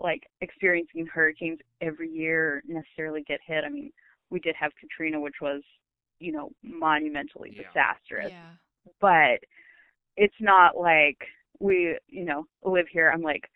like 0.00 0.22
experiencing 0.40 1.06
hurricanes 1.06 1.58
every 1.80 2.08
year 2.08 2.62
necessarily 2.66 3.22
get 3.22 3.40
hit. 3.46 3.64
I 3.64 3.68
mean, 3.68 3.92
we 4.30 4.40
did 4.40 4.54
have 4.56 4.72
Katrina, 4.76 5.20
which 5.20 5.40
was 5.40 5.62
you 6.20 6.32
know 6.32 6.50
monumentally 6.62 7.50
Yeah. 7.56 7.64
disastrous 7.64 8.32
Yeah. 8.32 8.56
but 9.00 9.40
it's 10.16 10.40
not 10.40 10.76
like 10.76 11.18
we, 11.60 11.98
you 12.08 12.24
know, 12.24 12.46
live 12.64 12.86
here. 12.88 13.10
I'm 13.10 13.22
like, 13.22 13.48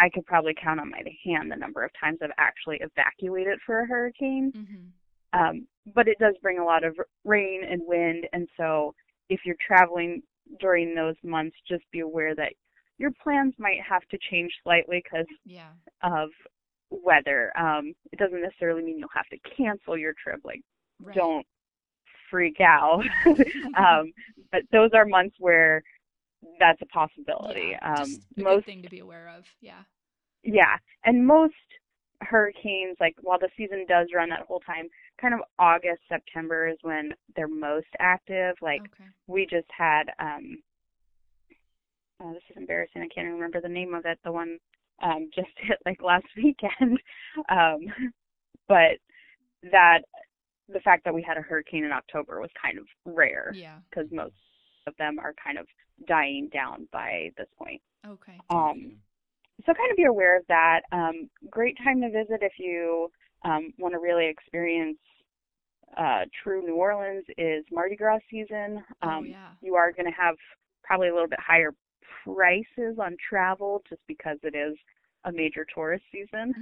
I 0.00 0.08
could 0.08 0.24
probably 0.26 0.54
count 0.54 0.80
on 0.80 0.90
my 0.90 1.02
hand 1.24 1.50
the 1.52 1.56
number 1.56 1.84
of 1.84 1.90
times 2.00 2.18
I've 2.22 2.30
actually 2.38 2.78
evacuated 2.80 3.58
for 3.66 3.80
a 3.80 3.86
hurricane. 3.86 4.52
Mhm. 4.56 4.90
Um, 5.32 5.68
but 5.94 6.08
it 6.08 6.18
does 6.18 6.34
bring 6.42 6.58
a 6.58 6.64
lot 6.64 6.82
of 6.84 6.98
rain 7.24 7.62
and 7.64 7.82
wind, 7.86 8.26
and 8.32 8.48
so 8.56 8.94
if 9.28 9.40
you're 9.44 9.56
traveling 9.64 10.22
during 10.58 10.94
those 10.94 11.14
months, 11.22 11.56
just 11.68 11.84
be 11.92 12.00
aware 12.00 12.34
that 12.34 12.52
your 12.98 13.12
plans 13.22 13.54
might 13.58 13.80
have 13.82 14.02
to 14.08 14.18
change 14.30 14.52
slightly 14.62 15.00
because 15.04 15.26
Yeah. 15.44 15.72
of 16.02 16.30
weather. 16.90 17.52
Um, 17.56 17.94
it 18.12 18.18
doesn't 18.18 18.42
necessarily 18.42 18.82
mean 18.82 18.98
you'll 18.98 19.08
have 19.14 19.28
to 19.28 19.38
cancel 19.56 19.96
your 19.96 20.14
trip. 20.14 20.40
Like, 20.44 20.62
Right. 20.98 21.14
don't 21.14 21.46
freak 22.30 22.60
out. 22.60 23.04
um, 23.76 24.12
but 24.50 24.62
those 24.72 24.90
are 24.92 25.04
months 25.04 25.36
where 25.38 25.82
that's 26.58 26.80
a 26.82 26.86
possibility. 26.86 27.72
Yeah, 27.72 27.94
um, 27.94 28.02
a 28.02 28.34
good 28.34 28.44
most, 28.44 28.66
thing 28.66 28.82
to 28.82 28.88
be 28.90 29.00
aware 29.00 29.28
of. 29.36 29.44
Yeah. 29.60 29.82
yeah, 30.42 30.76
and 31.04 31.26
most 31.26 31.54
hurricanes, 32.22 32.96
like 33.00 33.14
while 33.22 33.38
the 33.38 33.48
season 33.56 33.86
does 33.88 34.08
run 34.14 34.28
that 34.30 34.46
whole 34.46 34.60
time, 34.60 34.88
kind 35.20 35.34
of 35.34 35.40
August, 35.58 36.02
September 36.08 36.68
is 36.68 36.78
when 36.82 37.10
they're 37.36 37.48
most 37.48 37.88
active. 37.98 38.56
Like 38.60 38.82
okay. 38.82 39.08
we 39.26 39.46
just 39.46 39.68
had, 39.76 40.04
um, 40.18 40.58
oh, 42.22 42.32
this 42.32 42.42
is 42.50 42.56
embarrassing. 42.56 43.02
I 43.02 43.08
can't 43.14 43.26
even 43.26 43.34
remember 43.34 43.60
the 43.60 43.68
name 43.68 43.94
of 43.94 44.04
it. 44.06 44.18
The 44.24 44.32
one 44.32 44.58
um, 45.02 45.30
just 45.34 45.48
hit 45.56 45.78
like 45.86 46.02
last 46.02 46.26
weekend. 46.36 46.98
um, 47.48 47.86
but 48.68 48.98
that 49.70 50.00
the 50.72 50.80
fact 50.80 51.04
that 51.04 51.14
we 51.14 51.22
had 51.22 51.36
a 51.36 51.42
hurricane 51.42 51.84
in 51.84 51.92
October 51.92 52.40
was 52.40 52.50
kind 52.60 52.78
of 52.78 52.86
rare 53.04 53.52
Yeah. 53.54 53.78
because 53.88 54.10
most 54.12 54.34
of 54.86 54.94
them 54.98 55.18
are 55.18 55.34
kind 55.42 55.58
of 55.58 55.66
dying 56.06 56.48
down 56.52 56.88
by 56.92 57.30
this 57.36 57.48
point. 57.58 57.80
Okay. 58.06 58.38
Um, 58.50 58.92
so 59.66 59.74
kind 59.74 59.90
of 59.90 59.96
be 59.96 60.04
aware 60.04 60.38
of 60.38 60.44
that. 60.48 60.80
Um, 60.92 61.28
great 61.50 61.76
time 61.82 62.00
to 62.00 62.10
visit 62.10 62.40
if 62.42 62.52
you 62.58 63.10
um, 63.44 63.72
want 63.78 63.94
to 63.94 63.98
really 63.98 64.26
experience 64.26 64.98
uh, 65.96 66.20
true 66.42 66.62
New 66.62 66.76
Orleans 66.76 67.24
is 67.36 67.64
Mardi 67.70 67.96
Gras 67.96 68.20
season. 68.30 68.82
Um, 69.02 69.10
oh 69.10 69.22
yeah. 69.22 69.48
You 69.60 69.74
are 69.74 69.92
going 69.92 70.06
to 70.06 70.16
have 70.18 70.36
probably 70.82 71.08
a 71.08 71.12
little 71.12 71.28
bit 71.28 71.40
higher 71.40 71.74
prices 72.24 72.98
on 73.00 73.16
travel 73.28 73.82
just 73.88 74.00
because 74.06 74.38
it 74.42 74.54
is 74.54 74.76
a 75.24 75.32
major 75.32 75.66
tourist 75.74 76.04
season. 76.12 76.54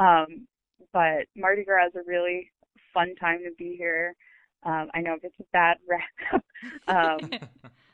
Mhm. 0.00 0.04
Um, 0.04 0.46
but 0.92 1.26
Mardi 1.34 1.64
Gras 1.64 1.88
is 1.88 1.94
a 1.96 2.02
really 2.06 2.50
fun 2.92 3.14
time 3.16 3.40
to 3.44 3.50
be 3.58 3.76
here. 3.76 4.14
Um, 4.62 4.90
I 4.94 5.00
know 5.00 5.14
if 5.14 5.24
it's 5.24 5.40
a 5.40 5.44
bad 5.52 5.76
rap. 5.88 6.44
um, 6.88 7.30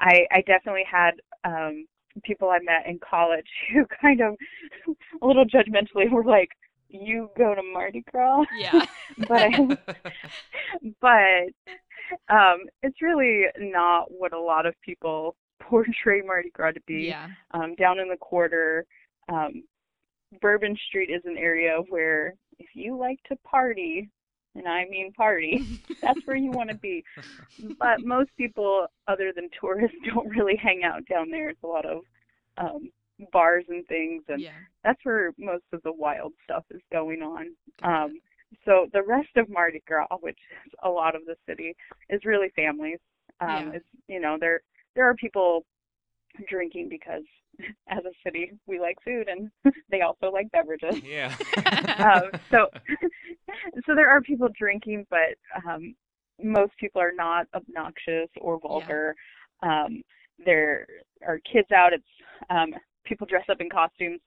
I 0.00 0.26
I 0.30 0.42
definitely 0.42 0.84
had 0.90 1.12
um 1.44 1.86
people 2.24 2.50
I 2.50 2.58
met 2.60 2.86
in 2.86 2.98
college 2.98 3.46
who 3.72 3.84
kind 4.00 4.20
of 4.20 4.34
a 5.22 5.26
little 5.26 5.44
judgmentally 5.44 6.10
were 6.10 6.24
like, 6.24 6.50
"You 6.88 7.30
go 7.36 7.54
to 7.54 7.62
Mardi 7.62 8.04
Gras," 8.10 8.44
Yeah. 8.56 8.84
but 9.28 9.78
but 11.00 12.34
um 12.34 12.60
it's 12.82 13.02
really 13.02 13.44
not 13.58 14.10
what 14.10 14.32
a 14.32 14.40
lot 14.40 14.66
of 14.66 14.74
people 14.84 15.36
portray 15.60 16.22
Mardi 16.22 16.50
Gras 16.50 16.72
to 16.72 16.80
be. 16.86 17.08
yeah. 17.08 17.28
Um, 17.52 17.74
down 17.74 17.98
in 17.98 18.08
the 18.08 18.16
quarter, 18.16 18.84
um, 19.28 19.62
Bourbon 20.40 20.76
Street 20.88 21.10
is 21.10 21.22
an 21.24 21.36
area 21.36 21.78
where 21.88 22.34
if 22.58 22.68
you 22.74 22.96
like 22.96 23.18
to 23.28 23.36
party, 23.44 24.08
and 24.54 24.66
I 24.66 24.84
mean 24.88 25.12
party, 25.12 25.80
that's 26.02 26.20
where 26.24 26.36
you 26.36 26.50
want 26.50 26.70
to 26.70 26.76
be. 26.76 27.04
But 27.78 28.02
most 28.04 28.30
people, 28.36 28.86
other 29.08 29.32
than 29.34 29.48
tourists, 29.60 29.96
don't 30.14 30.28
really 30.28 30.56
hang 30.56 30.82
out 30.84 31.02
down 31.08 31.30
there. 31.30 31.50
It's 31.50 31.62
a 31.62 31.66
lot 31.66 31.84
of 31.86 32.02
um, 32.56 32.90
bars 33.32 33.64
and 33.68 33.86
things, 33.86 34.22
and 34.28 34.42
Yeah. 34.42 34.52
that's 34.84 34.98
where 35.04 35.32
most 35.38 35.64
of 35.72 35.82
the 35.82 35.92
wild 35.92 36.32
stuff 36.44 36.64
is 36.70 36.80
going 36.92 37.22
on. 37.22 37.48
Um, 37.82 38.20
so 38.64 38.86
the 38.92 39.02
rest 39.02 39.28
of 39.36 39.48
Mardi 39.48 39.82
Gras, 39.86 40.06
which 40.20 40.38
is 40.66 40.72
a 40.82 40.88
lot 40.88 41.14
of 41.14 41.24
the 41.26 41.36
city, 41.46 41.74
is 42.08 42.24
really 42.24 42.48
families. 42.56 42.98
Um, 43.40 43.48
Yeah. 43.48 43.70
It's 43.74 43.86
you 44.08 44.20
know 44.20 44.36
there 44.40 44.60
there 44.94 45.08
are 45.08 45.14
people 45.14 45.64
drinking 46.48 46.88
because 46.88 47.22
as 47.88 48.04
a 48.04 48.12
city 48.24 48.52
we 48.66 48.78
like 48.80 48.96
food 49.04 49.28
and 49.28 49.50
they 49.90 50.00
also 50.02 50.30
like 50.30 50.50
beverages. 50.52 51.02
yeah. 51.02 51.34
um, 51.98 52.30
so 52.50 52.68
so 53.86 53.94
there 53.94 54.08
are 54.08 54.20
people 54.20 54.48
drinking, 54.58 55.06
but 55.10 55.36
um, 55.66 55.94
most 56.42 56.72
people 56.78 57.00
are 57.00 57.12
not 57.14 57.46
obnoxious 57.54 58.28
or 58.40 58.58
vulgar. 58.60 59.14
Um, 59.62 60.02
there 60.44 60.86
are 61.26 61.40
kids 61.50 61.70
out. 61.72 61.92
It's 61.92 62.04
um, 62.50 62.74
people 63.04 63.26
dress 63.26 63.44
up 63.50 63.60
in 63.60 63.68
costumes 63.70 64.20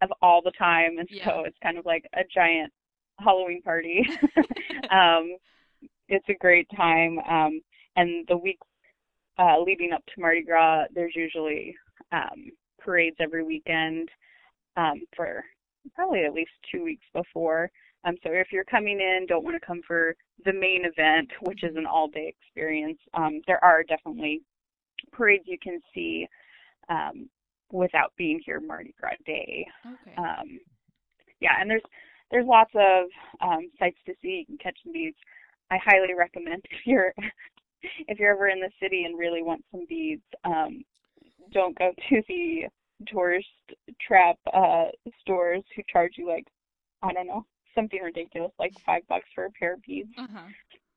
of 0.00 0.10
all 0.22 0.40
the 0.42 0.52
time, 0.52 0.98
and 0.98 1.08
Yeah. 1.10 1.26
so 1.26 1.44
it's 1.44 1.58
kind 1.62 1.76
of 1.78 1.84
like 1.84 2.04
a 2.14 2.22
giant 2.32 2.72
Halloween 3.18 3.60
party. 3.62 4.06
um, 4.90 5.36
it's 6.08 6.28
a 6.28 6.34
great 6.40 6.66
time, 6.76 7.18
um, 7.28 7.60
and 7.96 8.26
the 8.28 8.36
week 8.36 8.58
uh, 9.38 9.60
leading 9.60 9.92
up 9.92 10.04
to 10.06 10.20
Mardi 10.20 10.42
Gras, 10.42 10.84
there's 10.94 11.14
usually 11.14 11.74
um, 12.12 12.50
parades 12.78 13.16
every 13.20 13.44
weekend 13.44 14.08
um, 14.76 15.02
for 15.16 15.44
probably 15.94 16.24
at 16.24 16.32
least 16.32 16.50
two 16.70 16.84
weeks 16.84 17.04
before. 17.14 17.70
Um, 18.04 18.14
so 18.22 18.30
if 18.32 18.48
you're 18.52 18.64
coming 18.64 19.00
in, 19.00 19.26
don't 19.28 19.44
want 19.44 19.60
to 19.60 19.66
come 19.66 19.80
for 19.86 20.14
the 20.44 20.52
main 20.52 20.84
event, 20.84 21.30
which 21.42 21.64
is 21.64 21.76
an 21.76 21.86
all-day 21.86 22.32
experience. 22.36 22.98
Um, 23.14 23.40
there 23.46 23.62
are 23.64 23.82
definitely 23.82 24.42
parades 25.12 25.44
you 25.46 25.58
can 25.60 25.80
see 25.94 26.26
um, 26.88 27.28
without 27.72 28.12
being 28.16 28.40
here 28.44 28.60
Mardi 28.60 28.94
Gras 29.00 29.16
Day. 29.26 29.66
Okay. 29.84 30.16
Um, 30.16 30.60
yeah, 31.40 31.52
and 31.60 31.70
there's 31.70 31.82
there's 32.30 32.46
lots 32.46 32.70
of 32.74 33.06
um, 33.40 33.70
sights 33.78 33.98
to 34.06 34.12
see. 34.20 34.40
You 34.40 34.46
can 34.46 34.58
catch 34.58 34.76
some 34.82 34.92
beads. 34.92 35.16
I 35.70 35.78
highly 35.82 36.14
recommend 36.16 36.62
if 36.70 36.86
you're 36.86 37.12
if 38.06 38.18
you're 38.18 38.32
ever 38.32 38.48
in 38.48 38.60
the 38.60 38.70
city 38.82 39.04
and 39.04 39.18
really 39.18 39.42
want 39.42 39.64
some 39.70 39.86
beads, 39.88 40.22
um, 40.44 40.82
don't 41.52 41.78
go 41.78 41.92
to 42.08 42.22
the 42.28 42.64
tourist 43.06 43.46
trap 44.00 44.36
uh, 44.52 44.86
stores 45.20 45.62
who 45.76 45.82
charge 45.92 46.12
you 46.16 46.26
like 46.28 46.46
I 47.02 47.12
don't 47.12 47.26
know 47.26 47.44
something 47.74 48.00
ridiculous 48.02 48.52
like 48.58 48.72
five 48.84 49.02
bucks 49.08 49.26
for 49.34 49.44
a 49.44 49.50
pair 49.52 49.74
of 49.74 49.82
beads. 49.82 50.10
Uh-huh. 50.18 50.40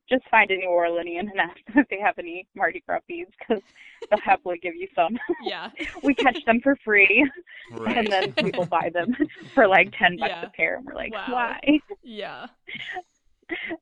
Just 0.08 0.28
find 0.30 0.50
a 0.50 0.56
New 0.56 0.68
Orleanian 0.68 1.30
and 1.30 1.38
ask 1.40 1.56
them 1.66 1.78
if 1.78 1.88
they 1.88 2.00
have 2.00 2.18
any 2.18 2.46
Mardi 2.56 2.82
Gras 2.86 2.98
beads 3.06 3.30
because 3.38 3.62
they'll 4.10 4.20
happily 4.20 4.58
give 4.60 4.74
you 4.74 4.88
some. 4.94 5.16
Yeah. 5.44 5.70
we 6.02 6.14
catch 6.14 6.44
them 6.44 6.60
for 6.60 6.76
free 6.84 7.28
Right. 7.70 7.98
and 7.98 8.06
then 8.12 8.32
people 8.32 8.66
buy 8.66 8.90
them 8.92 9.14
for 9.54 9.68
like 9.68 9.92
ten 9.96 10.16
bucks 10.18 10.30
Yeah. 10.34 10.46
a 10.46 10.50
pair 10.50 10.76
and 10.76 10.84
we're 10.84 10.94
like 10.94 11.12
Wow. 11.12 11.26
why 11.28 11.60
Yeah. 12.02 12.46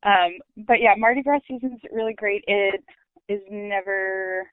um 0.03 0.33
but 0.67 0.81
yeah 0.81 0.95
mardi 0.97 1.23
gras 1.23 1.41
season's 1.49 1.81
really 1.93 2.15
great 2.15 2.43
it 2.47 2.83
is 3.29 3.41
never 3.51 4.51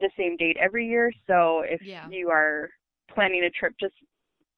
the 0.00 0.10
same 0.16 0.36
date 0.36 0.56
every 0.60 0.86
year 0.86 1.12
so 1.26 1.60
if 1.60 1.80
Yeah. 1.80 2.08
you 2.08 2.30
are 2.30 2.70
planning 3.12 3.44
a 3.44 3.50
trip 3.50 3.74
just 3.78 3.94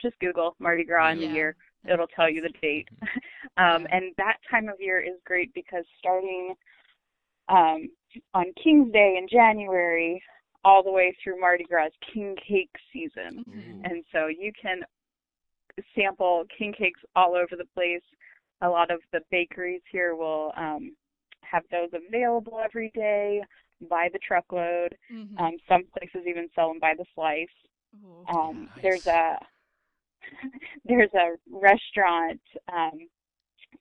just 0.01 0.19
google 0.21 0.55
mardi 0.59 0.85
gras 0.85 1.13
in 1.13 1.21
Yeah. 1.21 1.29
the 1.29 1.35
year 1.35 1.57
it'll 1.89 2.07
tell 2.09 2.29
you 2.29 2.41
the 2.41 2.53
date 2.61 2.89
um 3.57 3.87
and 3.91 4.13
that 4.17 4.37
time 4.51 4.69
of 4.69 4.77
year 4.81 5.01
is 5.01 5.19
great 5.25 5.53
because 5.55 5.85
starting 5.99 6.55
um 7.49 7.89
on 8.35 8.47
king's 8.63 8.93
day 8.93 9.17
in 9.19 9.27
january 9.29 10.23
all 10.65 10.83
the 10.83 10.91
way 10.91 11.15
through 11.23 11.39
mardi 11.41 11.65
gras 11.65 11.91
king 12.13 12.35
cake 12.47 12.71
season 12.93 13.45
Mhm. 13.49 13.85
and 13.85 14.05
so 14.13 14.27
you 14.27 14.53
can 14.61 14.83
sample 15.95 16.45
king 16.57 16.73
cakes 16.77 17.01
all 17.15 17.35
over 17.35 17.57
the 17.57 17.67
place. 17.75 18.03
A 18.63 18.69
lot 18.69 18.91
of 18.91 19.01
the 19.13 19.21
bakeries 19.31 19.83
here 19.91 20.15
will 20.15 20.53
um, 20.57 20.97
have 21.43 21.63
those 21.71 21.91
available 21.93 22.59
every 22.65 22.91
day 22.95 23.43
by 23.83 24.09
the 24.13 24.19
truckload. 24.19 24.97
Mhm. 25.11 25.39
Um, 25.41 25.57
some 25.69 25.85
places 25.97 26.27
even 26.27 26.49
sell 26.55 26.69
them 26.69 26.79
by 26.79 26.95
the 26.95 27.05
slice. 27.15 27.49
Ooh. 28.05 28.25
Um, 28.29 28.69
Nice. 28.77 28.83
There's 28.83 29.07
a 29.07 29.39
there's 30.85 31.13
a 31.15 31.37
restaurant 31.51 32.41
um, 32.73 33.09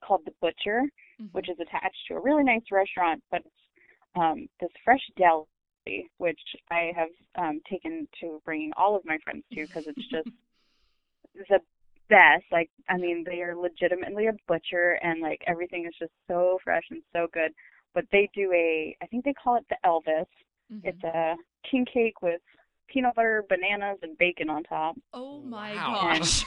called 0.02 0.22
the 0.26 0.34
Butcher, 0.42 0.84
Mhm. 1.20 1.34
which 1.34 1.50
is 1.50 1.60
attached 1.60 2.06
to 2.08 2.16
a 2.16 2.20
really 2.20 2.44
nice 2.44 2.70
restaurant, 2.72 3.24
but 3.32 3.42
it's 3.46 3.56
um, 4.16 4.48
this 4.60 4.72
fresh 4.84 5.06
deli, 5.18 6.10
which 6.18 6.40
I 6.72 6.92
have 6.96 7.10
um, 7.36 7.62
taken 7.70 8.08
to 8.22 8.42
bringing 8.46 8.72
all 8.78 8.96
of 8.96 9.04
my 9.06 9.18
friends 9.20 9.44
to 9.54 9.66
because 9.68 9.84
it's 9.88 10.08
just 10.10 10.30
the 11.50 11.60
best. 12.10 12.46
Like, 12.52 12.70
I 12.90 12.98
mean, 12.98 13.24
they 13.26 13.42
are 13.42 13.56
legitimately 13.56 14.28
a 14.28 14.34
butcher, 14.48 14.94
and 15.02 15.22
like 15.22 15.42
everything 15.48 15.86
is 15.86 15.94
just 16.00 16.14
so 16.28 16.60
fresh 16.64 16.84
and 16.92 17.02
so 17.14 17.28
good. 17.34 17.52
But 17.96 18.06
they 18.12 18.30
do 18.36 18.52
a, 18.54 18.96
I 19.02 19.08
think 19.08 19.26
they 19.26 19.34
call 19.34 19.56
it 19.56 19.66
the 19.70 19.78
Elvis. 19.86 20.28
Mhm. 20.72 20.82
It's 20.84 21.04
a 21.04 21.36
king 21.70 21.86
cake 21.92 22.22
with 22.22 22.42
peanut 22.88 23.16
butter, 23.16 23.44
bananas, 23.50 23.98
and 24.04 24.16
bacon 24.18 24.50
on 24.50 24.64
top. 24.64 24.96
Oh 25.14 25.40
my 25.42 25.74
Wow. 25.74 26.02
gosh. 26.20 26.46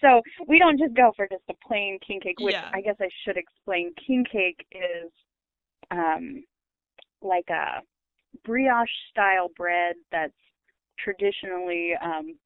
so 0.00 0.22
we 0.46 0.58
don't 0.58 0.78
just 0.78 0.94
go 0.94 1.12
for 1.16 1.26
just 1.28 1.42
a 1.48 1.54
plain 1.66 1.98
king 2.06 2.20
cake, 2.20 2.38
which 2.40 2.54
Yeah. 2.54 2.70
I 2.72 2.80
guess 2.80 2.96
I 3.00 3.08
should 3.24 3.36
explain. 3.36 3.92
King 4.06 4.24
cake 4.30 4.64
is 4.72 5.10
um, 5.90 6.44
like 7.22 7.48
a 7.50 7.80
brioche 8.44 8.88
style 9.10 9.48
bread 9.56 9.96
that's 10.12 10.32
traditionally 10.98 11.94
um, 12.02 12.36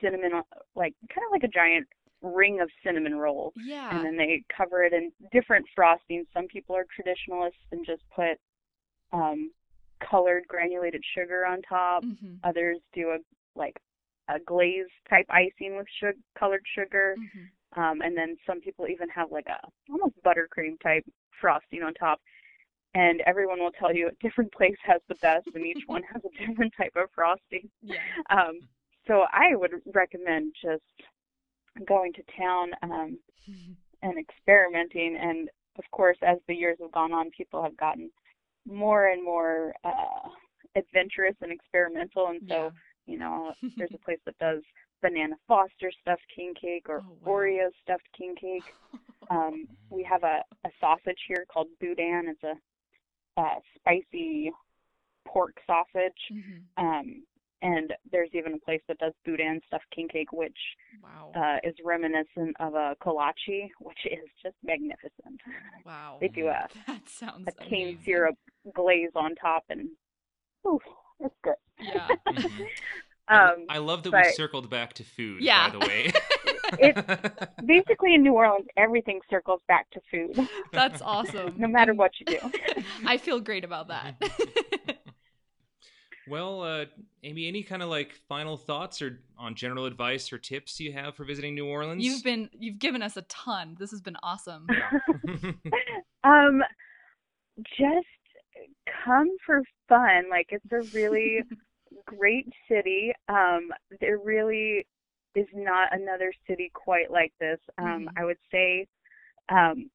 cinnamon, 0.00 0.42
like 0.74 0.94
kind 1.12 1.24
of 1.26 1.32
like 1.32 1.44
a 1.44 1.48
giant 1.48 1.86
ring 2.22 2.60
of 2.60 2.70
cinnamon 2.84 3.14
rolls. 3.16 3.54
yeah. 3.56 3.90
And 3.94 4.04
then 4.04 4.16
they 4.16 4.42
cover 4.56 4.82
it 4.84 4.92
in 4.92 5.10
different 5.32 5.66
frostings. 5.76 6.26
Some 6.32 6.46
people 6.48 6.76
are 6.76 6.84
traditionalists 6.94 7.58
and 7.72 7.84
just 7.86 8.02
put 8.14 8.38
um, 9.12 9.50
colored 10.08 10.44
granulated 10.48 11.02
sugar 11.14 11.44
on 11.46 11.60
top 11.62 12.04
Mhm. 12.04 12.38
others 12.44 12.78
do 12.94 13.10
a 13.10 13.18
like 13.54 13.76
a 14.28 14.38
glaze 14.40 14.86
type 15.08 15.26
icing 15.28 15.76
with 15.76 15.86
sugar, 15.98 16.16
colored 16.38 16.64
sugar 16.74 17.16
Mhm. 17.18 17.48
um, 17.76 18.00
and 18.00 18.16
then 18.16 18.36
some 18.46 18.60
people 18.60 18.86
even 18.88 19.08
have 19.10 19.30
like 19.30 19.46
a 19.48 19.58
almost 19.90 20.14
buttercream 20.22 20.80
type 20.80 21.04
frosting 21.40 21.82
on 21.82 21.92
top 21.94 22.20
and 22.94 23.20
everyone 23.26 23.58
will 23.60 23.72
tell 23.72 23.94
you 23.94 24.08
a 24.08 24.12
different 24.22 24.50
place 24.58 24.76
has 24.84 25.00
the 25.08 25.14
best 25.16 25.46
and 25.54 25.66
each 25.66 25.82
one 25.86 26.02
has 26.04 26.22
a 26.24 26.30
different 26.46 26.72
type 26.76 26.92
of 26.96 27.10
frosting 27.14 27.68
Yeah. 27.82 27.98
um, 28.30 28.60
so 29.06 29.26
i 29.32 29.54
would 29.54 29.72
recommend 29.92 30.54
just 30.62 30.82
going 31.86 32.12
to 32.14 32.22
town 32.38 32.70
um, 32.82 33.18
and 34.02 34.18
experimenting 34.18 35.16
and 35.20 35.48
of 35.78 35.84
course 35.92 36.16
as 36.22 36.38
the 36.48 36.54
years 36.54 36.78
have 36.80 36.92
gone 36.92 37.12
on 37.12 37.30
people 37.30 37.62
have 37.62 37.76
gotten 37.76 38.10
more 38.66 39.08
and 39.08 39.22
more 39.24 39.72
uh 39.84 40.28
adventurous 40.76 41.34
and 41.40 41.52
experimental 41.52 42.28
and 42.28 42.40
so 42.48 42.54
Yeah. 42.54 42.70
you 43.06 43.18
know 43.18 43.52
there's 43.76 43.90
a 43.94 43.98
place 44.04 44.18
that 44.26 44.38
does 44.38 44.62
banana 45.02 45.34
foster 45.48 45.90
stuffed 46.00 46.22
king 46.34 46.52
cake 46.60 46.86
or 46.88 47.02
Oh, 47.08 47.16
wow. 47.24 47.32
oreo 47.32 47.68
stuffed 47.82 48.08
king 48.16 48.34
cake 48.40 48.74
um 49.30 49.66
we 49.90 50.02
have 50.02 50.22
a 50.22 50.42
a 50.64 50.70
sausage 50.80 51.20
here 51.26 51.44
called 51.52 51.68
boudin 51.80 52.24
it's 52.28 52.42
a 52.44 53.40
uh 53.40 53.58
spicy 53.76 54.50
pork 55.26 55.54
sausage 55.66 56.22
Mhm. 56.32 56.62
um 56.76 57.22
and 57.62 57.92
there's 58.10 58.30
even 58.32 58.54
a 58.54 58.58
place 58.58 58.80
that 58.88 58.98
does 58.98 59.12
boudin 59.24 59.60
stuffed 59.66 59.84
king 59.94 60.08
cake 60.08 60.32
which 60.32 60.56
Wow. 61.02 61.32
uh 61.34 61.58
is 61.68 61.74
reminiscent 61.84 62.56
of 62.60 62.74
a 62.74 62.96
kolache 63.02 63.68
which 63.80 63.98
is 64.06 64.28
just 64.42 64.56
magnificent 64.64 65.40
wow. 65.84 66.18
they 66.20 66.28
do 66.28 66.48
a 66.48 66.66
That 66.86 67.08
sounds 67.08 67.48
a 67.48 67.52
cane 67.64 67.98
syrup 68.04 68.36
glaze 68.74 69.10
on 69.14 69.34
top 69.36 69.64
and 69.70 69.88
ooh, 70.66 70.78
it's 71.20 71.34
good. 71.42 71.54
Yeah. 71.80 72.08
Mhm. 72.28 72.66
Um 73.28 73.66
I 73.68 73.78
love 73.78 74.02
that 74.02 74.12
we 74.12 74.24
circled 74.32 74.68
back 74.70 74.94
to 74.94 75.04
food, 75.04 75.42
Yeah. 75.42 75.70
by 75.70 75.78
the 75.78 75.86
way. 75.86 76.12
basically 77.64 78.14
in 78.14 78.22
New 78.24 78.32
Orleans 78.32 78.66
everything 78.76 79.20
circles 79.30 79.60
back 79.68 79.88
to 79.90 80.00
food, 80.10 80.36
That's 80.72 81.00
awesome. 81.02 81.54
no 81.56 81.68
matter 81.68 81.94
what 81.94 82.12
you 82.18 82.26
do. 82.26 82.38
I 83.06 83.18
feel 83.18 83.38
great 83.40 83.64
about 83.64 83.88
that. 83.88 84.16
Well, 86.26 86.62
uh, 86.62 86.84
Amy, 87.22 87.48
any 87.48 87.62
kind 87.62 87.82
of 87.82 87.88
like 87.88 88.12
final 88.28 88.56
thoughts 88.56 89.02
or 89.02 89.20
on 89.38 89.54
general 89.54 89.86
advice 89.86 90.32
or 90.32 90.38
tips 90.38 90.78
you 90.80 90.92
have 90.92 91.14
for 91.16 91.24
visiting 91.24 91.54
New 91.54 91.66
Orleans? 91.66 92.04
you've 92.04 92.22
been 92.22 92.48
you've 92.52 92.78
given 92.78 93.02
us 93.02 93.16
a 93.16 93.22
ton. 93.22 93.76
This 93.78 93.90
has 93.90 94.00
been 94.00 94.16
awesome. 94.22 94.66
Um 96.22 96.62
just 97.78 98.06
come 99.04 99.28
for 99.46 99.62
fun. 99.88 100.28
Like 100.30 100.48
it's 100.50 100.70
a 100.70 100.82
really 100.94 101.40
great 102.04 102.46
city. 102.68 103.12
Um 103.28 103.70
there 104.00 104.18
really 104.18 104.86
is 105.34 105.46
not 105.54 105.88
another 105.92 106.32
city 106.46 106.70
quite 106.74 107.10
like 107.10 107.32
this. 107.40 107.58
Um 107.78 108.08
Mhm. 108.14 108.20
I 108.20 108.24
would 108.26 108.38
say 108.50 108.86
um 109.48 109.90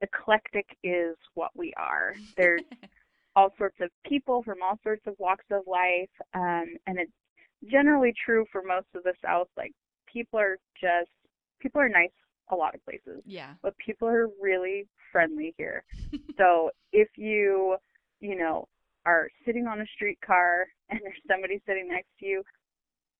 eclectic 0.00 0.66
is 0.84 1.16
what 1.34 1.50
we 1.56 1.72
are. 1.76 2.14
There's 2.36 2.62
all 3.36 3.50
sorts 3.58 3.76
of 3.80 3.90
people 4.06 4.42
from 4.42 4.58
all 4.62 4.78
sorts 4.82 5.02
of 5.06 5.14
walks 5.18 5.44
of 5.50 5.62
life 5.66 6.10
um 6.34 6.66
and 6.86 6.98
it's 6.98 7.12
generally 7.70 8.12
true 8.24 8.44
for 8.52 8.62
most 8.66 8.86
of 8.94 9.02
the 9.02 9.12
south 9.24 9.48
like 9.56 9.72
people 10.06 10.38
are 10.38 10.58
just 10.80 11.10
people 11.60 11.80
are 11.80 11.88
nice 11.88 12.10
a 12.50 12.54
lot 12.54 12.74
of 12.74 12.84
places 12.84 13.22
yeah. 13.24 13.54
but 13.62 13.74
people 13.78 14.06
are 14.06 14.28
really 14.40 14.86
friendly 15.10 15.54
here 15.56 15.82
so 16.38 16.70
if 16.92 17.08
you 17.16 17.76
you 18.20 18.36
know 18.36 18.66
are 19.06 19.28
sitting 19.44 19.66
on 19.66 19.80
a 19.80 19.86
streetcar 19.94 20.66
and 20.90 21.00
there's 21.02 21.16
somebody 21.28 21.60
sitting 21.66 21.88
next 21.88 22.08
to 22.20 22.26
you 22.26 22.42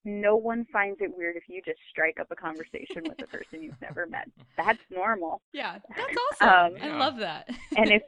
no 0.07 0.37
one 0.37 0.67
finds 0.71 0.99
it 1.01 1.11
weird 1.17 1.35
if 1.35 1.45
you 1.49 1.63
just 1.65 1.79
strike 1.91 2.19
up 2.21 2.27
a 2.31 2.37
conversation 2.37 3.03
with 3.05 3.21
a 3.23 3.27
person 3.27 3.63
you've 3.63 3.81
never 3.81 4.07
met 4.07 4.29
that's 4.57 4.79
normal 4.91 5.41
Yeah. 5.55 5.79
That's 5.97 6.17
awesome. 6.43 6.75
Um, 6.77 6.83
I 6.83 6.99
love 6.99 7.17
that. 7.19 7.49
and 7.77 7.91
if 7.91 8.03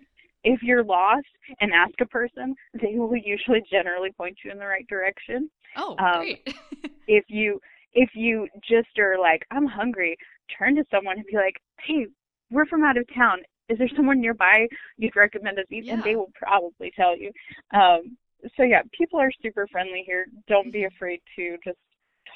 if 0.45 0.63
you're 0.63 0.85
lost 0.85 1.27
and 1.61 1.73
ask 1.73 1.95
a 2.01 2.07
person, 2.07 2.55
they 2.81 2.97
will 2.99 3.17
usually 3.17 3.63
generally 3.71 4.11
point 4.13 4.39
you 4.45 4.51
in 4.51 4.59
the 4.59 4.67
right 4.67 4.87
direction. 4.89 5.51
oh, 5.77 5.97
um, 5.99 6.21
great. 6.21 6.55
If 7.09 7.25
you 7.29 7.61
if 7.93 8.11
you 8.15 8.49
just 8.69 8.99
are 8.99 9.17
like, 9.19 9.43
I'm 9.53 9.67
hungry, 9.67 10.17
turn 10.59 10.75
to 10.77 10.85
someone 10.91 11.17
and 11.19 11.27
be 11.27 11.37
like, 11.37 11.55
Hey, 11.81 12.07
we're 12.51 12.67
from 12.67 12.83
out 12.85 12.97
of 12.99 13.07
town. 13.15 13.39
is 13.69 13.79
there 13.79 13.89
someone 13.97 14.21
nearby 14.21 14.67
you'd 14.99 15.15
recommend 15.17 15.59
us 15.59 15.67
eat? 15.71 15.85
Yeah. 15.85 15.95
And 15.95 16.05
they 16.05 16.17
will 16.17 16.31
probably 16.35 16.93
tell 16.97 17.17
you. 17.17 17.31
Um, 17.73 18.17
so 18.57 18.63
yeah, 18.65 18.83
people 18.97 19.19
are 19.21 19.31
super 19.43 19.67
friendly 19.73 20.03
here. 20.07 20.27
Don't 20.49 20.73
be 20.73 20.85
afraid 20.85 21.21
to 21.37 21.57
just 21.65 21.79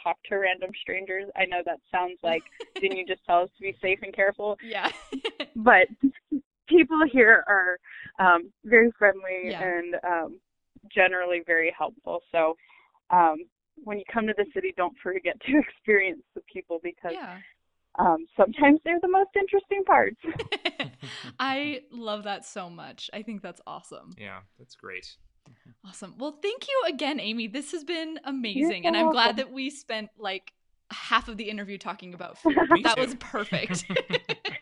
talk 0.05 0.17
to 0.29 0.37
random 0.37 0.71
strangers. 0.81 1.25
I 1.37 1.45
know 1.47 1.63
that 1.67 1.81
sounds 1.91 2.19
like 2.23 2.43
didn't 2.81 2.97
you 2.99 3.07
just 3.15 3.25
tell 3.27 3.43
us 3.43 3.51
to 3.57 3.63
be 3.63 3.77
safe 3.83 3.99
and 4.03 4.15
careful? 4.15 4.57
Yeah. 4.63 4.89
But 5.57 5.89
people 6.71 7.01
here 7.13 7.45
are 7.47 7.79
um, 8.25 8.51
very 8.65 8.91
friendly 8.99 9.51
Yeah. 9.51 9.63
and 9.63 9.95
um, 10.05 10.41
generally 10.95 11.43
very 11.47 11.75
helpful. 11.77 12.21
So 12.33 12.57
um, 13.11 13.37
when 13.85 13.99
you 13.99 14.05
come 14.13 14.27
to 14.27 14.35
the 14.37 14.47
city, 14.55 14.73
don't 14.77 14.97
forget 15.03 15.39
to 15.41 15.59
experience 15.69 16.23
the 16.35 16.43
people 16.53 16.81
because 16.83 17.13
yeah. 17.13 17.39
um, 17.99 18.27
sometimes 18.37 18.81
they're 18.85 19.01
the 19.01 19.09
most 19.09 19.31
interesting 19.37 19.85
parts. 19.85 20.17
I 21.39 21.83
love 21.91 22.25
that 22.25 22.45
so 22.45 22.71
much. 22.71 23.11
I 23.13 23.23
think 23.23 23.43
that's 23.43 23.61
awesome. 23.67 24.15
Yeah, 24.19 24.41
that's 24.59 24.75
great. 24.75 25.07
Awesome. 25.85 26.15
Well, 26.19 26.39
thank 26.43 26.69
you 26.69 26.83
again, 26.89 27.19
Amy. 27.19 27.49
This 27.49 27.73
has 27.73 27.83
been 27.83 28.21
amazing. 28.25 28.87
And 28.87 28.97
I'm 28.97 29.11
glad 29.11 29.39
that 29.39 29.51
we 29.51 29.71
spent 29.71 30.11
like 30.19 30.53
half 30.93 31.29
of 31.29 31.37
the 31.39 31.49
interview 31.49 31.79
talking 31.79 32.15
about 32.15 32.39
food. 32.39 32.57
That 32.85 32.97
too. 32.97 33.01
was 33.01 33.15
perfect. 33.17 33.85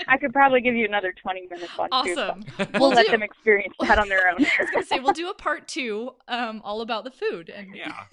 I 0.08 0.16
could 0.16 0.32
probably 0.32 0.60
give 0.60 0.74
you 0.74 0.84
another 0.86 1.12
20 1.12 1.46
minutes 1.50 1.72
on 1.78 1.88
too. 2.04 2.14
so 2.14 2.22
awesome. 2.28 2.44
We'll 2.58 2.80
We'll 2.80 2.90
let 2.90 3.06
do- 3.06 3.12
them 3.12 3.22
experience 3.22 3.74
that 3.80 3.98
on 3.98 4.08
their 4.08 4.28
own. 4.28 4.36
I 4.58 4.62
was 4.62 4.70
gonna 4.70 4.86
say 4.86 5.00
we'll 5.00 5.12
do 5.12 5.28
a 5.30 5.34
part 5.34 5.68
two, 5.68 6.12
um, 6.28 6.60
all 6.64 6.80
about 6.80 7.04
the 7.04 7.10
food. 7.10 7.50
And 7.50 7.74
yeah. 7.74 8.04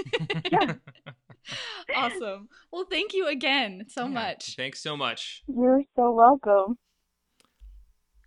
Yeah. 0.52 0.74
awesome. 1.96 2.50
Well, 2.72 2.86
thank 2.89 3.14
you 3.14 3.28
again 3.28 3.86
so 3.88 4.04
Yeah. 4.04 4.10
much. 4.10 4.56
Thanks 4.56 4.80
so 4.82 4.98
much. 4.98 5.43
You're 5.48 5.84
so 5.96 6.12
welcome. 6.12 6.78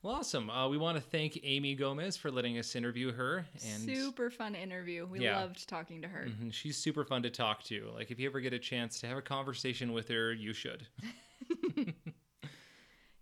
Well, 0.02 0.14
awesome. 0.14 0.48
Uh, 0.48 0.68
we 0.68 0.78
want 0.78 0.96
to 0.96 1.02
thank 1.02 1.40
Amy 1.42 1.74
Gomez 1.74 2.16
for 2.16 2.30
letting 2.30 2.56
us 2.56 2.76
interview 2.76 3.12
her. 3.12 3.46
And 3.68 3.82
Super 3.82 4.30
fun 4.30 4.54
interview. 4.54 5.04
We 5.06 5.20
Yeah. 5.24 5.40
loved 5.40 5.68
talking 5.68 6.00
to 6.02 6.08
her. 6.08 6.26
Mhm, 6.28 6.52
she's 6.52 6.76
super 6.76 7.04
fun 7.04 7.24
to 7.24 7.30
talk 7.30 7.64
to. 7.64 7.90
Like, 7.94 8.12
if 8.12 8.20
you 8.20 8.28
ever 8.28 8.40
get 8.40 8.52
a 8.52 8.60
chance 8.60 9.00
to 9.00 9.08
have 9.08 9.18
a 9.18 9.22
conversation 9.22 9.92
with 9.92 10.08
her, 10.08 10.32
you 10.32 10.52
should. 10.54 10.86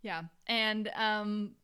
Yeah. 0.07 0.23
And 0.47 0.89
um 0.95 1.57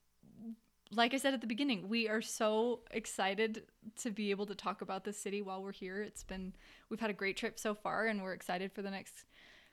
like 0.95 1.15
I 1.15 1.17
said 1.17 1.33
at 1.33 1.41
the 1.41 1.47
beginning, 1.47 1.89
we 1.89 2.09
are 2.09 2.21
so 2.21 2.81
excited 2.91 3.63
to 4.03 4.11
be 4.11 4.31
able 4.31 4.45
to 4.47 4.55
talk 4.55 4.83
about 4.83 5.05
this 5.05 5.17
city 5.17 5.41
while 5.41 5.63
we're 5.63 5.73
here. 5.73 6.03
It's 6.03 6.25
been 6.25 6.53
we've 6.91 6.99
had 6.99 7.09
a 7.09 7.15
great 7.15 7.37
trip 7.37 7.57
so 7.57 7.73
far 7.73 8.07
and 8.07 8.21
we're 8.21 8.33
excited 8.33 8.73
for 8.73 8.83
the 8.83 8.91
next 8.91 9.25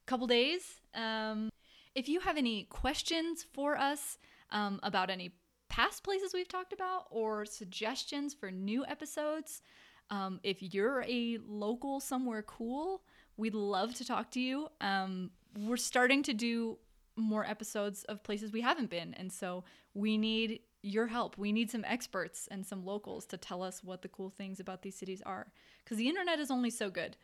couple 0.05 0.27
days. 0.27 0.81
Um 0.93 1.49
if 1.95 2.07
you 2.07 2.19
have 2.19 2.37
any 2.37 2.65
questions 2.65 3.43
for 3.55 3.75
us 3.75 4.19
um, 4.51 4.79
about 4.83 5.09
any 5.09 5.31
past 5.67 6.03
places 6.03 6.31
we've 6.35 6.47
talked 6.47 6.71
about 6.71 7.07
or 7.09 7.45
suggestions 7.45 8.35
for 8.35 8.51
new 8.51 8.85
episodes, 8.85 9.63
um, 10.11 10.39
if 10.43 10.57
you're 10.61 11.03
a 11.07 11.39
local 11.47 11.99
somewhere 11.99 12.43
cool, 12.43 13.01
we'd 13.35 13.55
love 13.55 13.95
to 13.95 14.05
talk 14.05 14.29
to 14.31 14.39
you. 14.39 14.67
Um, 14.79 15.31
we're 15.57 15.77
starting 15.77 16.21
to 16.23 16.33
do 16.33 16.77
more 17.19 17.45
episodes 17.45 18.03
of 18.05 18.23
places 18.23 18.51
we 18.51 18.61
haven't 18.61 18.89
been, 18.89 19.13
and 19.13 19.31
so 19.31 19.63
we 19.93 20.17
need 20.17 20.61
your 20.81 21.07
help. 21.07 21.37
We 21.37 21.51
need 21.51 21.69
some 21.69 21.83
experts 21.85 22.47
and 22.49 22.65
some 22.65 22.85
locals 22.85 23.25
to 23.27 23.37
tell 23.37 23.61
us 23.61 23.83
what 23.83 24.01
the 24.01 24.07
cool 24.07 24.29
things 24.29 24.59
about 24.59 24.81
these 24.81 24.95
cities 24.95 25.21
are, 25.25 25.51
because 25.83 25.97
the 25.97 26.07
internet 26.07 26.39
is 26.39 26.51
only 26.51 26.69
so 26.69 26.89
good. 26.89 27.17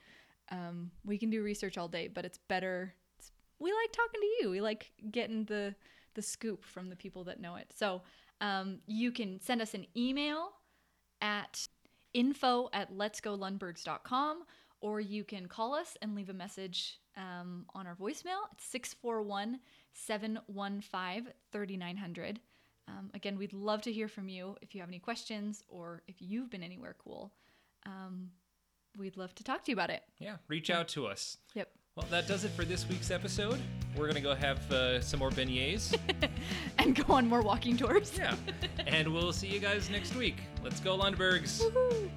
Um, 0.52 0.92
we 1.04 1.18
can 1.18 1.30
do 1.30 1.42
research 1.42 1.78
all 1.78 1.88
day, 1.88 2.08
but 2.08 2.26
it's 2.26 2.38
better. 2.38 2.94
It's, 3.18 3.32
we 3.60 3.72
like 3.72 3.92
talking 3.92 4.22
to 4.22 4.44
you. 4.44 4.50
We 4.52 4.62
like 4.62 4.92
getting 5.12 5.46
the 5.46 5.76
the 6.16 6.22
scoop 6.22 6.64
from 6.64 6.90
the 6.90 6.96
people 6.96 7.26
that 7.26 7.40
know 7.40 7.56
it. 7.56 7.72
So 7.76 8.02
um, 8.42 8.80
you 8.88 9.12
can 9.12 9.40
send 9.42 9.62
us 9.62 9.74
an 9.74 9.86
email 9.96 10.52
at 11.22 11.68
info 12.14 12.70
at 12.74 12.94
letsgolundbergs.com 12.94 14.44
or 14.82 15.00
you 15.00 15.24
can 15.24 15.48
call 15.48 15.74
us 15.74 15.98
and 16.02 16.16
leave 16.16 16.30
a 16.30 16.34
message 16.34 17.00
um, 17.18 17.66
on 17.74 17.88
our 17.88 17.96
voicemail 17.96 18.44
at 18.52 18.60
641 18.60 19.60
715 19.96 21.34
3900. 21.52 22.40
Um, 22.88 23.10
again, 23.14 23.38
we'd 23.38 23.54
love 23.54 23.82
to 23.84 23.92
hear 23.92 24.08
from 24.08 24.28
you 24.30 24.56
if 24.62 24.76
you 24.76 24.82
have 24.82 24.90
any 24.90 25.00
questions 25.00 25.64
or 25.68 26.04
if 26.08 26.16
you've 26.20 26.50
been 26.52 26.62
anywhere 26.64 26.96
cool. 27.04 27.34
Um, 27.86 28.30
we'd 28.98 29.18
love 29.18 29.34
to 29.36 29.44
talk 29.44 29.64
to 29.66 29.72
you 29.72 29.76
about 29.76 29.90
it. 29.90 30.04
Yeah, 30.20 30.36
reach 30.48 30.70
out 30.70 30.88
to 30.90 31.08
us. 31.08 31.38
Yep. 31.56 31.70
Well, 31.96 32.06
that 32.12 32.28
does 32.28 32.44
it 32.44 32.50
for 32.52 32.66
this 32.66 32.88
week's 32.90 33.10
episode. 33.10 33.60
We're 33.96 34.04
going 34.04 34.16
to 34.16 34.22
go 34.22 34.36
have 34.36 34.70
uh, 34.72 35.00
some 35.02 35.20
more 35.20 35.32
beignets. 35.32 35.98
And 36.78 36.94
go 36.96 37.14
on 37.14 37.28
more 37.28 37.42
walking 37.42 37.78
tours. 37.78 38.12
yeah. 38.16 38.36
And 38.86 39.12
we'll 39.12 39.34
see 39.34 39.48
you 39.48 39.60
guys 39.60 39.90
next 39.90 40.14
week. 40.16 40.36
Let's 40.64 40.80
go, 40.80 40.96
Lundbergs. 40.98 41.62
Woohoo! 41.64 42.10